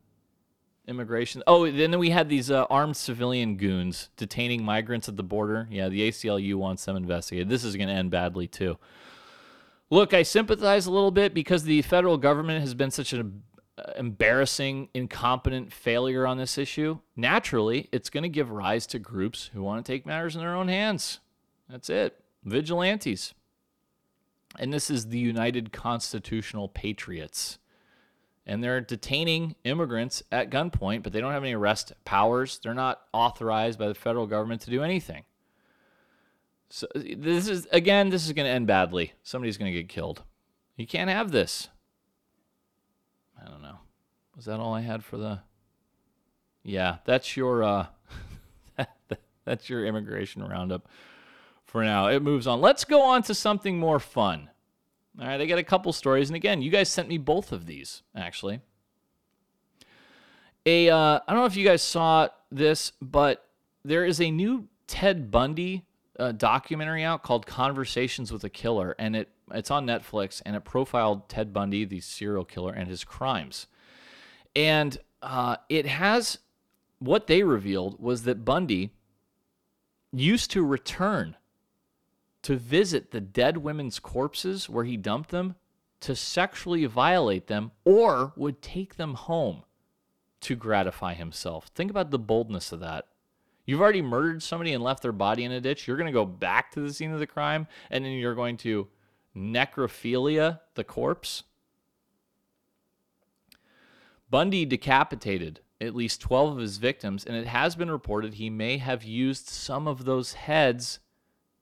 [0.86, 1.42] immigration.
[1.46, 5.68] Oh, then we had these uh, armed civilian goons detaining migrants at the border.
[5.70, 7.48] Yeah, the ACLU wants them investigated.
[7.48, 8.78] This is going to end badly too.
[9.90, 13.42] Look, I sympathize a little bit because the federal government has been such an
[13.78, 16.98] uh, embarrassing, incompetent failure on this issue.
[17.16, 20.54] Naturally, it's going to give rise to groups who want to take matters in their
[20.54, 21.20] own hands.
[21.68, 22.20] That's it.
[22.44, 23.34] Vigilantes.
[24.58, 27.58] And this is the United Constitutional Patriots
[28.46, 32.58] and they're detaining immigrants at gunpoint, but they don't have any arrest powers.
[32.62, 35.24] They're not authorized by the federal government to do anything.
[36.68, 39.12] So this is again, this is going to end badly.
[39.22, 40.22] Somebody's going to get killed.
[40.76, 41.68] You can't have this.
[43.40, 43.78] I don't know.
[44.36, 45.40] Was that all I had for the
[46.62, 47.86] Yeah, that's your uh
[49.44, 50.88] that's your immigration roundup
[51.64, 52.08] for now.
[52.08, 52.60] It moves on.
[52.60, 54.50] Let's go on to something more fun.
[55.20, 57.66] All right, I got a couple stories, and again, you guys sent me both of
[57.66, 58.60] these actually.
[60.66, 63.46] A uh, I don't know if you guys saw this, but
[63.84, 65.84] there is a new Ted Bundy
[66.18, 70.64] uh, documentary out called Conversations with a Killer, and it it's on Netflix, and it
[70.64, 73.66] profiled Ted Bundy, the serial killer, and his crimes.
[74.56, 76.38] And uh, it has
[76.98, 78.90] what they revealed was that Bundy
[80.12, 81.36] used to return
[82.44, 85.56] to visit the dead women's corpses where he dumped them
[86.00, 89.62] to sexually violate them or would take them home
[90.42, 91.70] to gratify himself.
[91.74, 93.06] Think about the boldness of that.
[93.64, 95.88] You've already murdered somebody and left their body in a ditch.
[95.88, 98.58] You're going to go back to the scene of the crime and then you're going
[98.58, 98.88] to
[99.34, 101.44] necrophilia the corpse.
[104.28, 108.78] Bundy decapitated at least 12 of his victims, and it has been reported he may
[108.78, 110.98] have used some of those heads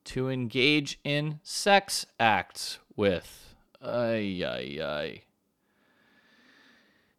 [0.05, 3.55] to engage in sex acts with.
[3.81, 5.21] Ay, ay, ay.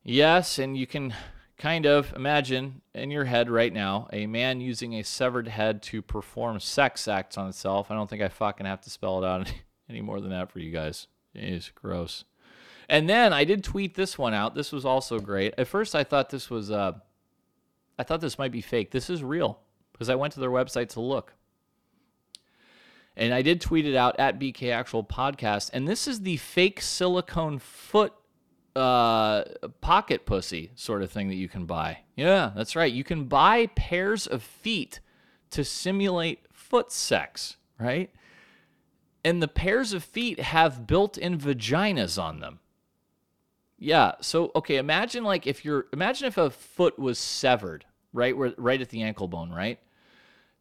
[0.03, 1.15] Yes, and you can
[1.57, 6.03] kind of imagine in your head right now a man using a severed head to
[6.03, 7.91] perform sex acts on itself.
[7.91, 9.53] I don't think I fucking have to spell it out
[9.89, 11.07] any more than that for you guys.
[11.35, 12.25] It's gross.
[12.89, 14.55] And then I did tweet this one out.
[14.55, 15.55] This was also great.
[15.57, 16.93] At first, I thought this was, uh,
[17.99, 18.91] I thought this might be fake.
[18.91, 19.59] This is real
[19.93, 21.33] because I went to their website to look.
[23.17, 25.71] And I did tweet it out at BK Actual Podcast.
[25.73, 28.13] And this is the fake silicone foot
[28.75, 29.45] uh,
[29.81, 31.99] pocket pussy sort of thing that you can buy.
[32.17, 32.93] Yeah, that's right.
[32.93, 35.01] You can buy pairs of feet
[35.51, 38.11] to simulate foot sex, right?
[39.25, 42.59] And the pairs of feet have built in vaginas on them.
[43.79, 44.13] Yeah.
[44.21, 48.37] So okay, imagine like if you're imagine if a foot was severed, right?
[48.37, 49.79] Where right at the ankle bone, right?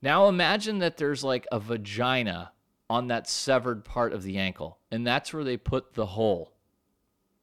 [0.04, 2.52] Now imagine that there's like a vagina
[2.90, 6.52] on that severed part of the ankle, and that's where they put the hole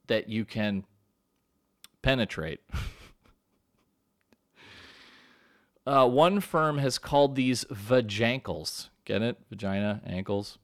[0.08, 0.84] that you can
[2.02, 2.60] penetrate.
[5.86, 8.90] uh, one firm has called these vajankles.
[9.06, 9.38] Get it?
[9.48, 10.58] Vagina, ankles.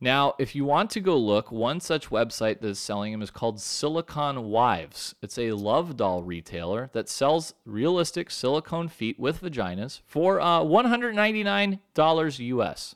[0.00, 3.32] Now, if you want to go look, one such website that is selling them is
[3.32, 5.16] called Silicon Wives.
[5.22, 12.38] It's a love doll retailer that sells realistic silicone feet with vaginas for uh, $199
[12.38, 12.94] US.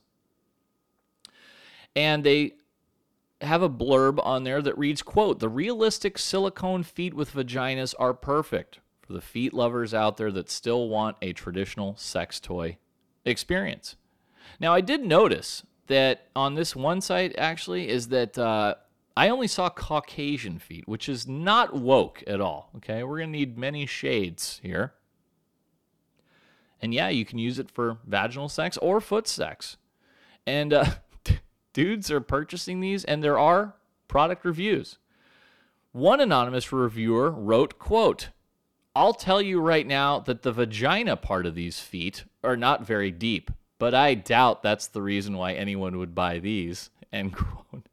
[1.96, 2.52] And they
[3.40, 8.14] have a blurb on there that reads, quote, the realistic silicone feet with vaginas are
[8.14, 12.78] perfect for the feet lovers out there that still want a traditional sex toy
[13.24, 13.96] experience.
[14.60, 18.74] Now, I did notice that on this one site actually is that uh,
[19.16, 22.70] I only saw Caucasian feet, which is not woke at all.
[22.76, 24.94] Okay, we're gonna need many shades here.
[26.80, 29.76] And yeah, you can use it for vaginal sex or foot sex.
[30.46, 30.84] And uh,
[31.72, 33.74] dudes are purchasing these, and there are
[34.08, 34.98] product reviews.
[35.92, 38.30] One anonymous reviewer wrote, quote,
[38.96, 43.10] I'll tell you right now that the vagina part of these feet are not very
[43.10, 43.50] deep
[43.82, 46.88] but I doubt that's the reason why anyone would buy these.
[47.12, 47.84] End quote.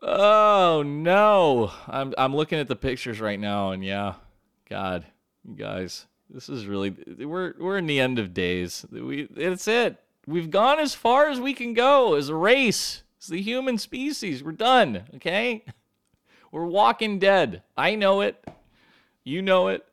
[0.00, 1.70] oh no.
[1.86, 4.14] I'm I'm looking at the pictures right now and yeah.
[4.70, 5.04] God,
[5.46, 8.86] you guys, this is really we're we're in the end of days.
[8.90, 9.98] We it's it.
[10.26, 13.02] We've gone as far as we can go as a race.
[13.20, 14.42] As the human species.
[14.42, 15.66] We're done, okay?
[16.50, 17.62] We're walking dead.
[17.76, 18.42] I know it.
[19.22, 19.84] You know it.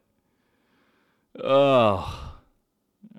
[1.44, 2.25] Oh.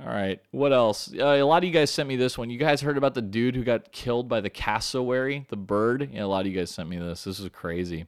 [0.01, 0.41] All right.
[0.51, 1.13] What else?
[1.13, 2.51] Uh, a lot of you guys sent me this one.
[2.51, 6.11] You guys heard about the dude who got killed by the cassowary, the bird?
[6.13, 7.25] Yeah, a lot of you guys sent me this.
[7.25, 8.07] This is crazy.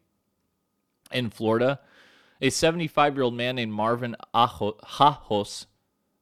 [1.11, 1.81] In Florida,
[2.43, 5.67] a 75 year old man named Marvin Hajos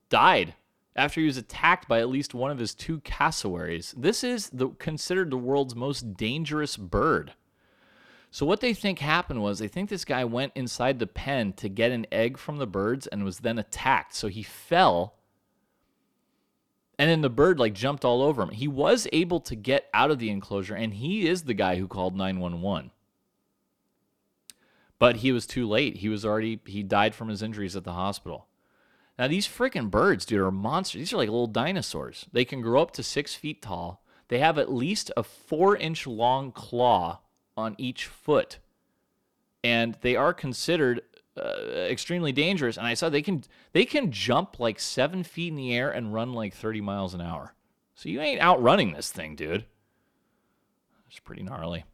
[0.08, 0.54] died
[0.94, 3.92] after he was attacked by at least one of his two cassowaries.
[3.96, 7.34] This is the, considered the world's most dangerous bird.
[8.30, 11.68] So, what they think happened was they think this guy went inside the pen to
[11.68, 14.14] get an egg from the birds and was then attacked.
[14.14, 15.14] So, he fell
[16.98, 18.50] and then the bird like jumped all over him.
[18.50, 21.88] He was able to get out of the enclosure, and he is the guy who
[21.88, 22.90] called 911.
[24.98, 25.96] But he was too late.
[25.96, 28.46] He was already, he died from his injuries at the hospital.
[29.18, 31.00] Now, these freaking birds, dude, are monsters.
[31.00, 32.26] These are like little dinosaurs.
[32.32, 34.02] They can grow up to six feet tall.
[34.28, 37.20] They have at least a four inch long claw
[37.56, 38.58] on each foot.
[39.62, 41.02] And they are considered
[41.36, 42.76] uh, extremely dangerous.
[42.76, 46.14] And I saw they can they can jump like seven feet in the air and
[46.14, 47.54] run like 30 miles an hour.
[47.94, 49.64] So you ain't outrunning this thing, dude.
[51.08, 51.84] It's pretty gnarly.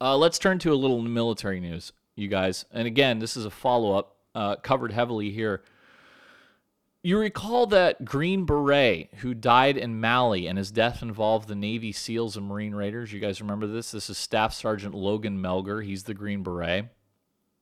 [0.00, 2.64] Uh, let's turn to a little military news, you guys.
[2.72, 5.62] And again, this is a follow up uh, covered heavily here.
[7.02, 11.92] You recall that Green Beret who died in Mali and his death involved the Navy
[11.92, 13.12] SEALs and Marine Raiders.
[13.12, 13.90] You guys remember this?
[13.90, 15.84] This is Staff Sergeant Logan Melgar.
[15.84, 16.88] He's the Green Beret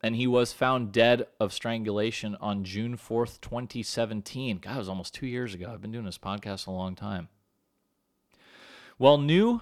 [0.03, 4.59] and he was found dead of strangulation on June 4th, 2017.
[4.59, 5.71] God, it was almost two years ago.
[5.73, 7.29] I've been doing this podcast a long time.
[8.99, 9.61] Well, new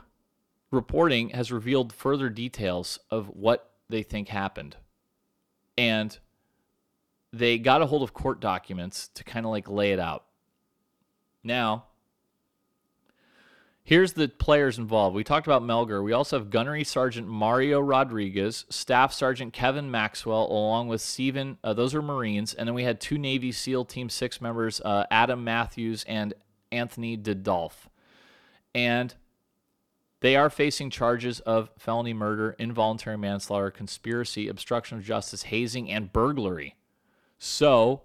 [0.70, 4.76] reporting has revealed further details of what they think happened.
[5.76, 6.16] And
[7.32, 10.24] they got a hold of court documents to kind of like lay it out.
[11.44, 11.84] Now,
[13.90, 15.16] Here's the players involved.
[15.16, 16.00] We talked about Melgar.
[16.04, 21.58] We also have Gunnery Sergeant Mario Rodriguez, Staff Sergeant Kevin Maxwell, along with Steven.
[21.64, 22.54] Uh, those are Marines.
[22.54, 26.34] And then we had two Navy SEAL Team 6 members, uh, Adam Matthews and
[26.70, 27.88] Anthony DeDolph.
[28.76, 29.12] And
[30.20, 36.12] they are facing charges of felony murder, involuntary manslaughter, conspiracy, obstruction of justice, hazing, and
[36.12, 36.76] burglary.
[37.38, 38.02] So,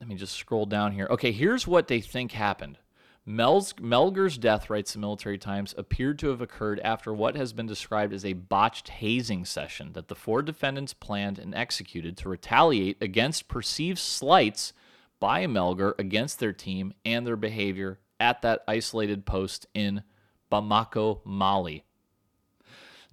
[0.00, 1.06] let me just scroll down here.
[1.10, 2.78] Okay, here's what they think happened.
[3.24, 7.66] Mel's, Melgar's death, writes the Military Times, appeared to have occurred after what has been
[7.66, 13.00] described as a botched hazing session that the four defendants planned and executed to retaliate
[13.00, 14.72] against perceived slights
[15.20, 20.02] by Melgar against their team and their behavior at that isolated post in
[20.50, 21.84] Bamako, Mali.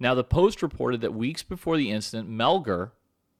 [0.00, 2.90] Now, the Post reported that weeks before the incident, Melgar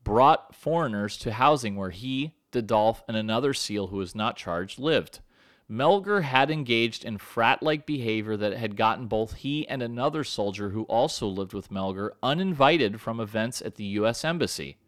[0.05, 5.21] brought foreigners to housing where he, DeDolph, and another SEAL who was not charged lived.
[5.71, 10.71] Melgar had engaged in frat like behavior that had gotten both he and another soldier
[10.71, 14.25] who also lived with Melgar uninvited from events at the U.S.
[14.25, 14.79] Embassy.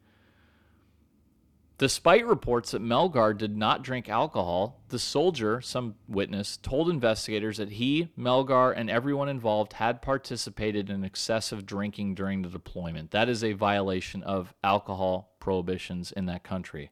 [1.78, 7.70] Despite reports that Melgar did not drink alcohol, the soldier, some witness, told investigators that
[7.70, 13.10] he, Melgar, and everyone involved had participated in excessive drinking during the deployment.
[13.12, 16.90] That is a violation of alcohol prohibitions in that country.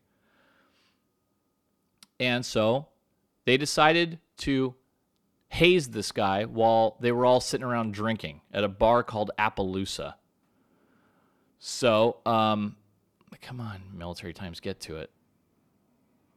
[2.19, 2.89] And so
[3.45, 4.75] they decided to
[5.49, 10.15] haze this guy while they were all sitting around drinking at a bar called Appaloosa.
[11.59, 12.77] So, um,
[13.43, 15.11] come on, military times, get to it.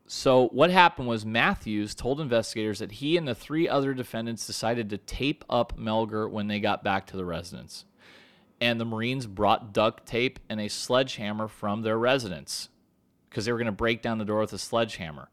[0.08, 4.90] So, what happened was Matthews told investigators that he and the three other defendants decided
[4.90, 7.86] to tape up Melgar when they got back to the residence.
[8.60, 12.70] And the Marines brought duct tape and a sledgehammer from their residence
[13.30, 15.30] because they were going to break down the door with a sledgehammer.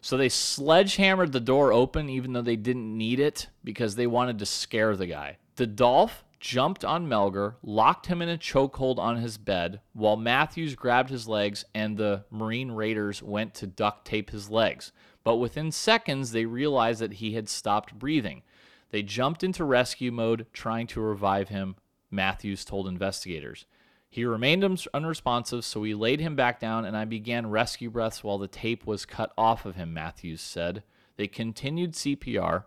[0.00, 4.38] So they sledgehammered the door open even though they didn't need it because they wanted
[4.38, 5.38] to scare the guy.
[5.56, 11.10] DeDolph jumped on Melgar, locked him in a chokehold on his bed, while Matthews grabbed
[11.10, 14.92] his legs and the Marine Raiders went to duct tape his legs.
[15.24, 18.42] But within seconds, they realized that he had stopped breathing.
[18.90, 21.76] They jumped into rescue mode, trying to revive him,
[22.10, 23.66] Matthews told investigators.
[24.10, 24.64] He remained
[24.94, 28.86] unresponsive, so we laid him back down and I began rescue breaths while the tape
[28.86, 30.82] was cut off of him, Matthews said.
[31.16, 32.64] They continued CPR.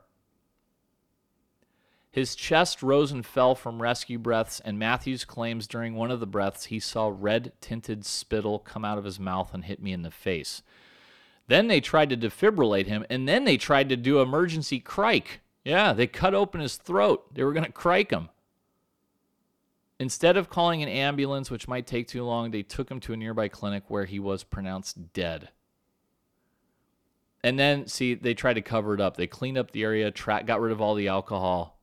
[2.11, 6.27] His chest rose and fell from rescue breaths, and Matthews claims during one of the
[6.27, 10.01] breaths he saw red tinted spittle come out of his mouth and hit me in
[10.01, 10.61] the face.
[11.47, 15.39] Then they tried to defibrillate him, and then they tried to do emergency crike.
[15.63, 17.33] Yeah, they cut open his throat.
[17.33, 18.27] They were going to crike him.
[20.01, 23.15] Instead of calling an ambulance, which might take too long, they took him to a
[23.15, 25.49] nearby clinic where he was pronounced dead.
[27.43, 29.15] And then, see, they tried to cover it up.
[29.15, 31.79] They cleaned up the area, tra- got rid of all the alcohol,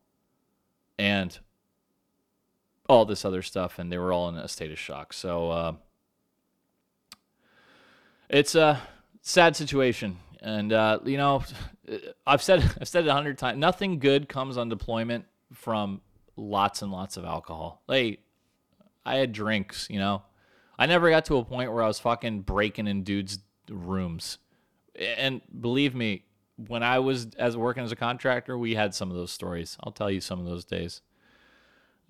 [0.98, 1.38] and
[2.88, 5.12] all this other stuff, and they were all in a state of shock.
[5.12, 5.72] So uh,
[8.28, 8.82] it's a
[9.22, 11.44] sad situation, and uh, you know,
[12.26, 13.60] I've said I've said it a hundred times.
[13.60, 16.00] Nothing good comes on deployment from
[16.38, 17.82] lots and lots of alcohol.
[17.86, 18.20] Like,
[19.04, 20.22] I had drinks, you know.
[20.78, 24.38] I never got to a point where I was fucking breaking in dudes' rooms.
[24.96, 26.24] And believe me,
[26.56, 29.76] when I was as working as a contractor, we had some of those stories.
[29.82, 31.00] I'll tell you some of those days.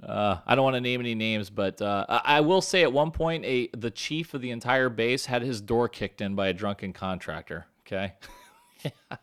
[0.02, 3.10] Uh, I don't want to name any names, but uh, I will say at one
[3.10, 6.52] point, a the chief of the entire base had his door kicked in by a
[6.52, 7.66] drunken contractor.
[7.84, 8.14] Okay,
[8.84, 9.16] yeah.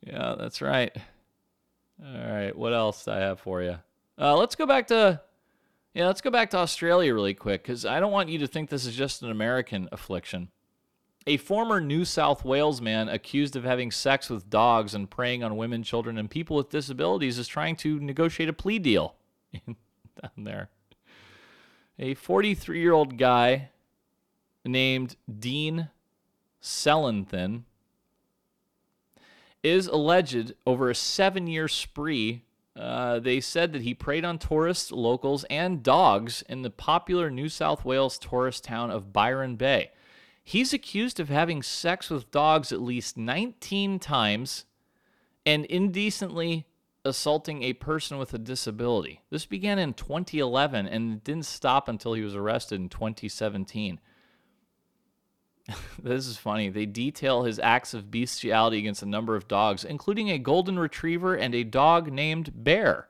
[0.00, 0.96] yeah, that's right.
[2.04, 3.78] All right, what else I have for you?
[4.18, 5.20] Uh, let's go back to
[5.94, 8.68] yeah, let's go back to Australia really quick because I don't want you to think
[8.68, 10.50] this is just an American affliction.
[11.26, 15.56] A former New South Wales man accused of having sex with dogs and preying on
[15.56, 19.16] women, children, and people with disabilities is trying to negotiate a plea deal
[19.66, 20.68] down there.
[21.98, 23.70] A 43 year old guy
[24.66, 25.88] named Dean
[26.62, 27.62] Sellenthin
[29.66, 32.44] is alleged over a seven year spree.
[32.76, 37.48] Uh, they said that he preyed on tourists, locals, and dogs in the popular New
[37.48, 39.90] South Wales tourist town of Byron Bay.
[40.44, 44.66] He's accused of having sex with dogs at least 19 times
[45.44, 46.66] and indecently
[47.04, 49.22] assaulting a person with a disability.
[49.30, 53.98] This began in 2011 and didn't stop until he was arrested in 2017.
[56.02, 56.68] this is funny.
[56.68, 61.34] They detail his acts of bestiality against a number of dogs, including a golden retriever
[61.34, 63.08] and a dog named Bear.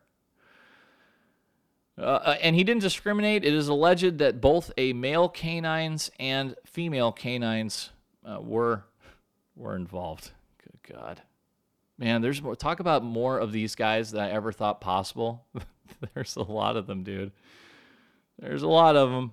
[1.99, 3.45] Uh, uh, and he didn't discriminate.
[3.45, 7.91] It is alleged that both a male canines and female canines
[8.25, 8.85] uh, were
[9.55, 10.31] were involved.
[10.63, 11.23] Good God.
[11.99, 12.55] Man, there's more.
[12.55, 15.47] Talk about more of these guys than I ever thought possible.
[16.15, 17.33] there's a lot of them, dude.
[18.39, 19.33] There's a lot of them.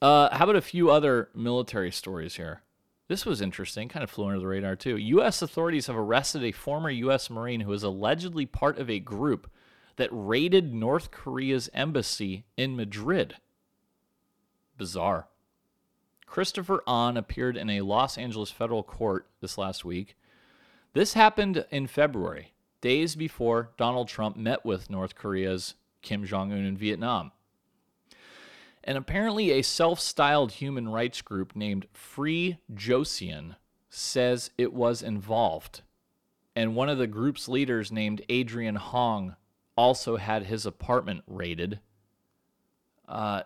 [0.00, 2.62] Uh, how about a few other military stories here?
[3.08, 4.96] This was interesting, kind of flew under the radar too.
[4.96, 5.40] U.S.
[5.42, 7.30] authorities have arrested a former U.S.
[7.30, 9.50] Marine who is allegedly part of a group
[9.96, 13.36] that raided North Korea's embassy in Madrid.
[14.76, 15.26] Bizarre.
[16.26, 20.14] Christopher Ahn appeared in a Los Angeles federal court this last week.
[20.92, 26.64] This happened in February, days before Donald Trump met with North Korea's Kim Jong un
[26.64, 27.32] in Vietnam.
[28.88, 33.56] And apparently, a self styled human rights group named Free Joseon
[33.90, 35.82] says it was involved.
[36.56, 39.36] And one of the group's leaders, named Adrian Hong,
[39.76, 41.80] also had his apartment raided.
[43.06, 43.42] Uh,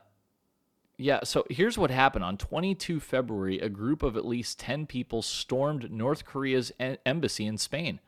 [0.97, 2.25] yeah, so here's what happened.
[2.25, 6.71] On 22 February, a group of at least 10 people stormed North Korea's
[7.05, 7.99] embassy in Spain,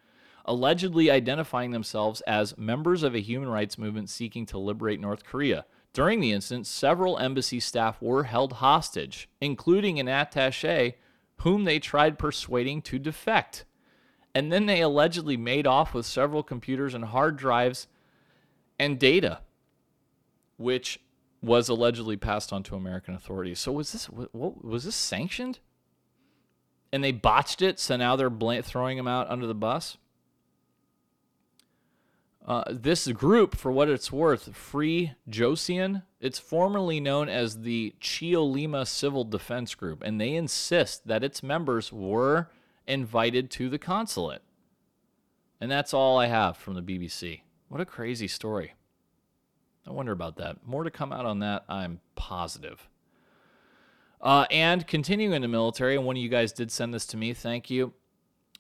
[0.44, 5.66] allegedly identifying themselves as members of a human rights movement seeking to liberate North Korea.
[5.94, 10.96] During the incident, several embassy staff were held hostage, including an attache
[11.38, 13.64] whom they tried persuading to defect.
[14.34, 17.86] And then they allegedly made off with several computers and hard drives
[18.76, 19.40] and data,
[20.56, 20.98] which
[21.40, 23.60] was allegedly passed on to American authorities.
[23.60, 25.60] So was this what, was this sanctioned?
[26.92, 29.96] And they botched it, so now they're bl- throwing them out under the bus.
[32.44, 38.86] Uh, this group, for what it's worth, Free Joseon, it's formerly known as the Cheollima
[38.86, 42.50] Civil Defense Group, and they insist that its members were
[42.86, 44.42] invited to the consulate.
[45.58, 47.40] And that's all I have from the BBC.
[47.68, 48.74] What a crazy story.
[49.86, 50.66] I wonder about that.
[50.66, 52.88] More to come out on that, I'm positive.
[54.20, 57.16] Uh, and continuing in the military, and one of you guys did send this to
[57.16, 57.94] me, thank you.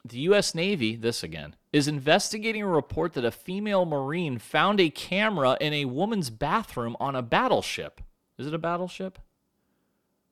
[0.06, 0.54] The U.S.
[0.54, 5.72] Navy, this again, is investigating a report that a female Marine found a camera in
[5.72, 8.00] a woman's bathroom on a battleship.
[8.38, 9.18] Is it a battleship?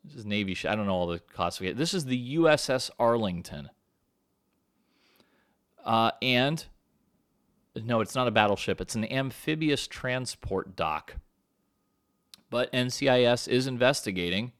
[0.05, 0.57] This is Navy.
[0.69, 1.81] I don't know all the classifications.
[1.81, 3.71] This is the USS Arlington.
[5.85, 6.65] Uh, and
[7.75, 8.81] no, it's not a battleship.
[8.81, 11.17] It's an amphibious transport dock.
[12.51, 14.53] But NCIS is investigating.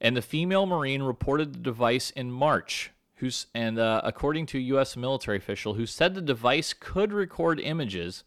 [0.00, 4.62] And the female Marine reported the device in March who's and uh, according to a
[4.62, 4.96] U.S.
[4.96, 8.24] military official who said the device could record images,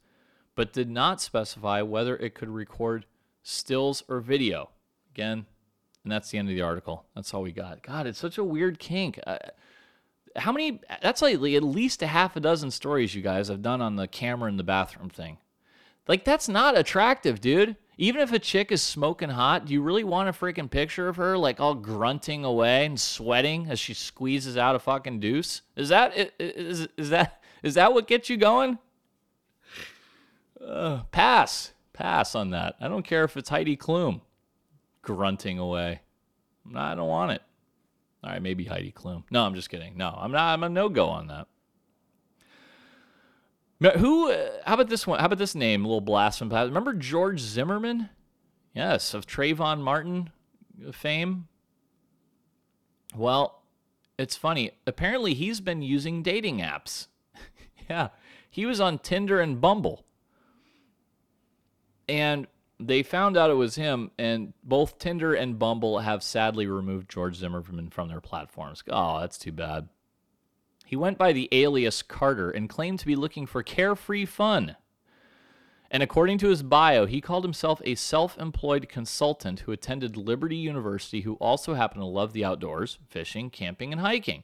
[0.55, 3.05] but did not specify whether it could record
[3.43, 4.69] stills or video.
[5.13, 5.45] Again,
[6.03, 7.05] and that's the end of the article.
[7.15, 7.83] That's all we got.
[7.83, 9.19] God, it's such a weird kink.
[9.25, 9.37] Uh,
[10.35, 10.81] how many?
[11.01, 14.07] That's like at least a half a dozen stories you guys have done on the
[14.07, 15.37] camera in the bathroom thing.
[16.07, 17.75] Like that's not attractive, dude.
[18.01, 21.17] Even if a chick is smoking hot, do you really want a freaking picture of
[21.17, 25.61] her like all grunting away and sweating as she squeezes out a fucking deuce?
[25.75, 28.79] Is that is is that is that what gets you going?
[30.59, 32.73] Uh, pass, pass on that.
[32.81, 34.21] I don't care if it's Heidi Klum
[35.03, 36.01] grunting away.
[36.73, 37.43] I don't want it.
[38.23, 39.25] All right, maybe Heidi Klum.
[39.29, 39.95] No, I'm just kidding.
[39.95, 40.53] No, I'm not.
[40.53, 41.45] I'm a no go on that.
[43.81, 44.31] Who?
[44.31, 45.19] Uh, how about this one?
[45.19, 45.83] How about this name?
[45.83, 46.55] A little blasphemy.
[46.55, 48.09] Remember George Zimmerman?
[48.75, 50.29] Yes, of Trayvon Martin
[50.91, 51.47] fame.
[53.15, 53.63] Well,
[54.17, 54.71] it's funny.
[54.85, 57.07] Apparently, he's been using dating apps.
[57.89, 58.09] yeah,
[58.49, 60.05] he was on Tinder and Bumble,
[62.07, 62.45] and
[62.79, 64.11] they found out it was him.
[64.19, 68.83] And both Tinder and Bumble have sadly removed George Zimmerman from their platforms.
[68.89, 69.89] Oh, that's too bad.
[70.91, 74.75] He went by the alias Carter and claimed to be looking for carefree fun.
[75.89, 80.57] And according to his bio, he called himself a self employed consultant who attended Liberty
[80.57, 84.43] University, who also happened to love the outdoors, fishing, camping, and hiking.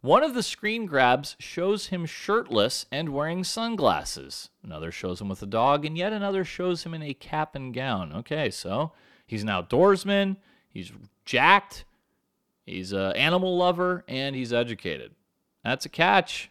[0.00, 4.48] One of the screen grabs shows him shirtless and wearing sunglasses.
[4.62, 7.74] Another shows him with a dog, and yet another shows him in a cap and
[7.74, 8.14] gown.
[8.14, 8.92] Okay, so
[9.26, 10.38] he's an outdoorsman,
[10.70, 10.90] he's
[11.26, 11.84] jacked,
[12.64, 15.12] he's an animal lover, and he's educated.
[15.64, 16.50] That's a catch.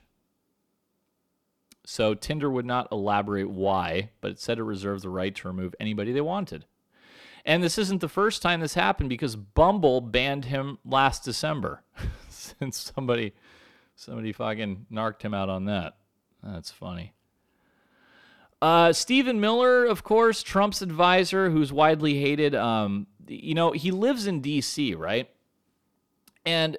[1.85, 5.75] So Tinder would not elaborate why, but it said it reserved the right to remove
[5.79, 6.65] anybody they wanted.
[7.43, 11.83] And this isn't the first time this happened because Bumble banned him last December.
[12.29, 13.33] Since somebody
[13.95, 15.95] somebody fucking narked him out on that.
[16.43, 17.13] That's funny.
[18.61, 22.53] Uh, Stephen Miller, of course, Trump's advisor, who's widely hated.
[22.53, 25.29] Um, you know, he lives in D.C., right?
[26.45, 26.77] And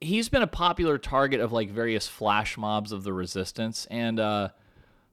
[0.00, 4.48] he's been a popular target of like various flash mobs of the resistance and uh,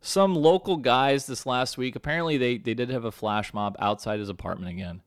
[0.02, 4.20] some local guys this last week apparently they, they did have a flash mob outside
[4.20, 5.02] his apartment again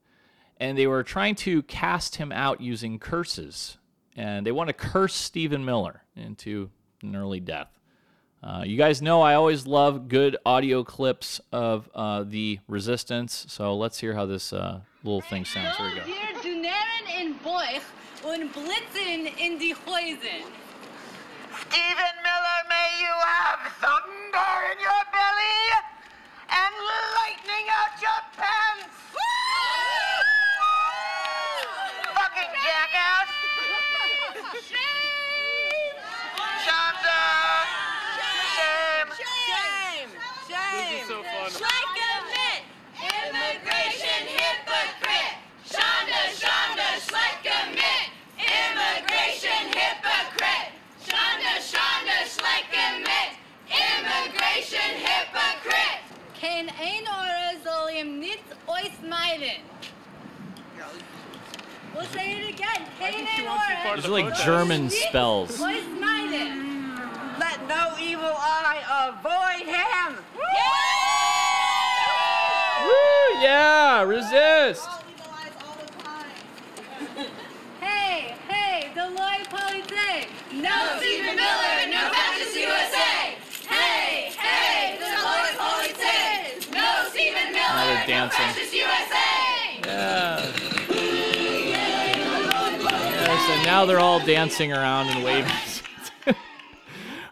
[0.58, 3.78] and they were trying to cast him out using curses
[4.16, 6.70] and they want to curse stephen miller into
[7.02, 7.68] an early death.
[8.42, 13.76] Uh, you guys know I always love good audio clips of uh, the resistance, so
[13.76, 15.76] let's hear how this uh, little thing sounds.
[15.76, 16.02] Here we go.
[18.22, 20.44] Wir in und Blitzen in die Häusen.
[21.60, 25.60] Stephen Miller, may you have thunder in your belly
[26.48, 26.74] and
[27.14, 28.96] lightning out your pants.
[32.14, 33.30] Fucking jackass.
[36.64, 37.22] Shonda.
[38.18, 39.10] Shame.
[39.18, 39.18] Shame!
[39.18, 39.48] Shame!
[39.48, 40.10] Shame!
[40.48, 40.90] Shame!
[40.90, 41.50] This is so fun.
[41.62, 42.62] Like a mitt!
[42.98, 45.34] Immigration hypocrite!
[45.68, 48.08] Shonda, Shonda, like a mitt!
[48.38, 50.72] Immigration hypocrite!
[51.06, 51.52] Shonda,
[52.28, 53.32] Shonda, like a mitt!
[53.68, 56.00] Immigration hypocrite!
[56.40, 59.62] Kein ein Euro soll ihm nicht ausmeiden.
[61.94, 62.86] We'll say er it again.
[62.98, 63.96] Kein ein Euro.
[63.96, 65.58] These are like German spells.
[65.58, 66.98] Ausmeiden.
[67.38, 70.18] Let no evil eye avoid him.
[72.84, 74.88] Woo, yeah, resist.
[78.98, 80.26] Hey, hey, the Lloyd Police!
[80.60, 83.36] No Stephen Miller, no Fascist USA!
[83.68, 86.70] Hey, hey, the Lloyd Police!
[86.72, 88.28] No Stephen Miller, Now they're no.
[88.28, 89.78] Fascist USA!
[89.86, 90.52] Yeah.
[93.20, 95.52] Yes, and now they're all dancing around and waving.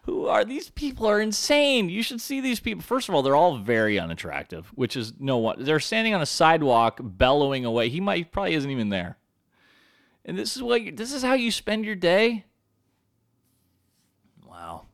[0.05, 1.07] Who are these people?
[1.07, 1.89] Are insane.
[1.89, 2.83] You should see these people.
[2.83, 5.65] First of all, they're all very unattractive, which is no one.
[5.65, 7.89] They're standing on a sidewalk, bellowing away.
[7.89, 9.19] He might he probably isn't even there.
[10.27, 12.45] And this is what you, this is how you spend your day.
[14.45, 14.87] Wow.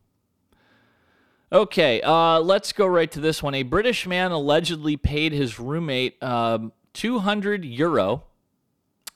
[1.51, 3.55] Okay, uh, let's go right to this one.
[3.55, 8.25] A British man allegedly paid his roommate um, 200 euro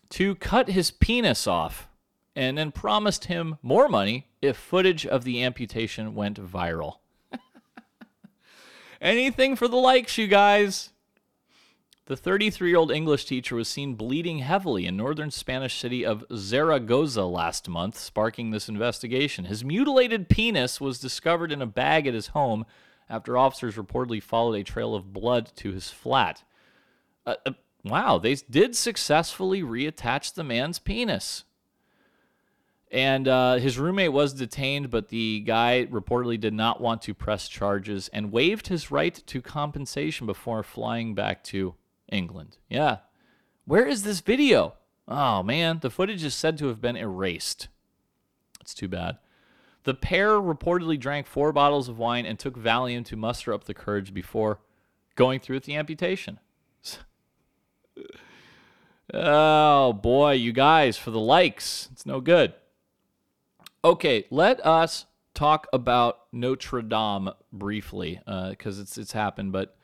[0.09, 1.89] to cut his penis off
[2.35, 6.97] and then promised him more money if footage of the amputation went viral.
[9.03, 10.91] Anything for the likes, you guys.
[12.07, 16.25] The 33 year old English teacher was seen bleeding heavily in northern Spanish city of
[16.33, 19.47] Zaragoza last month, sparking this investigation.
[19.47, 22.65] His mutilated penis was discovered in a bag at his home
[23.11, 26.45] after officers reportedly followed a trail of blood to his flat.
[27.27, 27.53] Uh, uh,
[27.83, 31.43] wow, they did successfully reattach the man's penis.
[32.93, 37.49] And uh, his roommate was detained, but the guy reportedly did not want to press
[37.49, 41.75] charges and waived his right to compensation before flying back to
[42.11, 42.59] England.
[42.69, 42.99] Yeah.
[43.65, 44.75] Where is this video?
[45.09, 45.79] Oh, man.
[45.81, 47.69] The footage is said to have been erased.
[48.61, 49.19] It's too bad.
[49.85, 53.75] The pair reportedly drank four bottles of wine and took Valium to muster up the
[53.75, 54.59] courage before
[55.15, 56.41] going through with the amputation.
[59.15, 62.55] Oh boy, you guys, for the likes, it's no good.
[63.85, 69.53] Okay, let us talk about Notre Dame briefly uh, because it's it's happened.
[69.53, 69.77] But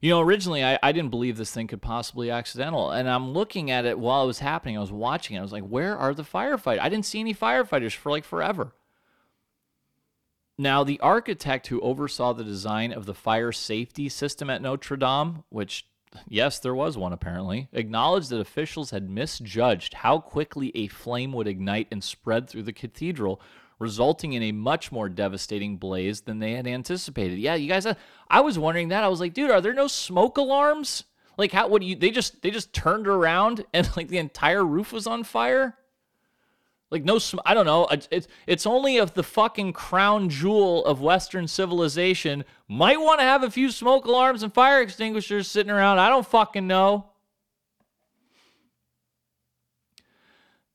[0.00, 3.32] you know, originally I, I didn't believe this thing could possibly be accidental, and I'm
[3.32, 4.76] looking at it while it was happening.
[4.76, 5.36] I was watching.
[5.36, 5.40] it.
[5.40, 6.80] I was like, where are the firefighters?
[6.80, 8.72] I didn't see any firefighters for like forever.
[10.56, 15.44] Now, the architect who oversaw the design of the fire safety system at Notre Dame,
[15.50, 15.86] which,
[16.28, 21.46] yes, there was one apparently, acknowledged that officials had misjudged how quickly a flame would
[21.46, 23.40] ignite and spread through the cathedral,
[23.78, 27.38] resulting in a much more devastating blaze than they had anticipated.
[27.38, 27.94] Yeah, you guys, uh,
[28.28, 29.04] I was wondering that.
[29.04, 31.04] I was like, dude, are there no smoke alarms?
[31.36, 31.94] Like, how would you?
[31.94, 35.76] They just they just turned around and like the entire roof was on fire.
[36.90, 37.84] Like no, sm- I don't know.
[37.84, 43.24] It's- It's it's only if the fucking crown jewel of Western civilization might want to
[43.24, 45.98] have a few smoke alarms and fire extinguishers sitting around.
[45.98, 47.10] I don't fucking know.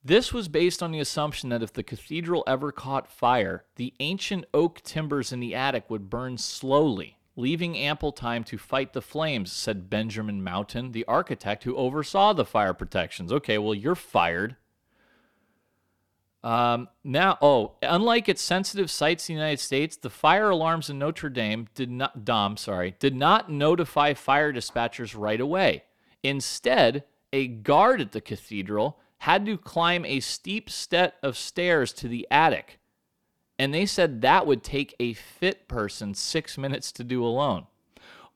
[0.06, 4.44] This was based on the assumption that if the cathedral ever caught fire, the ancient
[4.54, 9.52] oak timbers in the attic would burn slowly, leaving ample time to fight the flames,
[9.52, 13.32] said Benjamin Mouton, the architect who oversaw the fire protections.
[13.32, 14.58] Okay, well, you're fired.
[16.44, 21.00] Um, now, oh, unlike its sensitive sites in the United States, the fire alarms in
[21.00, 25.84] Notre Dame did not, Dom, sorry, did not notify fire dispatchers right away.
[26.22, 32.10] Instead, a guard at the cathedral had to climb a steep set of stairs to
[32.10, 32.78] the attic.
[33.58, 37.68] And they said that would take a fit person six minutes to do alone.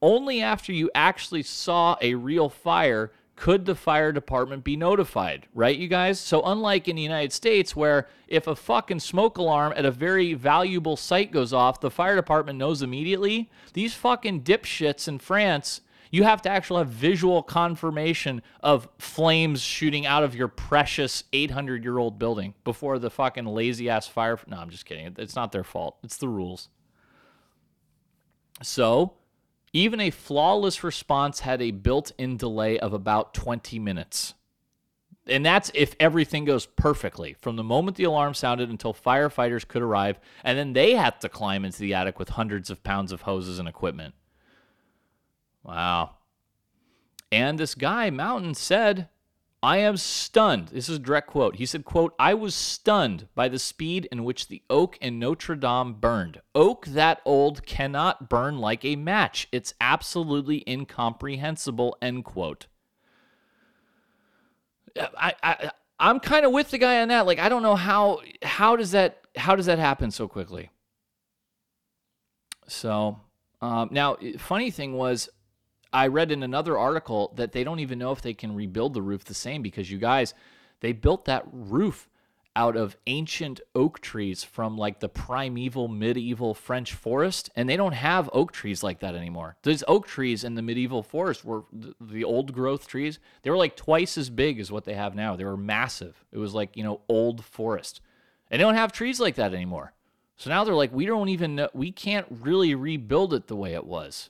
[0.01, 5.77] Only after you actually saw a real fire could the fire department be notified, right,
[5.77, 6.21] you guys?
[6.21, 10.35] So, unlike in the United States, where if a fucking smoke alarm at a very
[10.35, 15.81] valuable site goes off, the fire department knows immediately, these fucking dipshits in France,
[16.11, 21.83] You have to actually have visual confirmation of flames shooting out of your precious 800
[21.83, 24.39] year old building before the fucking lazy ass fire.
[24.47, 25.15] No, I'm just kidding.
[25.17, 25.97] It's not their fault.
[26.03, 26.69] It's the rules.
[28.63, 29.13] So,
[29.73, 34.33] even a flawless response had a built in delay of about 20 minutes.
[35.29, 39.81] And that's if everything goes perfectly from the moment the alarm sounded until firefighters could
[39.81, 40.19] arrive.
[40.43, 43.59] And then they had to climb into the attic with hundreds of pounds of hoses
[43.59, 44.15] and equipment.
[45.67, 46.11] Wow.
[47.29, 49.09] And this guy, Mouton, said,
[49.61, 50.69] I am stunned.
[50.69, 51.57] This is a direct quote.
[51.57, 55.55] He said, quote, I was stunned by the speed in which the oak in Notre
[55.55, 56.41] Dame burned.
[56.55, 59.49] Oak that old cannot burn like a match.
[59.51, 62.67] It's absolutely incomprehensible, end quote.
[64.95, 67.25] I, I I'm kind of with the guy on that.
[67.25, 70.69] Like, I don't know how how does that how does that happen so quickly?
[72.67, 73.19] So
[73.61, 75.29] um, now, funny thing was,
[75.93, 79.01] I read in another article that they don't even know if they can rebuild the
[79.01, 80.33] roof the same because you guys,
[80.81, 82.09] they built that roof
[82.57, 87.93] out of ancient oak trees from like the primeval medieval French forest, and they don't
[87.93, 89.55] have oak trees like that anymore.
[89.61, 91.65] Those oak trees in the medieval forest were
[92.01, 93.19] the, old growth trees.
[93.43, 95.35] They were like twice as big as what they have now.
[95.35, 96.25] They were massive.
[96.31, 98.01] It was like you know old forest,
[98.49, 99.93] and they don't have trees like that anymore.
[100.35, 103.73] So now they're like, we don't even know, we can't really rebuild it the way
[103.73, 104.29] it was.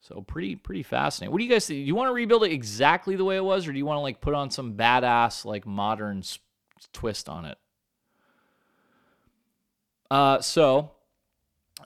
[0.00, 1.30] So pretty pretty fascinating.
[1.30, 1.78] What do you guys think?
[1.78, 3.98] Do you want to rebuild it exactly the way it was, or do you want
[3.98, 6.22] to like put on some badass like modern
[6.92, 7.58] twist on it.
[10.10, 10.90] Uh, so,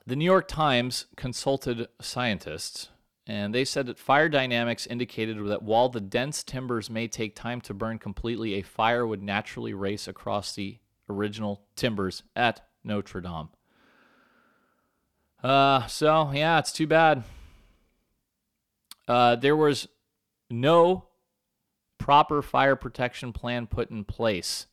[0.07, 2.89] the New York Times consulted scientists,
[3.27, 7.61] and they said that fire dynamics indicated that while the dense timbers may take time
[7.63, 10.79] to burn completely, a fire would naturally race across the
[11.09, 13.51] original timbers at Notre Dame.
[15.43, 17.25] Uh, so, yeah, it's too bad.
[19.07, 19.89] Uh, there was
[20.51, 21.07] no
[21.99, 24.67] proper fire protection plan put in place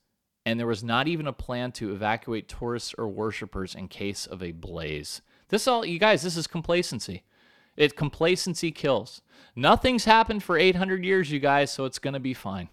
[0.46, 4.42] and there was not even a plan to evacuate tourists or worshippers in case of
[4.42, 5.22] a blaze.
[5.50, 7.24] This all, you guys, this is complacency.
[7.78, 9.22] It complacency kills.
[9.56, 12.70] Nothing's happened for 800 years, you guys, so it's going to be fine.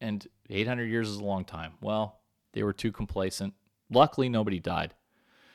[0.00, 1.74] And 800 years is a long time.
[1.80, 2.20] Well,
[2.52, 3.54] they were too complacent.
[3.90, 4.94] Luckily, nobody died.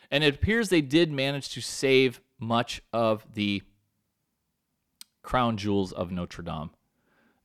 [0.10, 3.64] And it appears they did manage to save much of the
[5.24, 6.70] crown jewels of Notre Dame.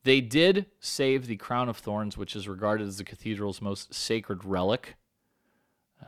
[0.05, 4.44] They did save the crown of thorns, which is regarded as the cathedral's most sacred
[4.44, 4.96] relic.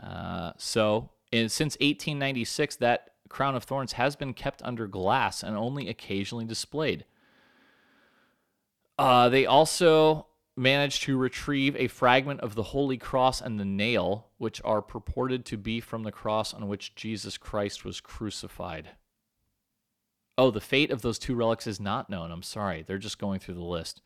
[0.00, 5.56] Uh, so, in, since 1896, that crown of thorns has been kept under glass and
[5.56, 7.04] only occasionally displayed.
[8.98, 10.26] Uh, they also
[10.56, 15.44] managed to retrieve a fragment of the Holy Cross and the nail, which are purported
[15.46, 18.90] to be from the cross on which Jesus Christ was crucified.
[20.38, 22.30] Oh, the fate of those two relics is not known.
[22.30, 22.82] I'm sorry.
[22.82, 24.00] They're just going through the list.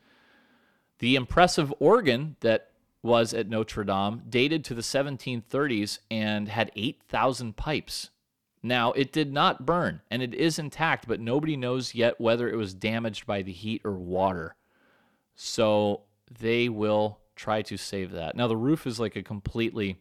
[0.98, 2.70] The impressive organ that
[3.02, 8.10] was at Notre Dame dated to the 1730s and had 8,000 pipes.
[8.62, 12.56] Now, it did not burn and it is intact, but nobody knows yet whether it
[12.56, 14.56] was damaged by the heat or water.
[15.34, 16.04] So
[16.40, 18.36] they will try to save that.
[18.36, 20.00] Now, the roof is like a completely,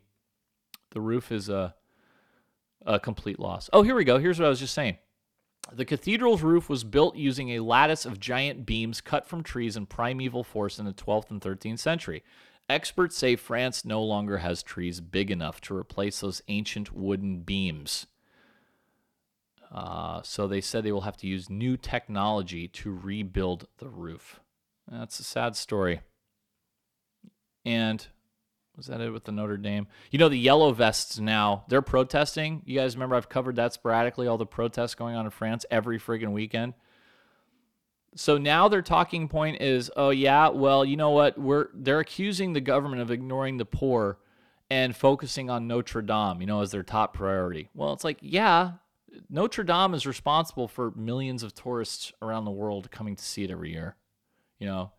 [0.92, 1.76] the roof is a,
[2.86, 3.70] a complete loss.
[3.74, 4.18] Oh, here we go.
[4.18, 4.98] Here's what I was just saying.
[5.72, 9.86] The cathedral's roof was built using a lattice of giant beams cut from trees in
[9.86, 12.24] primeval forest in the 12th and 13th century.
[12.70, 18.08] Experts say France no longer has trees big enough to replace those ancient wooden beams.
[19.72, 24.40] Uh, so they said they will have to use new technology to rebuild the roof.
[24.90, 26.02] That's a sad story.
[27.66, 28.06] And
[28.76, 29.88] was that it with the Notre Dame?
[30.12, 32.62] You know, the yellow vests now, they're protesting.
[32.66, 36.00] You guys remember I've covered that sporadically, all the protests going on in France every
[36.00, 36.74] friggin' weekend.
[38.16, 41.38] So now their talking point is, oh yeah, well, you know what?
[41.38, 44.20] We're they're accusing the government of ignoring the poor
[44.70, 47.70] and focusing on Notre Dame, you know, as their top priority.
[47.74, 48.74] Well, it's like, yeah,
[49.30, 53.52] Notre Dame is responsible for millions of tourists around the world coming to see it
[53.52, 53.96] every year.
[54.60, 54.92] You know,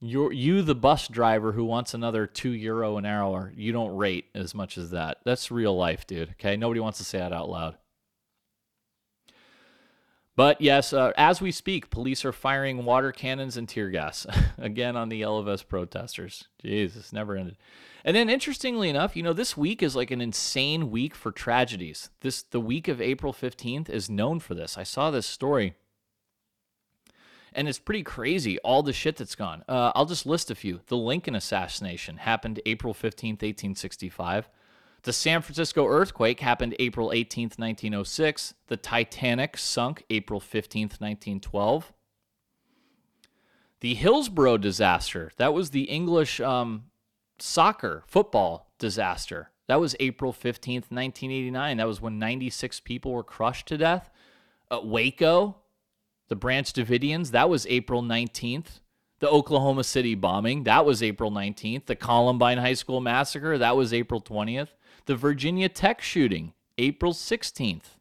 [0.00, 4.26] you're you the bus driver who wants another two euro an hour you don't rate
[4.34, 5.18] as much as that.
[5.24, 6.56] That's real life dude okay?
[6.56, 7.76] Nobody wants to say that out loud.
[10.36, 14.26] But yes uh, as we speak police are firing water cannons and tear gas
[14.58, 16.46] again on the vest protesters.
[16.62, 17.56] Jesus never ended.
[18.04, 22.10] And then interestingly enough you know this week is like an insane week for tragedies.
[22.20, 24.78] This the week of april 15th is known for this.
[24.78, 25.74] I saw this story
[27.58, 29.64] and it's pretty crazy all the shit that's gone.
[29.68, 30.80] Uh, I'll just list a few.
[30.86, 34.48] The Lincoln assassination happened April 15th, 1865.
[35.02, 38.54] The San Francisco earthquake happened April 18th, 1906.
[38.68, 41.92] The Titanic sunk April 15th, 1912.
[43.80, 46.84] The Hillsborough disaster, that was the English um,
[47.40, 49.50] soccer, football disaster.
[49.66, 51.76] That was April 15th, 1989.
[51.76, 54.10] That was when 96 people were crushed to death.
[54.70, 55.56] Uh, Waco,
[56.28, 58.80] the Branch Davidians, that was April 19th.
[59.20, 61.86] The Oklahoma City bombing, that was April 19th.
[61.86, 64.68] The Columbine High School massacre, that was April 20th.
[65.06, 67.96] The Virginia Tech shooting, April 16th.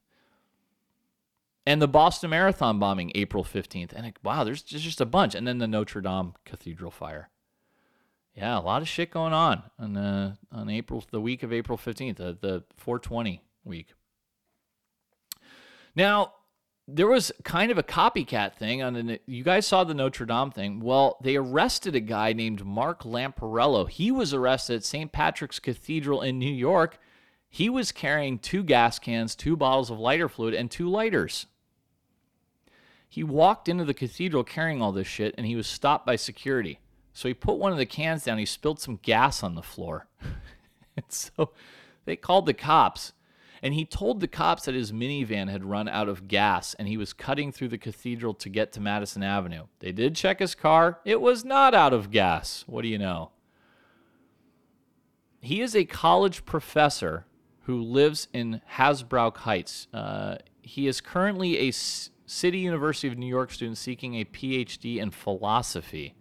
[1.65, 3.93] And the Boston Marathon bombing, April 15th.
[3.93, 5.33] And it, wow, there's just, a bunch.
[5.33, 7.29] And then the Notre Dame Cathedral fire.
[8.35, 11.75] Yeah, a lot of shit going on on uh, on April the week of April
[11.75, 13.87] 15th, uh, the 420 week.
[15.95, 16.33] Now,
[16.87, 20.51] there was kind of a copycat thing on an, you guys saw the Notre Dame
[20.51, 20.79] thing.
[20.79, 23.89] Well, they arrested a guy named Mark Lamparello.
[23.89, 25.11] He was arrested at St.
[25.11, 26.97] Patrick's Cathedral in New York.
[27.49, 31.47] He was carrying two gas cans, two bottles of lighter fluid, and two lighters.
[33.09, 36.79] He walked into the cathedral carrying all this shit and he was stopped by security.
[37.13, 40.07] So he put one of the cans down, he spilled some gas on the floor.
[40.95, 41.51] and so
[42.05, 43.13] they called the cops.
[43.61, 46.97] And he told the cops that his minivan had run out of gas and he
[46.97, 49.63] was cutting through the cathedral to get to Madison Avenue.
[49.79, 50.99] They did check his car.
[51.05, 52.63] It was not out of gas.
[52.67, 53.31] What do you know?
[55.41, 57.25] He is a college professor
[57.63, 59.87] who lives in Hasbrouck Heights.
[59.93, 64.97] Uh, he is currently a S- City University of New York student seeking a PhD
[64.97, 66.15] in philosophy.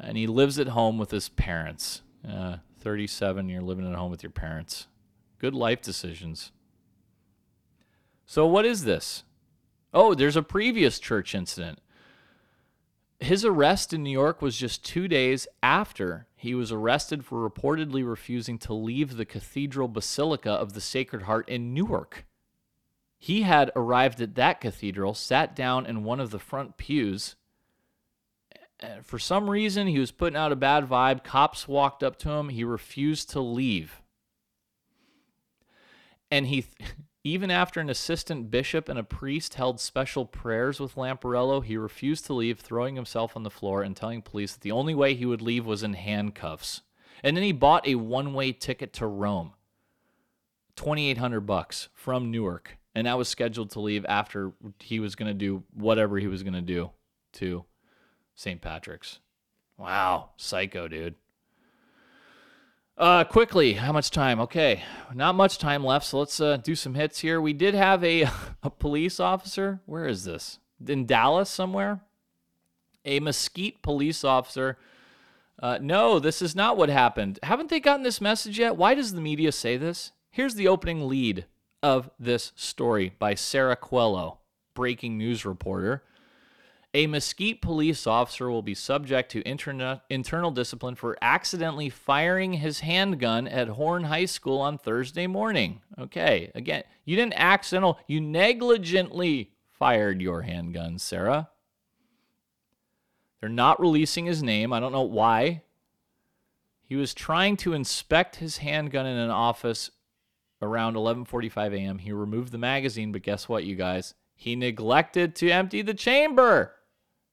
[0.00, 2.02] And he lives at home with his parents.
[2.28, 4.86] Uh, 37, you're living at home with your parents.
[5.38, 6.52] Good life decisions.
[8.26, 9.24] So, what is this?
[9.94, 11.80] Oh, there's a previous church incident.
[13.20, 18.08] His arrest in New York was just two days after he was arrested for reportedly
[18.08, 22.26] refusing to leave the Cathedral Basilica of the Sacred Heart in Newark.
[23.18, 27.34] He had arrived at that cathedral, sat down in one of the front pews.
[28.78, 31.24] Eh, for some reason, he was putting out a bad vibe.
[31.24, 32.50] Cops walked up to him.
[32.50, 34.00] He refused to leave.
[36.30, 36.66] And he,
[37.24, 42.26] even after an assistant bishop and a priest held special prayers with Lamparello, he refused
[42.26, 45.26] to leave, throwing himself on the floor and telling police that the only way he
[45.26, 46.82] would leave was in handcuffs.
[47.22, 49.52] And then he bought a one-way ticket to Rome,
[50.76, 55.26] twenty-eight hundred bucks from Newark, and that was scheduled to leave after he was going
[55.26, 56.90] to do whatever he was going to do
[57.34, 57.64] to
[58.36, 58.60] St.
[58.60, 59.18] Patrick's.
[59.76, 61.16] Wow, psycho, dude.
[62.98, 64.40] Uh, quickly, how much time?
[64.40, 64.82] Okay,
[65.14, 67.40] not much time left, so let's uh, do some hits here.
[67.40, 68.22] We did have a,
[68.64, 69.80] a police officer.
[69.86, 70.58] Where is this?
[70.84, 72.00] In Dallas somewhere?
[73.04, 74.78] A Mesquite police officer.
[75.62, 77.38] Uh, no, this is not what happened.
[77.44, 78.76] Haven't they gotten this message yet?
[78.76, 80.10] Why does the media say this?
[80.32, 81.46] Here's the opening lead
[81.84, 84.38] of this story by Sarah Quello,
[84.74, 86.02] breaking news reporter.
[86.94, 92.80] A Mesquite police officer will be subject to interna- internal discipline for accidentally firing his
[92.80, 95.82] handgun at Horn High School on Thursday morning.
[95.98, 101.50] Okay, again, you didn't accidental, you negligently fired your handgun, Sarah.
[103.40, 104.72] They're not releasing his name.
[104.72, 105.62] I don't know why.
[106.82, 109.90] He was trying to inspect his handgun in an office
[110.62, 111.98] around 11:45 a.m.
[111.98, 114.14] He removed the magazine, but guess what, you guys?
[114.34, 116.74] He neglected to empty the chamber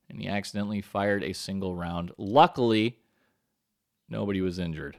[0.09, 2.11] and he accidentally fired a single round.
[2.17, 2.99] Luckily,
[4.09, 4.97] nobody was injured.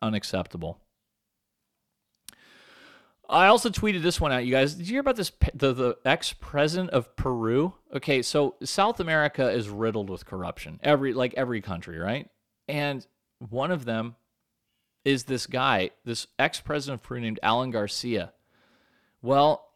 [0.00, 0.80] Unacceptable.
[3.28, 4.74] I also tweeted this one out, you guys.
[4.74, 5.32] Did you hear about this?
[5.54, 7.74] The, the ex president of Peru.
[7.94, 10.78] Okay, so South America is riddled with corruption.
[10.82, 12.28] Every like every country, right?
[12.68, 13.04] And
[13.38, 14.14] one of them
[15.04, 18.32] is this guy, this ex president of Peru named Alan Garcia.
[19.22, 19.66] Well,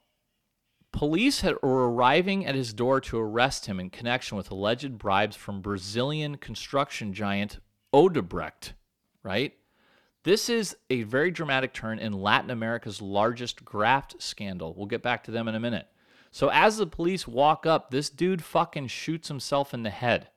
[0.92, 5.36] Police had, were arriving at his door to arrest him in connection with alleged bribes
[5.36, 7.60] from Brazilian construction giant
[7.92, 8.74] Odebrecht,
[9.22, 9.54] right?
[10.22, 14.74] This is a very dramatic turn in Latin America's largest graft scandal.
[14.76, 15.86] We'll get back to them in a minute.
[16.30, 20.28] So, as the police walk up, this dude fucking shoots himself in the head.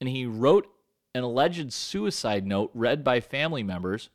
[0.00, 0.68] And he wrote
[1.14, 4.10] an alleged suicide note read by family members.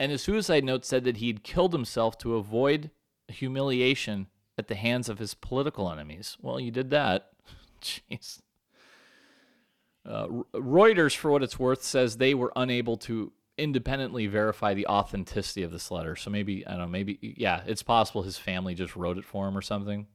[0.00, 2.90] And the suicide note said that he'd killed himself to avoid
[3.28, 4.26] humiliation
[4.58, 6.36] at the hands of his political enemies.
[6.42, 7.30] Well, you did that.
[7.80, 8.40] Jeez.
[10.04, 15.62] Uh, Reuters, for what it's worth, says they were unable to independently verify the authenticity
[15.62, 16.16] of this letter.
[16.16, 19.46] So maybe, I don't know, maybe, yeah, it's possible his family just wrote it for
[19.48, 20.06] him or something.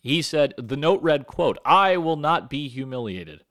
[0.00, 3.44] He said, the note read, quote, I will not be humiliated.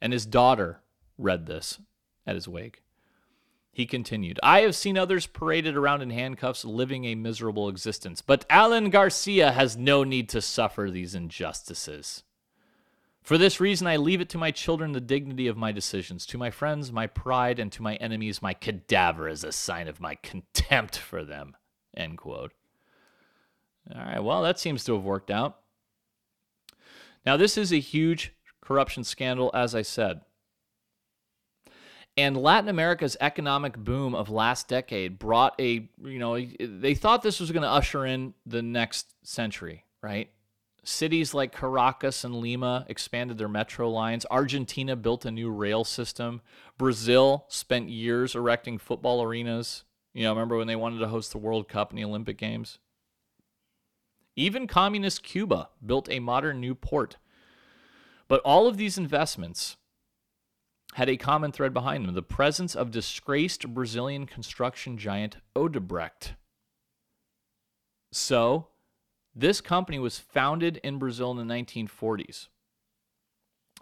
[0.00, 0.80] And his daughter
[1.18, 1.80] read this
[2.26, 2.82] at his wake.
[3.76, 8.46] He continued, I have seen others paraded around in handcuffs living a miserable existence, but
[8.48, 12.22] Alan Garcia has no need to suffer these injustices.
[13.22, 16.38] For this reason, I leave it to my children the dignity of my decisions, to
[16.38, 20.14] my friends, my pride, and to my enemies, my cadaver as a sign of my
[20.14, 21.54] contempt for them.
[21.94, 22.54] End quote.
[23.94, 25.58] All right, well, that seems to have worked out.
[27.26, 28.32] Now, this is a huge
[28.62, 30.22] corruption scandal, as I said.
[32.16, 37.40] And Latin America's economic boom of last decade brought a, you know, they thought this
[37.40, 40.30] was going to usher in the next century, right?
[40.82, 44.24] Cities like Caracas and Lima expanded their metro lines.
[44.30, 46.40] Argentina built a new rail system.
[46.78, 49.84] Brazil spent years erecting football arenas.
[50.14, 52.78] You know, remember when they wanted to host the World Cup and the Olympic Games?
[54.36, 57.16] Even communist Cuba built a modern new port.
[58.28, 59.76] But all of these investments
[60.94, 66.34] had a common thread behind them the presence of disgraced Brazilian construction giant Odebrecht.
[68.12, 68.68] So,
[69.34, 72.48] this company was founded in Brazil in the 1940s.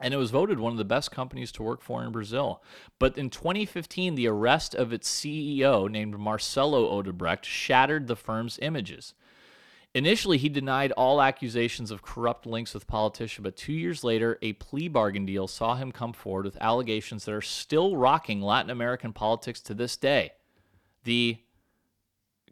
[0.00, 2.60] And it was voted one of the best companies to work for in Brazil.
[2.98, 9.14] But in 2015, the arrest of its CEO, named Marcelo Odebrecht, shattered the firm's images.
[9.94, 14.54] Initially, he denied all accusations of corrupt links with politicians, but two years later, a
[14.54, 19.12] plea bargain deal saw him come forward with allegations that are still rocking Latin American
[19.12, 20.32] politics to this day.
[21.04, 21.38] The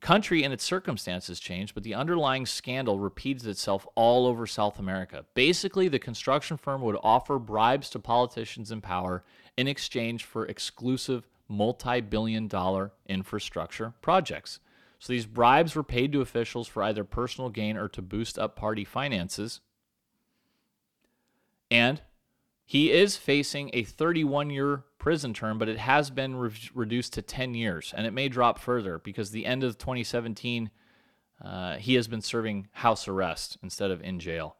[0.00, 5.24] country and its circumstances changed, but the underlying scandal repeats itself all over South America.
[5.34, 9.24] Basically, the construction firm would offer bribes to politicians in power
[9.56, 14.60] in exchange for exclusive multi billion dollar infrastructure projects.
[15.02, 18.54] So these bribes were paid to officials for either personal gain or to boost up
[18.54, 19.60] party finances.
[21.72, 22.00] And
[22.64, 27.22] he is facing a 31 year prison term, but it has been re- reduced to
[27.22, 30.70] 10 years, and it may drop further because the end of 2017,
[31.44, 34.54] uh, he has been serving house arrest instead of in jail.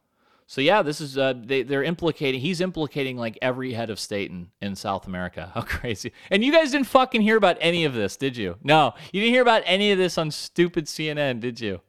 [0.47, 2.40] So yeah, this is uh, they they're implicating.
[2.40, 5.51] He's implicating like every head of state in, in South America.
[5.55, 6.12] How crazy!
[6.31, 8.56] And you guys didn't fucking hear about any of this, did you?
[8.62, 11.81] No, you didn't hear about any of this on stupid CNN, did you?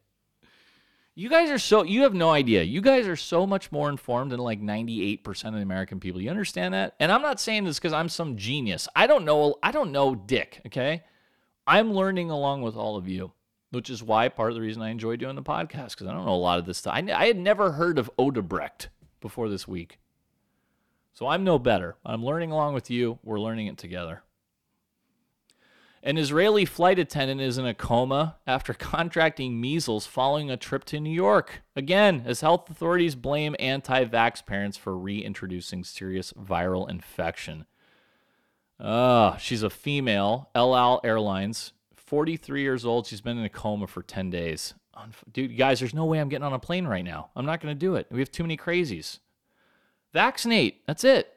[1.16, 2.64] You guys are so you have no idea.
[2.64, 6.20] You guys are so much more informed than like 98% of the American people.
[6.20, 6.96] You understand that?
[7.00, 8.88] And I'm not saying this because I'm some genius.
[8.96, 11.04] I don't know I don't know dick, okay?
[11.68, 13.32] I'm learning along with all of you
[13.74, 16.26] which is why part of the reason I enjoy doing the podcast because I don't
[16.26, 16.94] know a lot of this stuff.
[16.96, 18.88] I, I had never heard of Odebrecht
[19.20, 19.98] before this week.
[21.14, 21.96] So I'm no better.
[22.06, 23.20] I'm learning along with you.
[23.24, 24.24] We're learning it together.
[26.06, 31.00] An Israeli flight attendant is in a coma after contracting measles following a trip to
[31.00, 31.64] New York.
[31.76, 37.66] Again, as health authorities blame anti vax parents for reintroducing serious viral infection.
[38.80, 40.50] Uh, she's a female.
[40.54, 41.74] El Al Airlines
[42.06, 43.08] 43 years old.
[43.08, 44.74] She's been in a coma for 10 days.
[45.32, 47.30] Dude, guys, there's no way I'm getting on a plane right now.
[47.36, 48.08] I'm not going to do it.
[48.12, 49.20] We have too many crazies.
[50.14, 50.86] Vaccinate.
[50.86, 51.36] That's it.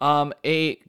[0.00, 0.80] Um, a,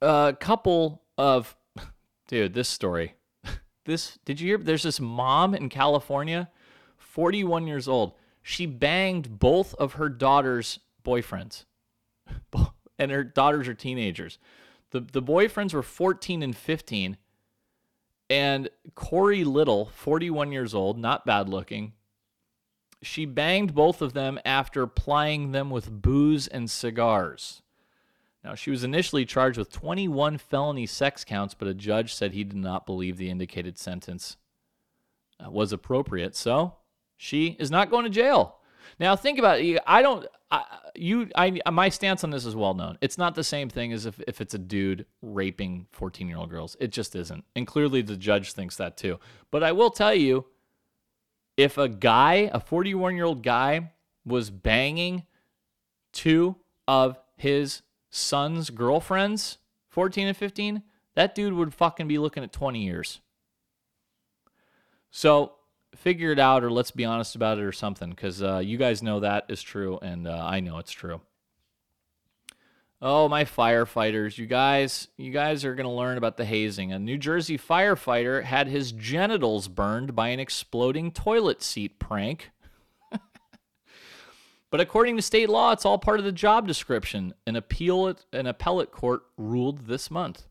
[0.00, 1.56] a couple of,
[2.28, 3.14] dude, this story.
[3.84, 4.58] This, did you hear?
[4.58, 6.50] There's this mom in California,
[6.98, 8.12] 41 years old.
[8.42, 11.64] She banged both of her daughter's boyfriends,
[12.98, 14.38] and her daughters are teenagers.
[14.90, 17.16] The the boyfriends were 14 and 15.
[18.30, 21.94] And Corey Little, 41 years old, not bad looking.
[23.00, 27.62] She banged both of them after plying them with booze and cigars.
[28.44, 32.44] Now, she was initially charged with 21 felony sex counts, but a judge said he
[32.44, 34.36] did not believe the indicated sentence
[35.44, 36.36] uh, was appropriate.
[36.36, 36.74] So
[37.16, 38.57] she is not going to jail.
[38.98, 39.80] Now, think about it.
[39.86, 40.26] I don't.
[40.50, 42.96] I, you, I, my stance on this is well known.
[43.00, 46.50] It's not the same thing as if, if it's a dude raping 14 year old
[46.50, 46.76] girls.
[46.80, 47.44] It just isn't.
[47.54, 49.18] And clearly the judge thinks that too.
[49.50, 50.46] But I will tell you
[51.58, 53.92] if a guy, a 41 year old guy,
[54.24, 55.24] was banging
[56.12, 56.56] two
[56.86, 59.58] of his son's girlfriends,
[59.90, 60.82] 14 and 15,
[61.14, 63.20] that dude would fucking be looking at 20 years.
[65.10, 65.52] So
[65.96, 69.02] figure it out or let's be honest about it or something because uh, you guys
[69.02, 71.20] know that is true and uh, I know it's true.
[73.00, 76.92] Oh, my firefighters, you guys, you guys are going to learn about the hazing.
[76.92, 82.50] A New Jersey firefighter had his genitals burned by an exploding toilet seat prank.
[84.70, 87.34] but according to state law, it's all part of the job description.
[87.46, 90.48] An appeal an appellate court ruled this month.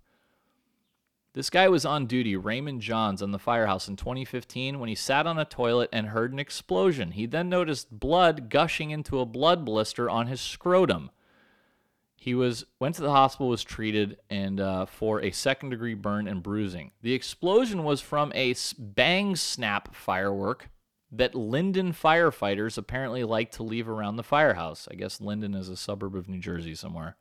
[1.37, 5.27] This guy was on duty, Raymond Johns, on the firehouse in 2015 when he sat
[5.27, 7.11] on a toilet and heard an explosion.
[7.11, 11.11] He then noticed blood gushing into a blood blister on his scrotum.
[12.15, 16.27] He was went to the hospital, was treated, and uh, for a second degree burn
[16.27, 16.89] and bruising.
[17.03, 20.71] The explosion was from a bang snap firework
[21.11, 24.87] that Linden firefighters apparently like to leave around the firehouse.
[24.89, 27.15] I guess Linden is a suburb of New Jersey somewhere.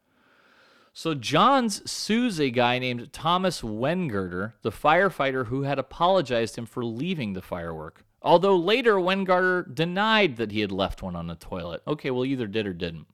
[0.98, 6.86] So Johns sues a guy named Thomas Wengerter, the firefighter who had apologized him for
[6.86, 8.02] leaving the firework.
[8.22, 11.82] Although later Wengerter denied that he had left one on the toilet.
[11.86, 13.08] Okay, well either did or didn't.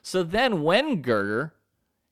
[0.00, 1.50] So then Wengerter,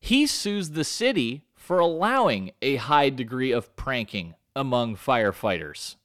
[0.03, 5.97] he sues the city for allowing a high degree of pranking among firefighters.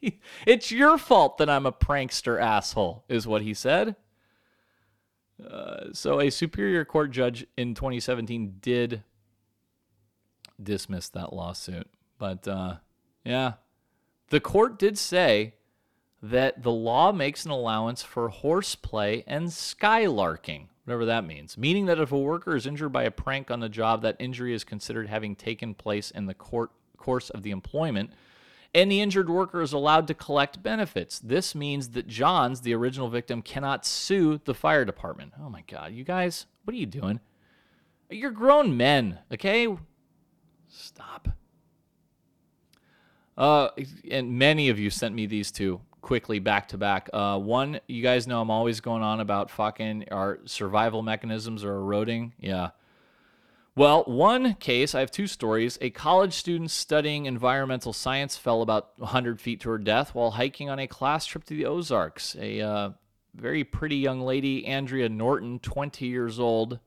[0.46, 3.96] it's your fault that I'm a prankster asshole, is what he said.
[5.48, 9.02] Uh, so a superior court judge in 2017 did
[10.62, 11.88] dismiss that lawsuit.
[12.18, 12.76] But uh,
[13.24, 13.54] yeah,
[14.28, 15.54] the court did say
[16.22, 21.98] that the law makes an allowance for horseplay and skylarking, whatever that means, meaning that
[21.98, 25.08] if a worker is injured by a prank on the job, that injury is considered
[25.08, 28.10] having taken place in the court course of the employment,
[28.74, 31.18] and the injured worker is allowed to collect benefits.
[31.18, 35.32] This means that Johns, the original victim, cannot sue the fire department.
[35.40, 37.20] Oh my God, you guys, what are you doing?
[38.10, 39.68] You're grown men, okay?
[40.68, 41.28] Stop.
[43.36, 43.70] Uh,
[44.10, 47.08] and many of you sent me these two quickly back to back.
[47.12, 51.74] Uh, one, you guys know I'm always going on about fucking our survival mechanisms are
[51.74, 52.32] eroding.
[52.38, 52.70] Yeah.
[53.80, 55.78] Well, one case, I have two stories.
[55.80, 60.68] A college student studying environmental science fell about 100 feet to her death while hiking
[60.68, 62.36] on a class trip to the Ozarks.
[62.38, 62.90] A uh,
[63.34, 66.78] very pretty young lady, Andrea Norton, 20 years old,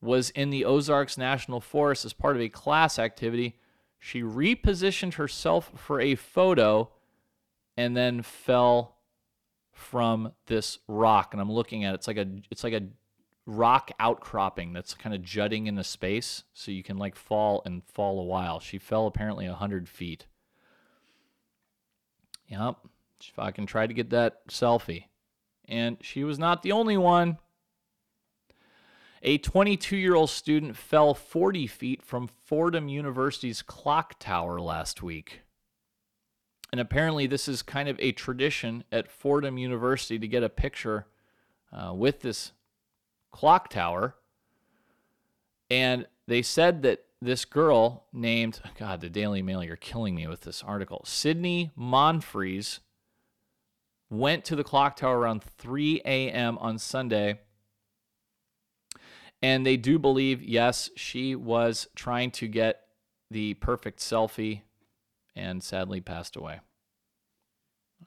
[0.00, 3.56] was in the Ozarks National Forest as part of a class activity.
[4.00, 6.90] She repositioned herself for a photo
[7.76, 8.96] and then fell
[9.70, 11.32] from this rock.
[11.32, 11.98] And I'm looking at it.
[11.98, 12.88] It's like a it's like a
[13.48, 18.20] rock outcropping that's kind of jutting into space, so you can like fall and fall
[18.20, 18.60] a while.
[18.60, 20.26] She fell apparently hundred feet.
[22.46, 22.76] Yep,
[23.20, 25.06] she fucking tried to get that selfie,
[25.66, 27.38] and she was not the only one.
[29.22, 35.40] A 22 year old student fell 40 feet from Fordham University's clock tower last week.
[36.70, 41.06] And apparently, this is kind of a tradition at Fordham University to get a picture
[41.72, 42.52] uh, with this
[43.30, 44.14] clock tower.
[45.70, 50.42] And they said that this girl named, God, the Daily Mail, you're killing me with
[50.42, 51.02] this article.
[51.04, 52.78] Sydney Monfries
[54.10, 56.58] went to the clock tower around 3 a.m.
[56.58, 57.40] on Sunday.
[59.42, 62.82] And they do believe, yes, she was trying to get
[63.30, 64.62] the perfect selfie
[65.36, 66.60] and sadly passed away.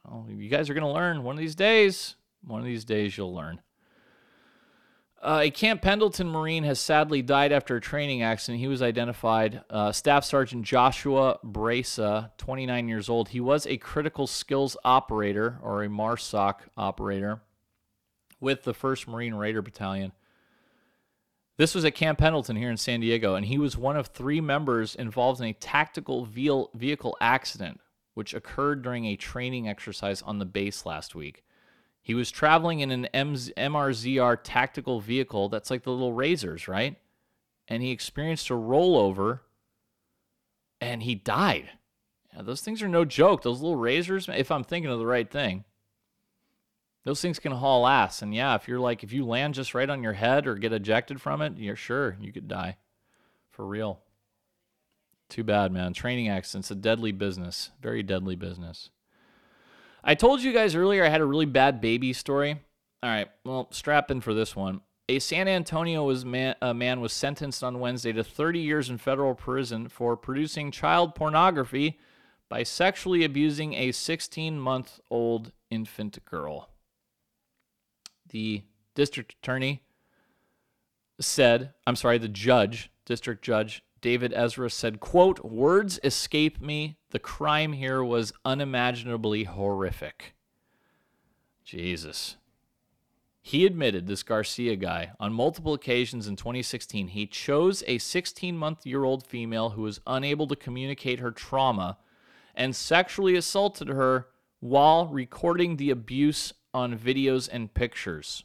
[0.06, 2.16] Well, you guys are going to learn one of these days.
[2.46, 3.62] One of these days you'll learn.
[5.22, 8.60] Uh, a Camp Pendleton Marine has sadly died after a training accident.
[8.60, 9.62] He was identified.
[9.70, 13.30] Uh, Staff Sergeant Joshua Brasa, 29 years old.
[13.30, 17.42] He was a critical skills operator or a MARSOC operator
[18.40, 20.12] with the 1st Marine Raider Battalion.
[21.58, 24.42] This was at Camp Pendleton here in San Diego, and he was one of three
[24.42, 27.80] members involved in a tactical vehicle accident,
[28.16, 31.44] which occurred during a training exercise on the base last week.
[32.02, 36.98] He was traveling in an MRZR tactical vehicle that's like the little razors, right?
[37.68, 39.42] And he experienced a rollover
[40.80, 41.70] and he died.
[42.38, 43.44] Those things are no joke.
[43.44, 45.64] Those little razors, if I'm thinking of the right thing,
[47.04, 48.22] those things can haul ass.
[48.22, 50.74] And yeah, if you're like, if you land just right on your head or get
[50.74, 52.78] ejected from it, you're sure you could die.
[53.52, 54.00] For real.
[55.30, 55.94] Too bad, man.
[55.94, 57.72] Training accidents, a deadly business.
[57.82, 58.90] Very deadly business.
[60.04, 62.60] I told you guys earlier I had a really bad baby story.
[63.04, 64.82] All right, well, strap in for this one.
[65.10, 68.98] A San Antonio was man, a man was sentenced on Wednesday to 30 years in
[68.98, 72.00] federal prison for producing child pornography
[72.50, 76.70] by sexually abusing a 16 month old infant girl.
[78.30, 78.64] The
[78.96, 79.84] district attorney
[81.20, 86.98] said, I'm sorry, the judge, district judge David Ezra said, quote, words escape me.
[87.12, 90.34] The crime here was unimaginably horrific.
[91.64, 92.38] Jesus.
[93.44, 98.86] He admitted, this Garcia guy, on multiple occasions in 2016, he chose a 16 month
[98.86, 101.98] year old female who was unable to communicate her trauma
[102.56, 104.28] and sexually assaulted her
[104.60, 108.44] while recording the abuse on videos and pictures.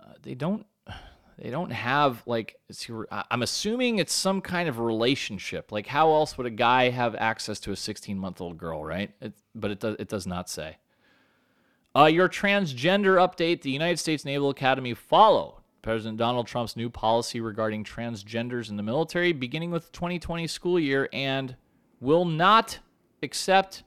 [0.00, 0.66] Uh, they don't
[1.38, 2.56] they don't have like
[3.30, 5.70] i'm assuming it's some kind of relationship.
[5.70, 9.10] Like how else would a guy have access to a 16 month old girl right?
[9.20, 10.78] It, but it does, it does not say.
[11.96, 17.40] Uh, your transgender update the United States Naval Academy follow President Donald Trump's new policy
[17.40, 21.56] regarding transgenders in the military, beginning with the 2020 school year, and
[22.00, 22.80] will not
[23.22, 23.84] accept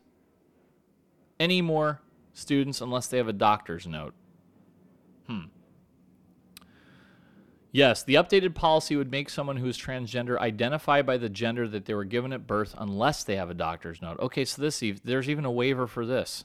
[1.40, 2.02] any more
[2.34, 4.14] students unless they have a doctor's note.
[5.28, 5.42] Hmm.
[7.72, 11.86] Yes, the updated policy would make someone who is transgender identify by the gender that
[11.86, 14.20] they were given at birth unless they have a doctor's note.
[14.20, 16.44] Okay, so this there's even a waiver for this.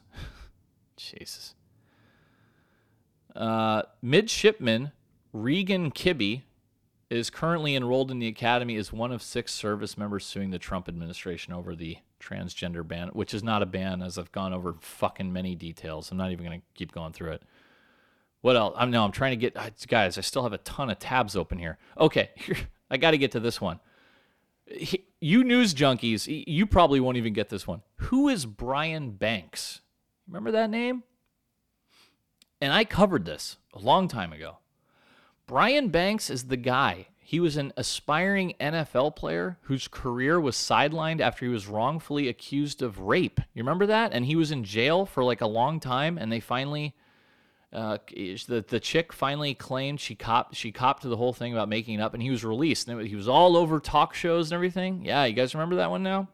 [0.97, 1.55] Jesus.
[3.35, 4.93] Uh, midshipman
[5.33, 6.43] Regan Kibby
[7.11, 10.89] is currently enrolled in the academy as one of six service members suing the Trump
[10.89, 15.33] administration over the transgender ban, which is not a ban, as I've gone over fucking
[15.33, 16.11] many details.
[16.11, 17.43] I'm not even going to keep going through it.
[18.41, 18.75] What else?
[18.77, 19.57] I'm no, I'm trying to get
[19.89, 20.19] guys.
[20.19, 21.79] I still have a ton of tabs open here.
[21.99, 22.31] Okay,
[22.91, 23.81] I got to get to this one.
[25.21, 27.83] You news junkies, you probably won't even get this one.
[27.97, 29.81] Who is Brian Banks?
[30.27, 31.05] Remember that name?
[32.61, 34.59] And I covered this a long time ago.
[35.47, 37.07] Brian Banks is the guy.
[37.19, 42.83] He was an aspiring NFL player whose career was sidelined after he was wrongfully accused
[42.83, 43.41] of rape.
[43.53, 44.13] You remember that?
[44.13, 46.95] And he was in jail for like a long time, and they finally,
[47.77, 51.69] uh, the the chick finally claimed she copped she copped to the whole thing about
[51.69, 52.89] making it up, and he was released.
[52.89, 55.05] And it- he was all over talk shows and everything.
[55.05, 56.29] Yeah, you guys remember that one now?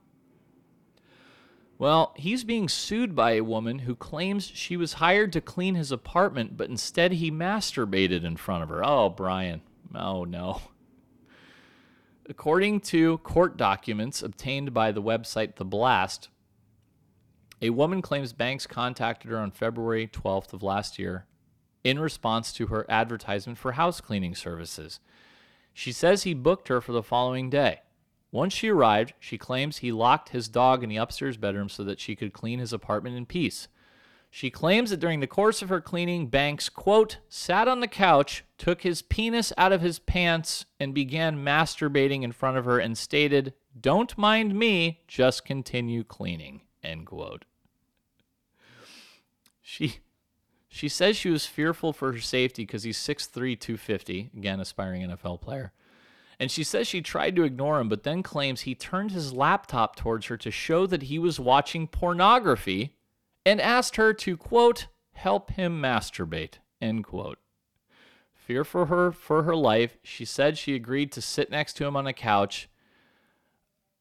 [1.78, 5.90] Well, he's being sued by a woman who claims she was hired to clean his
[5.90, 8.86] apartment, but instead he masturbated in front of her.
[8.86, 9.62] Oh, Brian.
[9.92, 10.60] Oh, no.
[12.28, 16.28] According to court documents obtained by the website The Blast,
[17.60, 21.26] a woman claims Banks contacted her on February 12th of last year
[21.84, 25.00] in response to her advertisement for house cleaning services.
[25.74, 27.80] She says he booked her for the following day.
[28.30, 32.00] Once she arrived, she claims he locked his dog in the upstairs bedroom so that
[32.00, 33.68] she could clean his apartment in peace.
[34.30, 38.44] She claims that during the course of her cleaning, Banks, quote, sat on the couch,
[38.56, 42.96] took his penis out of his pants, and began masturbating in front of her and
[42.96, 47.44] stated, Don't mind me, just continue cleaning, end quote.
[49.60, 50.00] She
[50.74, 55.42] she says she was fearful for her safety because he's 6'3, 250, again, aspiring NFL
[55.42, 55.70] player.
[56.40, 59.96] And she says she tried to ignore him, but then claims he turned his laptop
[59.96, 62.94] towards her to show that he was watching pornography
[63.44, 67.38] and asked her to, quote, help him masturbate, end quote.
[68.32, 71.96] Fear for her for her life, she said she agreed to sit next to him
[71.96, 72.70] on a couch.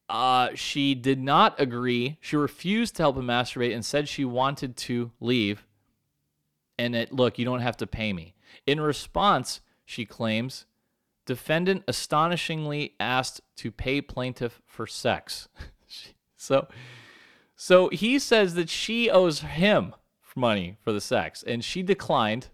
[0.07, 2.17] Uh, she did not agree.
[2.21, 5.65] She refused to help him masturbate and said she wanted to leave.
[6.81, 8.33] And that, look, you don't have to pay me.
[8.65, 10.65] In response, she claims,
[11.27, 15.47] defendant astonishingly asked to pay plaintiff for sex.
[16.35, 16.67] so,
[17.55, 19.93] so he says that she owes him
[20.35, 22.47] money for the sex, and she declined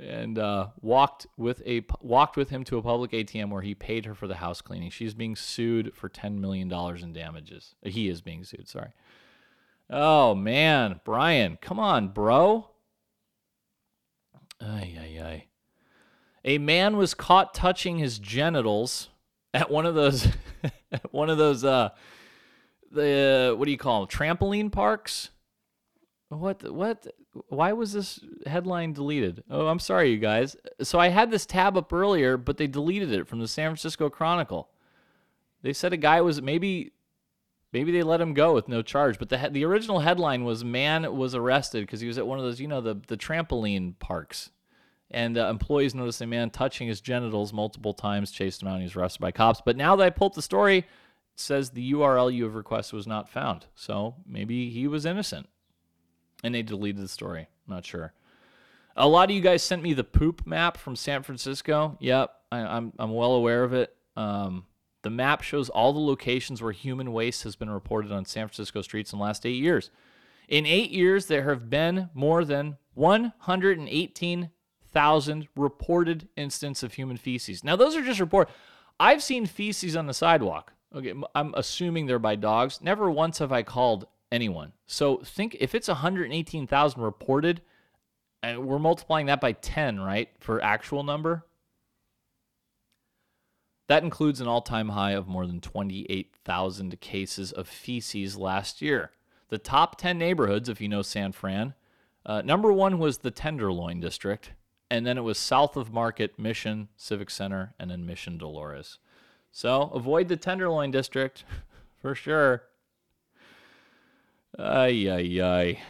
[0.00, 4.06] and uh, walked with a walked with him to a public ATM where he paid
[4.06, 4.90] her for the house cleaning.
[4.90, 7.76] She's being sued for ten million dollars in damages.
[7.82, 8.66] He is being sued.
[8.66, 8.90] Sorry.
[9.88, 12.69] Oh man, Brian, come on, bro.
[14.60, 15.44] Ay ay ay.
[16.44, 19.08] A man was caught touching his genitals
[19.52, 20.28] at one of those
[21.10, 21.90] one of those uh
[22.90, 24.08] the what do you call them?
[24.08, 25.30] Trampoline parks?
[26.28, 27.06] What what
[27.48, 29.44] why was this headline deleted?
[29.50, 30.56] Oh, I'm sorry you guys.
[30.82, 34.08] So I had this tab up earlier, but they deleted it from the San Francisco
[34.10, 34.68] Chronicle.
[35.62, 36.92] They said a guy was maybe
[37.72, 41.16] maybe they let him go with no charge, but the the original headline was man
[41.16, 44.50] was arrested because he was at one of those, you know, the the trampoline parks.
[45.12, 48.82] And uh, employees noticed a man touching his genitals multiple times, chased him out, and
[48.82, 49.60] he was arrested by cops.
[49.64, 50.86] But now that I pulled the story, it
[51.34, 53.66] says the URL you have requested was not found.
[53.74, 55.48] So maybe he was innocent.
[56.44, 57.48] And they deleted the story.
[57.66, 58.12] Not sure.
[58.96, 61.96] A lot of you guys sent me the poop map from San Francisco.
[62.00, 63.94] Yep, I, I'm I'm well aware of it.
[64.16, 64.64] Um,
[65.02, 68.80] the map shows all the locations where human waste has been reported on San Francisco
[68.82, 69.90] streets in the last eight years.
[70.48, 77.62] In eight years, there have been more than 118,000 reported instances of human feces.
[77.64, 78.50] Now, those are just report.
[78.98, 80.72] I've seen feces on the sidewalk.
[80.94, 82.80] Okay, I'm assuming they're by dogs.
[82.82, 84.72] Never once have I called anyone.
[84.86, 87.62] So think if it's 118,000 reported,
[88.42, 91.46] and we're multiplying that by 10, right, for actual number.
[93.90, 99.10] That includes an all time high of more than 28,000 cases of feces last year.
[99.48, 101.74] The top 10 neighborhoods, if you know San Fran,
[102.24, 104.52] uh, number one was the Tenderloin District,
[104.92, 108.98] and then it was south of Market, Mission, Civic Center, and then Mission Dolores.
[109.50, 111.42] So avoid the Tenderloin District
[112.00, 112.62] for sure.
[114.56, 115.82] Ay, ay, ay.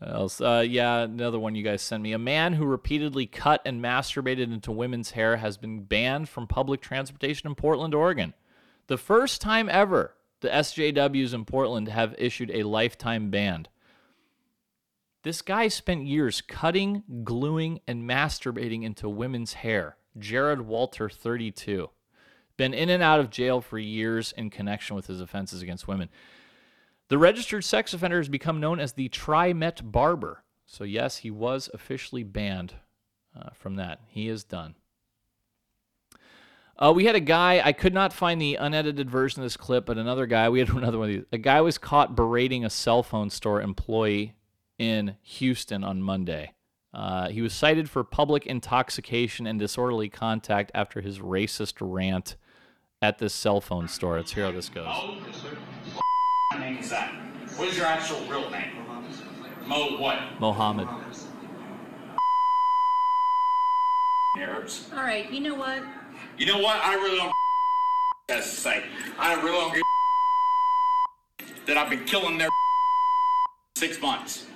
[0.00, 0.40] Else?
[0.40, 2.12] Uh, yeah, another one you guys sent me.
[2.12, 6.80] A man who repeatedly cut and masturbated into women's hair has been banned from public
[6.80, 8.34] transportation in Portland, Oregon.
[8.86, 13.66] The first time ever the SJWs in Portland have issued a lifetime ban.
[15.22, 19.96] This guy spent years cutting, gluing, and masturbating into women's hair.
[20.18, 21.90] Jared Walter, 32.
[22.56, 26.08] Been in and out of jail for years in connection with his offenses against women.
[27.10, 30.44] The registered sex offender has become known as the Trimet Barber.
[30.64, 32.74] So, yes, he was officially banned
[33.36, 33.98] uh, from that.
[34.06, 34.76] He is done.
[36.78, 39.86] Uh, we had a guy, I could not find the unedited version of this clip,
[39.86, 41.24] but another guy, we had another one of these.
[41.32, 44.36] A guy was caught berating a cell phone store employee
[44.78, 46.52] in Houston on Monday.
[46.94, 52.36] Uh, he was cited for public intoxication and disorderly contact after his racist rant
[53.02, 54.16] at this cell phone store.
[54.16, 54.94] Let's hear how this goes.
[56.50, 57.12] What name is that?
[57.54, 58.72] What is your actual real name?
[59.66, 60.18] Mo what?
[60.40, 60.88] Mohammed.
[64.36, 64.90] Arabs.
[64.92, 65.80] All right, you know what?
[66.38, 66.76] You know what?
[66.82, 67.32] I really don't
[68.30, 68.82] has to say.
[69.16, 69.82] I really don't give
[71.66, 72.48] that I've been killing their
[73.76, 74.46] six months.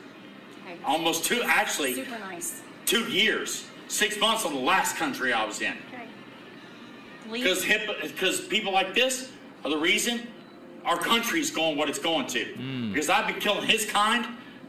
[0.84, 2.60] Almost two, actually, Super nice.
[2.86, 3.68] two years.
[3.86, 5.74] Six months on the last country I was in.
[5.92, 6.08] Okay.
[7.30, 9.30] Because hip, because people like this
[9.64, 10.26] are the reason
[10.84, 12.44] our country's going what it's going to.
[12.44, 12.92] Hmm.
[12.92, 14.26] Because I've been killing his kind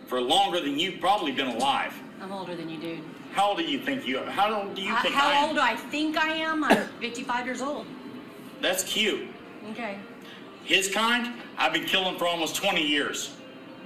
[0.07, 1.93] for longer than you've probably been alive.
[2.21, 2.99] I'm older than you, dude.
[3.33, 4.25] How old do you think you are?
[4.25, 5.23] How old do you I- think I am?
[5.31, 5.45] how am?
[5.47, 6.63] old do I think I am?
[6.63, 7.85] I'm 55 years old.
[8.61, 9.27] That's cute.
[9.71, 9.97] Okay.
[10.63, 13.35] His kind, I've been killing for almost 20 years.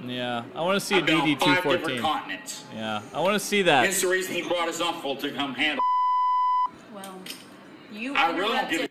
[0.06, 2.00] Yeah, I want to see a I've been on DD five different 214.
[2.02, 2.64] continents.
[2.74, 3.84] Yeah, I want to see that.
[3.84, 5.82] It's the reason he brought his uncle to come handle
[6.94, 7.18] Well,
[7.92, 8.90] you I really don't give interrupted.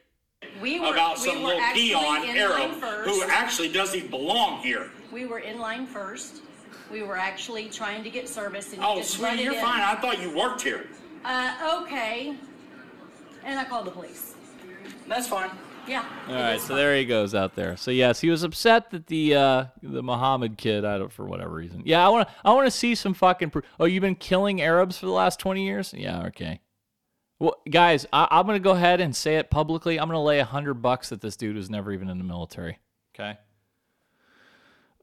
[0.61, 3.09] We were, about we some were little actually peon in Arab line first.
[3.09, 4.91] who actually doesn't belong here.
[5.11, 6.41] We were in line first.
[6.91, 9.61] We were actually trying to get service, and you Oh, just sweetie, butted you're in.
[9.61, 9.81] fine.
[9.81, 10.87] I thought you worked here.
[11.23, 12.35] Uh, okay.
[13.43, 14.35] And I called the police.
[15.07, 15.51] That's fine.
[15.87, 16.03] Yeah.
[16.27, 17.75] All right, so there he goes out there.
[17.77, 21.51] So yes, he was upset that the uh, the Muhammad kid, I don't for whatever
[21.55, 21.81] reason.
[21.85, 23.49] Yeah, I want to I want to see some fucking.
[23.49, 25.91] Pro- oh, you've been killing Arabs for the last twenty years?
[25.97, 26.59] Yeah, okay.
[27.39, 29.99] Well, guys, I, I'm gonna go ahead and say it publicly.
[29.99, 32.79] I'm gonna lay a hundred bucks that this dude was never even in the military.
[33.15, 33.37] Okay.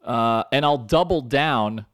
[0.05, 1.87] Uh, and I'll double down.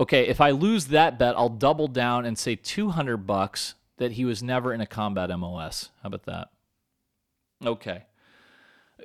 [0.00, 4.24] Okay, if I lose that bet, I'll double down and say 200 bucks that he
[4.24, 5.90] was never in a combat MOS.
[6.02, 6.48] How about that?
[7.64, 8.04] Okay.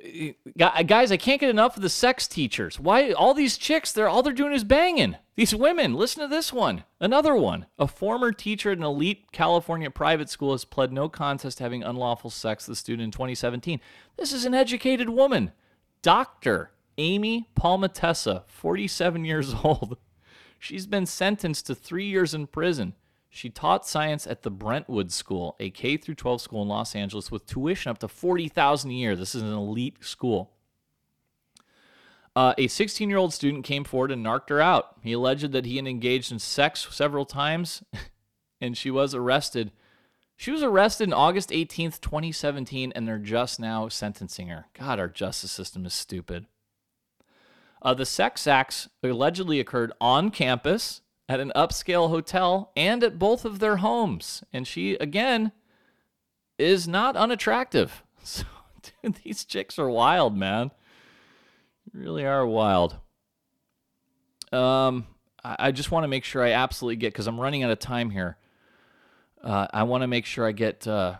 [0.02, 2.78] Gu- Guys, I can't get enough of the sex teachers.
[2.78, 3.92] Why all these chicks?
[3.92, 5.16] They're all they're doing is banging.
[5.36, 5.94] These women.
[5.94, 6.84] Listen to this one.
[7.00, 7.66] Another one.
[7.78, 11.82] A former teacher at an elite California private school has pled no contest to having
[11.82, 13.80] unlawful sex with a student in 2017.
[14.16, 15.52] This is an educated woman,
[16.02, 19.96] Doctor Amy Palmatessa, 47 years old.
[20.58, 22.94] She's been sentenced to three years in prison.
[23.30, 27.30] She taught science at the Brentwood School, a K through 12 school in Los Angeles,
[27.30, 29.16] with tuition up to 40000 a year.
[29.16, 30.52] This is an elite school.
[32.34, 34.96] Uh, a 16 year old student came forward and narked her out.
[35.02, 37.82] He alleged that he had engaged in sex several times,
[38.60, 39.72] and she was arrested.
[40.36, 44.66] She was arrested on August 18th, 2017, and they're just now sentencing her.
[44.72, 46.46] God, our justice system is stupid.
[47.82, 53.44] Uh, the sex acts allegedly occurred on campus, at an upscale hotel, and at both
[53.44, 54.42] of their homes.
[54.52, 55.52] And she, again,
[56.58, 58.02] is not unattractive.
[58.24, 58.44] So,
[59.02, 60.70] dude, these chicks are wild, man.
[61.94, 62.96] Really are wild.
[64.52, 65.06] Um,
[65.42, 67.78] I, I just want to make sure I absolutely get because I'm running out of
[67.78, 68.36] time here.
[69.42, 71.16] Uh, I want to make sure I get uh,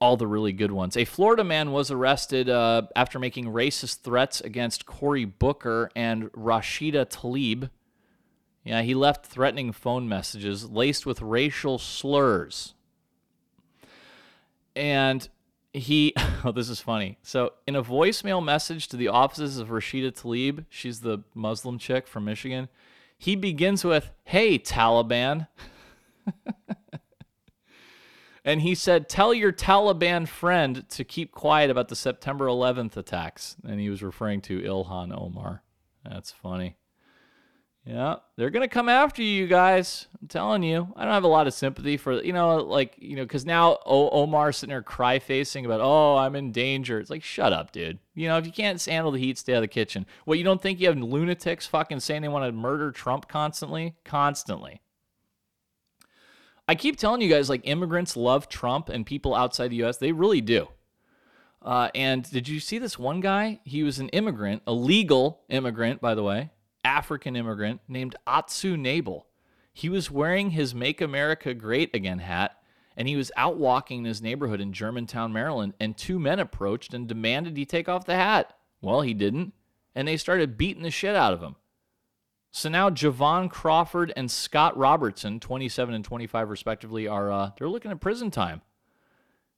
[0.00, 0.96] all the really good ones.
[0.96, 7.06] A Florida man was arrested uh, after making racist threats against Cory Booker and Rashida
[7.06, 7.70] Tlaib.
[8.68, 12.74] Yeah, he left threatening phone messages laced with racial slurs.
[14.76, 15.26] And
[15.72, 16.12] he,
[16.44, 17.16] oh, this is funny.
[17.22, 22.06] So, in a voicemail message to the offices of Rashida Tlaib, she's the Muslim chick
[22.06, 22.68] from Michigan,
[23.16, 25.48] he begins with, Hey, Taliban.
[28.44, 33.56] and he said, Tell your Taliban friend to keep quiet about the September 11th attacks.
[33.64, 35.62] And he was referring to Ilhan Omar.
[36.04, 36.76] That's funny.
[37.84, 40.08] Yeah, they're gonna come after you, you guys.
[40.20, 40.92] I'm telling you.
[40.94, 43.78] I don't have a lot of sympathy for you know, like you know, because now
[43.86, 47.00] o- Omar sitting there cry facing about, oh, I'm in danger.
[47.00, 47.98] It's like, shut up, dude.
[48.14, 50.04] You know, if you can't handle the heat, stay out of the kitchen.
[50.26, 53.94] What you don't think you have lunatics fucking saying they want to murder Trump constantly,
[54.04, 54.82] constantly.
[56.66, 59.96] I keep telling you guys, like immigrants love Trump and people outside the U.S.
[59.96, 60.68] They really do.
[61.62, 63.60] Uh, and did you see this one guy?
[63.64, 66.50] He was an immigrant, a legal immigrant, by the way.
[66.84, 69.26] African immigrant named Atsu Nabel.
[69.72, 72.58] He was wearing his Make America Great Again hat
[72.98, 76.92] and he was out walking in his neighborhood in Germantown, Maryland, and two men approached
[76.92, 78.56] and demanded he take off the hat.
[78.82, 79.54] Well, he didn't,
[79.94, 81.54] and they started beating the shit out of him.
[82.50, 87.92] So now Javon Crawford and Scott Robertson, 27 and 25 respectively, are uh, they're looking
[87.92, 88.62] at prison time.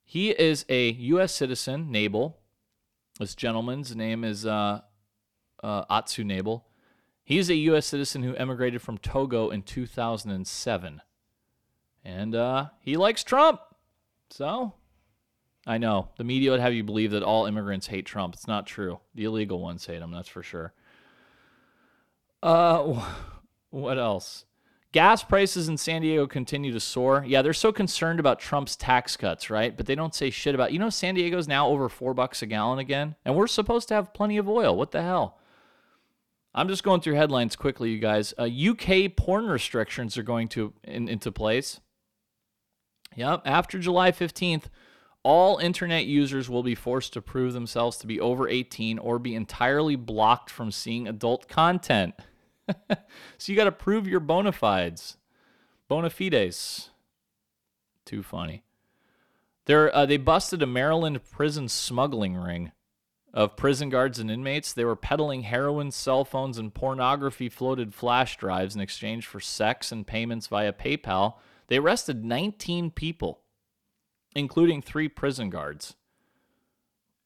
[0.05, 1.33] He is a U.S.
[1.33, 2.37] citizen, Nabel.
[3.19, 4.83] This gentleman's name is uh,
[5.63, 6.67] uh, Atsu Nabel.
[7.31, 7.87] He's a U.S.
[7.87, 11.01] citizen who emigrated from Togo in 2007.
[12.05, 13.61] And uh, he likes Trump.
[14.31, 14.75] So,
[15.65, 16.09] I know.
[16.17, 18.35] The media would have you believe that all immigrants hate Trump.
[18.35, 18.99] It's not true.
[19.15, 20.73] The illegal ones hate him, that's for sure.
[22.43, 23.01] Uh,
[23.71, 24.45] what else?
[24.91, 27.25] Gas prices in San Diego continue to soar.
[27.25, 29.77] Yeah, they're so concerned about Trump's tax cuts, right?
[29.77, 30.73] But they don't say shit about.
[30.73, 33.95] You know, San Diego's now over four bucks a gallon again, and we're supposed to
[33.95, 34.77] have plenty of oil.
[34.77, 35.37] What the hell?
[36.55, 38.35] I'm just going through headlines quickly, you guys.
[38.37, 41.81] Uh, UK porn restrictions are going to in, into place.
[43.17, 44.65] Yep, after July 15th,
[45.23, 49.35] all internet users will be forced to prove themselves to be over 18 or be
[49.35, 52.15] entirely blocked from seeing adult content.
[52.69, 55.17] so you got to prove your bona fides,
[55.89, 56.89] bona fides.
[58.07, 58.65] Too funny.
[59.67, 62.73] They're, uh, they busted a Maryland prison smuggling ring
[63.33, 64.73] of prison guards and inmates.
[64.73, 69.93] They were peddling heroin, cell phones, and pornography floated flash drives in exchange for sex
[69.93, 71.35] and payments via PayPal.
[71.69, 73.41] They arrested 19 people,
[74.35, 75.95] including three prison guards.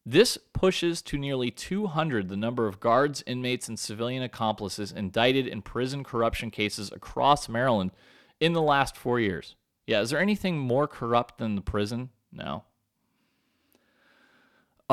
[0.06, 5.62] This pushes to nearly 200 the number of guards, inmates, and civilian accomplices indicted in
[5.62, 7.90] prison corruption cases across Maryland
[8.38, 9.56] in the last four years.
[9.86, 12.10] Yeah, is there anything more corrupt than the prison?
[12.30, 12.64] No.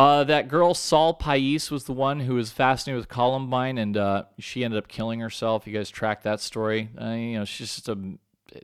[0.02, 4.24] Uh, that girl, Sol Pais, was the one who was fascinated with Columbine, and uh,
[4.40, 5.68] she ended up killing herself.
[5.68, 6.90] You guys track that story?
[7.00, 8.18] Uh, you know, she's just a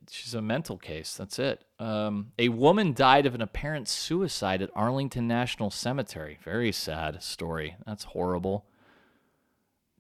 [0.10, 1.16] she's a mental case.
[1.16, 1.64] That's it.
[1.78, 6.40] Um, a woman died of an apparent suicide at Arlington National Cemetery.
[6.44, 7.76] Very sad story.
[7.86, 8.66] That's horrible.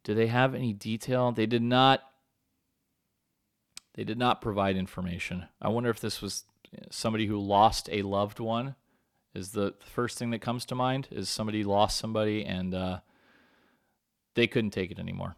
[0.03, 1.31] Do they have any detail?
[1.31, 2.01] They did not.
[3.93, 5.45] They did not provide information.
[5.61, 6.45] I wonder if this was
[6.89, 8.73] somebody who lost a loved one.
[9.37, 11.09] Is the first thing that comes to mind?
[11.11, 12.99] Is somebody lost somebody and uh,
[14.33, 15.35] they couldn't take it anymore.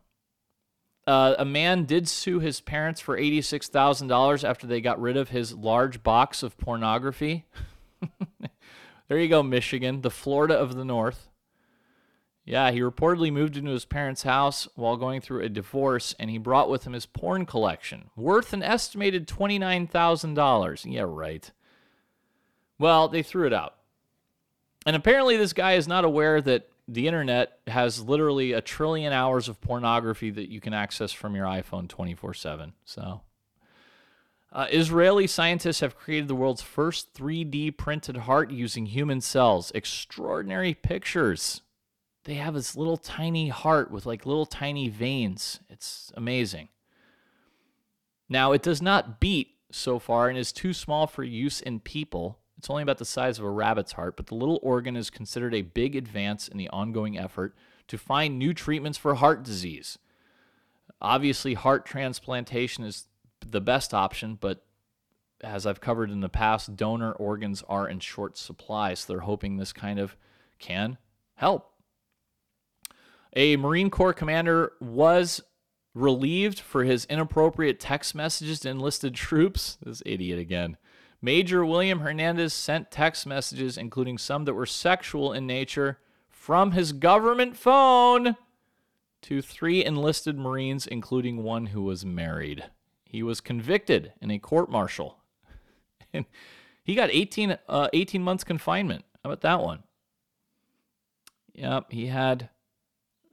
[1.06, 5.54] Uh, a man did sue his parents for $86,000 after they got rid of his
[5.54, 7.46] large box of pornography.
[9.10, 11.28] there you go, Michigan, the Florida of the North.
[12.46, 16.38] Yeah, he reportedly moved into his parents' house while going through a divorce, and he
[16.38, 20.94] brought with him his porn collection, worth an estimated $29,000.
[20.94, 21.52] Yeah, right.
[22.78, 23.76] Well, they threw it out.
[24.86, 29.48] And apparently, this guy is not aware that the internet has literally a trillion hours
[29.48, 32.74] of pornography that you can access from your iPhone 24 7.
[32.86, 33.22] So,
[34.52, 39.72] uh, Israeli scientists have created the world's first 3D printed heart using human cells.
[39.76, 41.62] Extraordinary pictures.
[42.24, 45.60] They have this little tiny heart with like little tiny veins.
[45.70, 46.70] It's amazing.
[48.28, 52.39] Now, it does not beat so far and is too small for use in people.
[52.60, 55.56] It's only about the size of a rabbit's heart, but the little organ is considered
[55.56, 57.56] a big advance in the ongoing effort
[57.88, 59.98] to find new treatments for heart disease.
[61.02, 63.08] Obviously, heart transplantation is
[63.40, 64.66] the best option, but
[65.40, 69.56] as I've covered in the past, donor organs are in short supply, so they're hoping
[69.56, 70.18] this kind of
[70.60, 70.98] can
[71.36, 71.72] help.
[73.38, 75.42] A Marine Corps commander was
[75.94, 79.78] relieved for his inappropriate text messages to enlisted troops.
[79.82, 80.76] This idiot again.
[81.22, 86.00] Major William Hernandez sent text messages, including some that were sexual in nature,
[86.30, 88.38] from his government phone
[89.24, 92.66] to three enlisted Marines, including one who was married.
[93.04, 95.18] He was convicted in a court martial.
[96.12, 96.26] And
[96.84, 99.06] he got 18, uh, 18 months confinement.
[99.24, 99.84] How about that one?
[101.54, 102.50] Yep, he had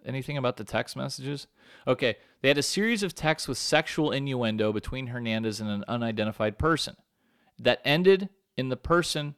[0.05, 1.47] anything about the text messages?
[1.87, 6.59] Okay, they had a series of texts with sexual innuendo between Hernandez and an unidentified
[6.59, 6.97] person
[7.59, 9.35] that ended in the person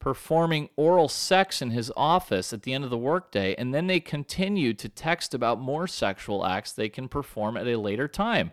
[0.00, 4.00] performing oral sex in his office at the end of the workday, and then they
[4.00, 8.52] continued to text about more sexual acts they can perform at a later time.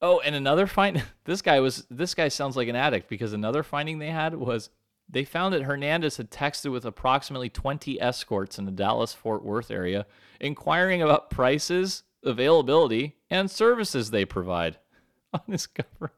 [0.00, 3.62] Oh, and another find this guy was this guy sounds like an addict because another
[3.62, 4.70] finding they had was
[5.08, 9.70] they found that Hernandez had texted with approximately 20 escorts in the Dallas Fort Worth
[9.70, 10.06] area
[10.40, 14.78] inquiring about prices, availability, and services they provide
[15.32, 16.12] on his government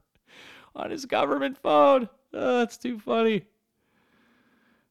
[0.75, 2.09] on his government phone.
[2.33, 3.45] Oh, that's too funny.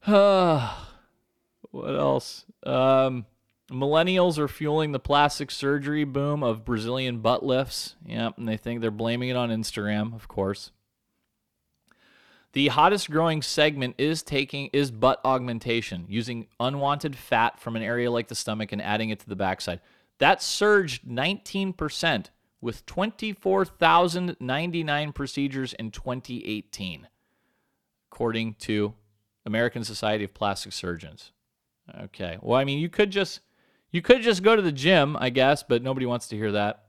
[0.06, 2.46] what else?
[2.66, 3.26] Um,
[3.72, 7.96] Millennials are fueling the plastic surgery boom of Brazilian butt lifts.
[8.06, 10.72] Yep, and they think they're blaming it on Instagram, of course.
[12.54, 18.10] The hottest growing segment is taking is butt augmentation, using unwanted fat from an area
[18.10, 19.82] like the stomach and adding it to the backside.
[20.20, 22.28] That surged 19%
[22.62, 27.08] with 24,099 procedures in 2018,
[28.12, 28.94] according to
[29.46, 31.32] American Society of Plastic Surgeons.
[32.04, 32.38] Okay.
[32.42, 33.42] Well, I mean, you could just
[33.92, 36.84] you could just go to the gym, I guess, but nobody wants to hear that.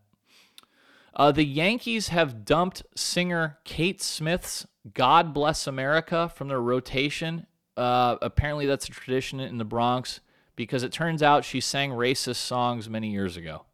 [1.15, 7.47] Uh, the Yankees have dumped singer Kate Smith's God Bless America from their rotation.
[7.77, 10.21] Uh, apparently, that's a tradition in the Bronx
[10.57, 13.65] because it turns out she sang racist songs many years ago.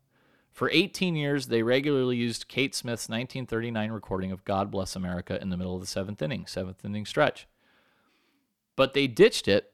[0.54, 5.50] For 18 years, they regularly used Kate Smith's 1939 recording of God Bless America in
[5.50, 7.48] the middle of the seventh inning, seventh inning stretch.
[8.76, 9.72] But they ditched it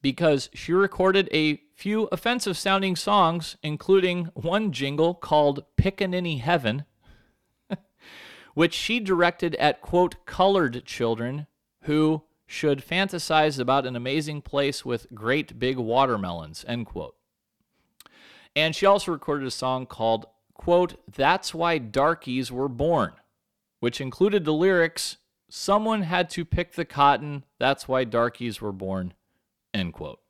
[0.00, 6.86] because she recorded a few offensive sounding songs, including one jingle called Pickaninny Heaven,
[8.54, 11.46] which she directed at, quote, colored children
[11.82, 17.14] who should fantasize about an amazing place with great big watermelons, end quote.
[18.56, 23.12] And she also recorded a song called, quote, That's Why Darkies Were Born,
[23.78, 25.16] which included the lyrics,
[25.52, 29.14] Someone had to pick the cotton, that's why darkies were born,
[29.74, 30.20] end quote.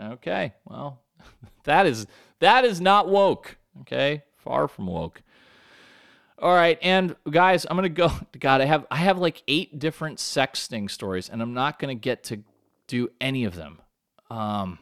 [0.00, 1.00] Okay, well,
[1.62, 2.08] that is
[2.40, 3.56] that is not woke.
[3.82, 5.22] Okay, far from woke.
[6.40, 8.10] All right, and guys, I'm gonna go.
[8.40, 12.24] God, I have I have like eight different sexting stories, and I'm not gonna get
[12.24, 12.42] to
[12.88, 13.80] do any of them.
[14.28, 14.80] Um.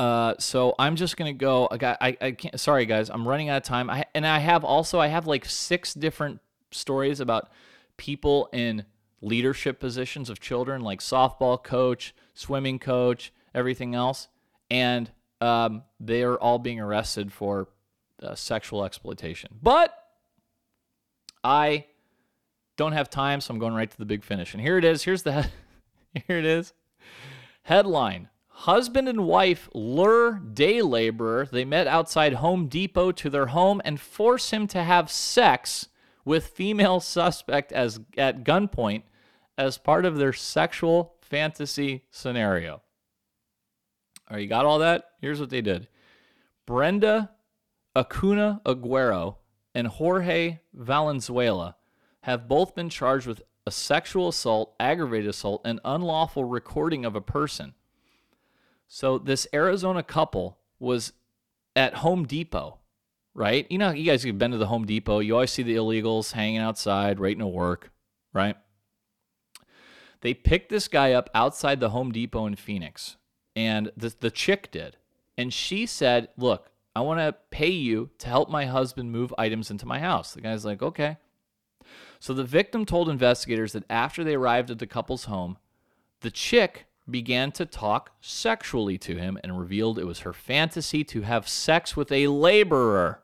[0.00, 1.68] Uh, so I'm just gonna go.
[1.70, 1.98] I got.
[2.00, 2.58] I, I can't.
[2.58, 3.10] Sorry, guys.
[3.10, 3.90] I'm running out of time.
[3.90, 4.98] I and I have also.
[4.98, 7.50] I have like six different stories about
[7.98, 8.86] people in
[9.20, 14.28] leadership positions of children, like softball coach, swimming coach, everything else,
[14.70, 15.10] and
[15.42, 17.68] um, they are all being arrested for
[18.22, 19.50] uh, sexual exploitation.
[19.62, 19.92] But
[21.44, 21.84] I
[22.78, 24.54] don't have time, so I'm going right to the big finish.
[24.54, 25.02] And here it is.
[25.02, 25.42] Here's the
[26.26, 26.72] here it is.
[27.64, 28.30] Headline:
[28.64, 31.48] Husband and wife lure day laborer.
[31.50, 35.88] They met outside Home Depot to their home and force him to have sex
[36.26, 39.04] with female suspect as at gunpoint
[39.56, 42.82] as part of their sexual fantasy scenario.
[44.28, 45.12] All right, you got all that?
[45.22, 45.88] Here's what they did.
[46.66, 47.30] Brenda
[47.96, 49.36] Acuna Aguero
[49.74, 51.76] and Jorge Valenzuela
[52.24, 57.22] have both been charged with a sexual assault, aggravated assault, and unlawful recording of a
[57.22, 57.72] person.
[58.92, 61.12] So this Arizona couple was
[61.76, 62.78] at Home Depot,
[63.34, 63.64] right?
[63.70, 65.20] You know, you guys have been to the Home Depot.
[65.20, 67.92] You always see the illegals hanging outside, waiting to work,
[68.32, 68.56] right?
[70.22, 73.16] They picked this guy up outside the Home Depot in Phoenix,
[73.54, 74.96] and the, the chick did.
[75.38, 79.70] And she said, Look, I want to pay you to help my husband move items
[79.70, 80.34] into my house.
[80.34, 81.16] The guy's like, Okay.
[82.18, 85.58] So the victim told investigators that after they arrived at the couple's home,
[86.22, 91.22] the chick began to talk sexually to him and revealed it was her fantasy to
[91.22, 93.22] have sex with a laborer.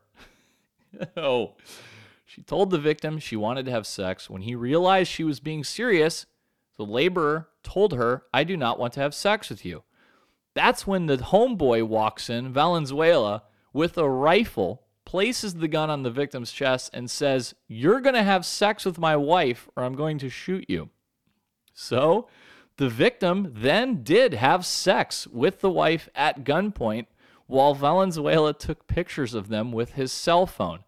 [1.16, 1.54] oh.
[2.24, 4.28] She told the victim she wanted to have sex.
[4.28, 6.26] When he realized she was being serious,
[6.76, 9.84] the laborer told her, I do not want to have sex with you.
[10.52, 16.10] That's when the homeboy walks in, Valenzuela, with a rifle, places the gun on the
[16.10, 20.18] victim's chest, and says, You're going to have sex with my wife, or I'm going
[20.18, 20.90] to shoot you.
[21.72, 22.28] So
[22.76, 27.06] the victim then did have sex with the wife at gunpoint
[27.46, 30.80] while Valenzuela took pictures of them with his cell phone.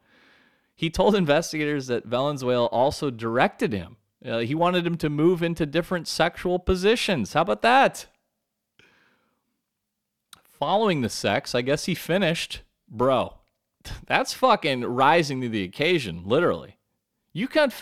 [0.74, 5.64] He told investigators that Valenzuela also directed him uh, he wanted him to move into
[5.64, 7.34] different sexual positions.
[7.34, 8.06] How about that?
[10.44, 12.62] Following the sex, I guess he finished.
[12.88, 13.34] Bro,
[14.06, 16.76] that's fucking rising to the occasion, literally.
[17.32, 17.72] You can't.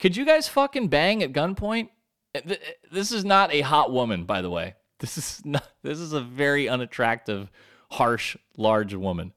[0.00, 1.90] Could you guys fucking bang at gunpoint?
[2.34, 2.54] Uh,
[2.90, 4.74] this is not a hot woman, by the way.
[5.00, 5.68] This is not.
[5.82, 7.50] This is a very unattractive,
[7.90, 9.34] harsh, large woman.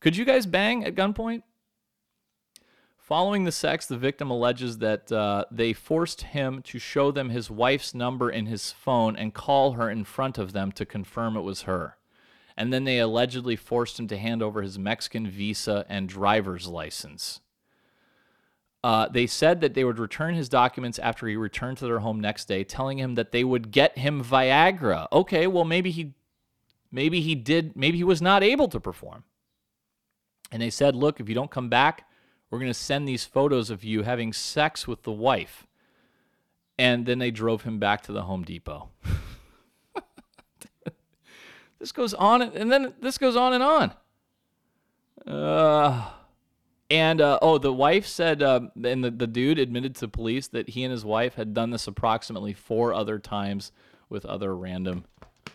[0.00, 1.42] Could you guys bang at gunpoint?
[2.96, 7.50] Following the sex, the victim alleges that uh, they forced him to show them his
[7.50, 11.42] wife's number in his phone and call her in front of them to confirm it
[11.42, 11.98] was her.
[12.56, 17.40] And then they allegedly forced him to hand over his Mexican visa and driver's license.
[18.84, 22.20] Uh, they said that they would return his documents after he returned to their home
[22.20, 25.06] next day, telling him that they would get him Viagra.
[25.10, 26.12] Okay, well maybe he,
[26.92, 29.24] maybe he did, maybe he was not able to perform.
[30.52, 32.06] And they said, look, if you don't come back,
[32.50, 35.66] we're going to send these photos of you having sex with the wife.
[36.78, 38.90] And then they drove him back to the Home Depot.
[41.84, 43.92] This goes on, and then this goes on and on.
[45.26, 46.08] Uh,
[46.94, 50.68] and uh, oh, the wife said, uh, and the, the dude admitted to police that
[50.68, 53.72] he and his wife had done this approximately four other times
[54.08, 55.04] with other random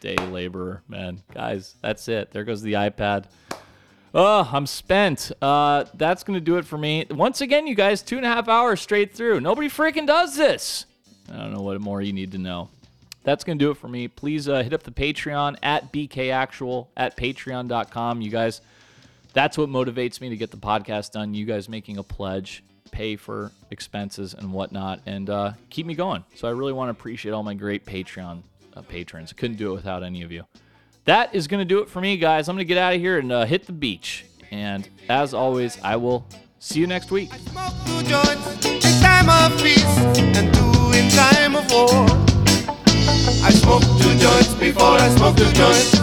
[0.02, 1.24] day laborer men.
[1.34, 2.32] Guys, that's it.
[2.32, 3.26] There goes the iPad.
[4.14, 5.32] Oh, I'm spent.
[5.42, 7.06] Uh, that's gonna do it for me.
[7.10, 9.40] Once again, you guys, two and a half hours straight through.
[9.40, 10.88] Nobody freaking does this.
[11.32, 12.68] I don't know what more you need to know.
[13.24, 14.10] That's gonna do it for me.
[14.10, 18.20] Please uh, hit up the Patreon at bkactual at patreon.com.
[18.20, 18.60] You guys,
[19.34, 21.34] that's what motivates me to get the podcast done.
[21.34, 26.24] You guys making a pledge, pay for expenses and whatnot, and uh, keep me going.
[26.36, 28.42] So I really want to appreciate all my great Patreon
[28.76, 29.34] uh, patrons.
[29.34, 30.46] Couldn't do it without any of you.
[31.06, 32.50] That is going to do it for me, guys.
[32.50, 34.26] I'm going to get out of here and uh, hit the beach.
[34.52, 36.26] And as always, I will
[36.60, 37.32] see you next week.
[37.32, 39.84] two joints in time of peace
[40.18, 42.08] and two in time of war.
[43.42, 46.00] I two joints before I smoked two joints.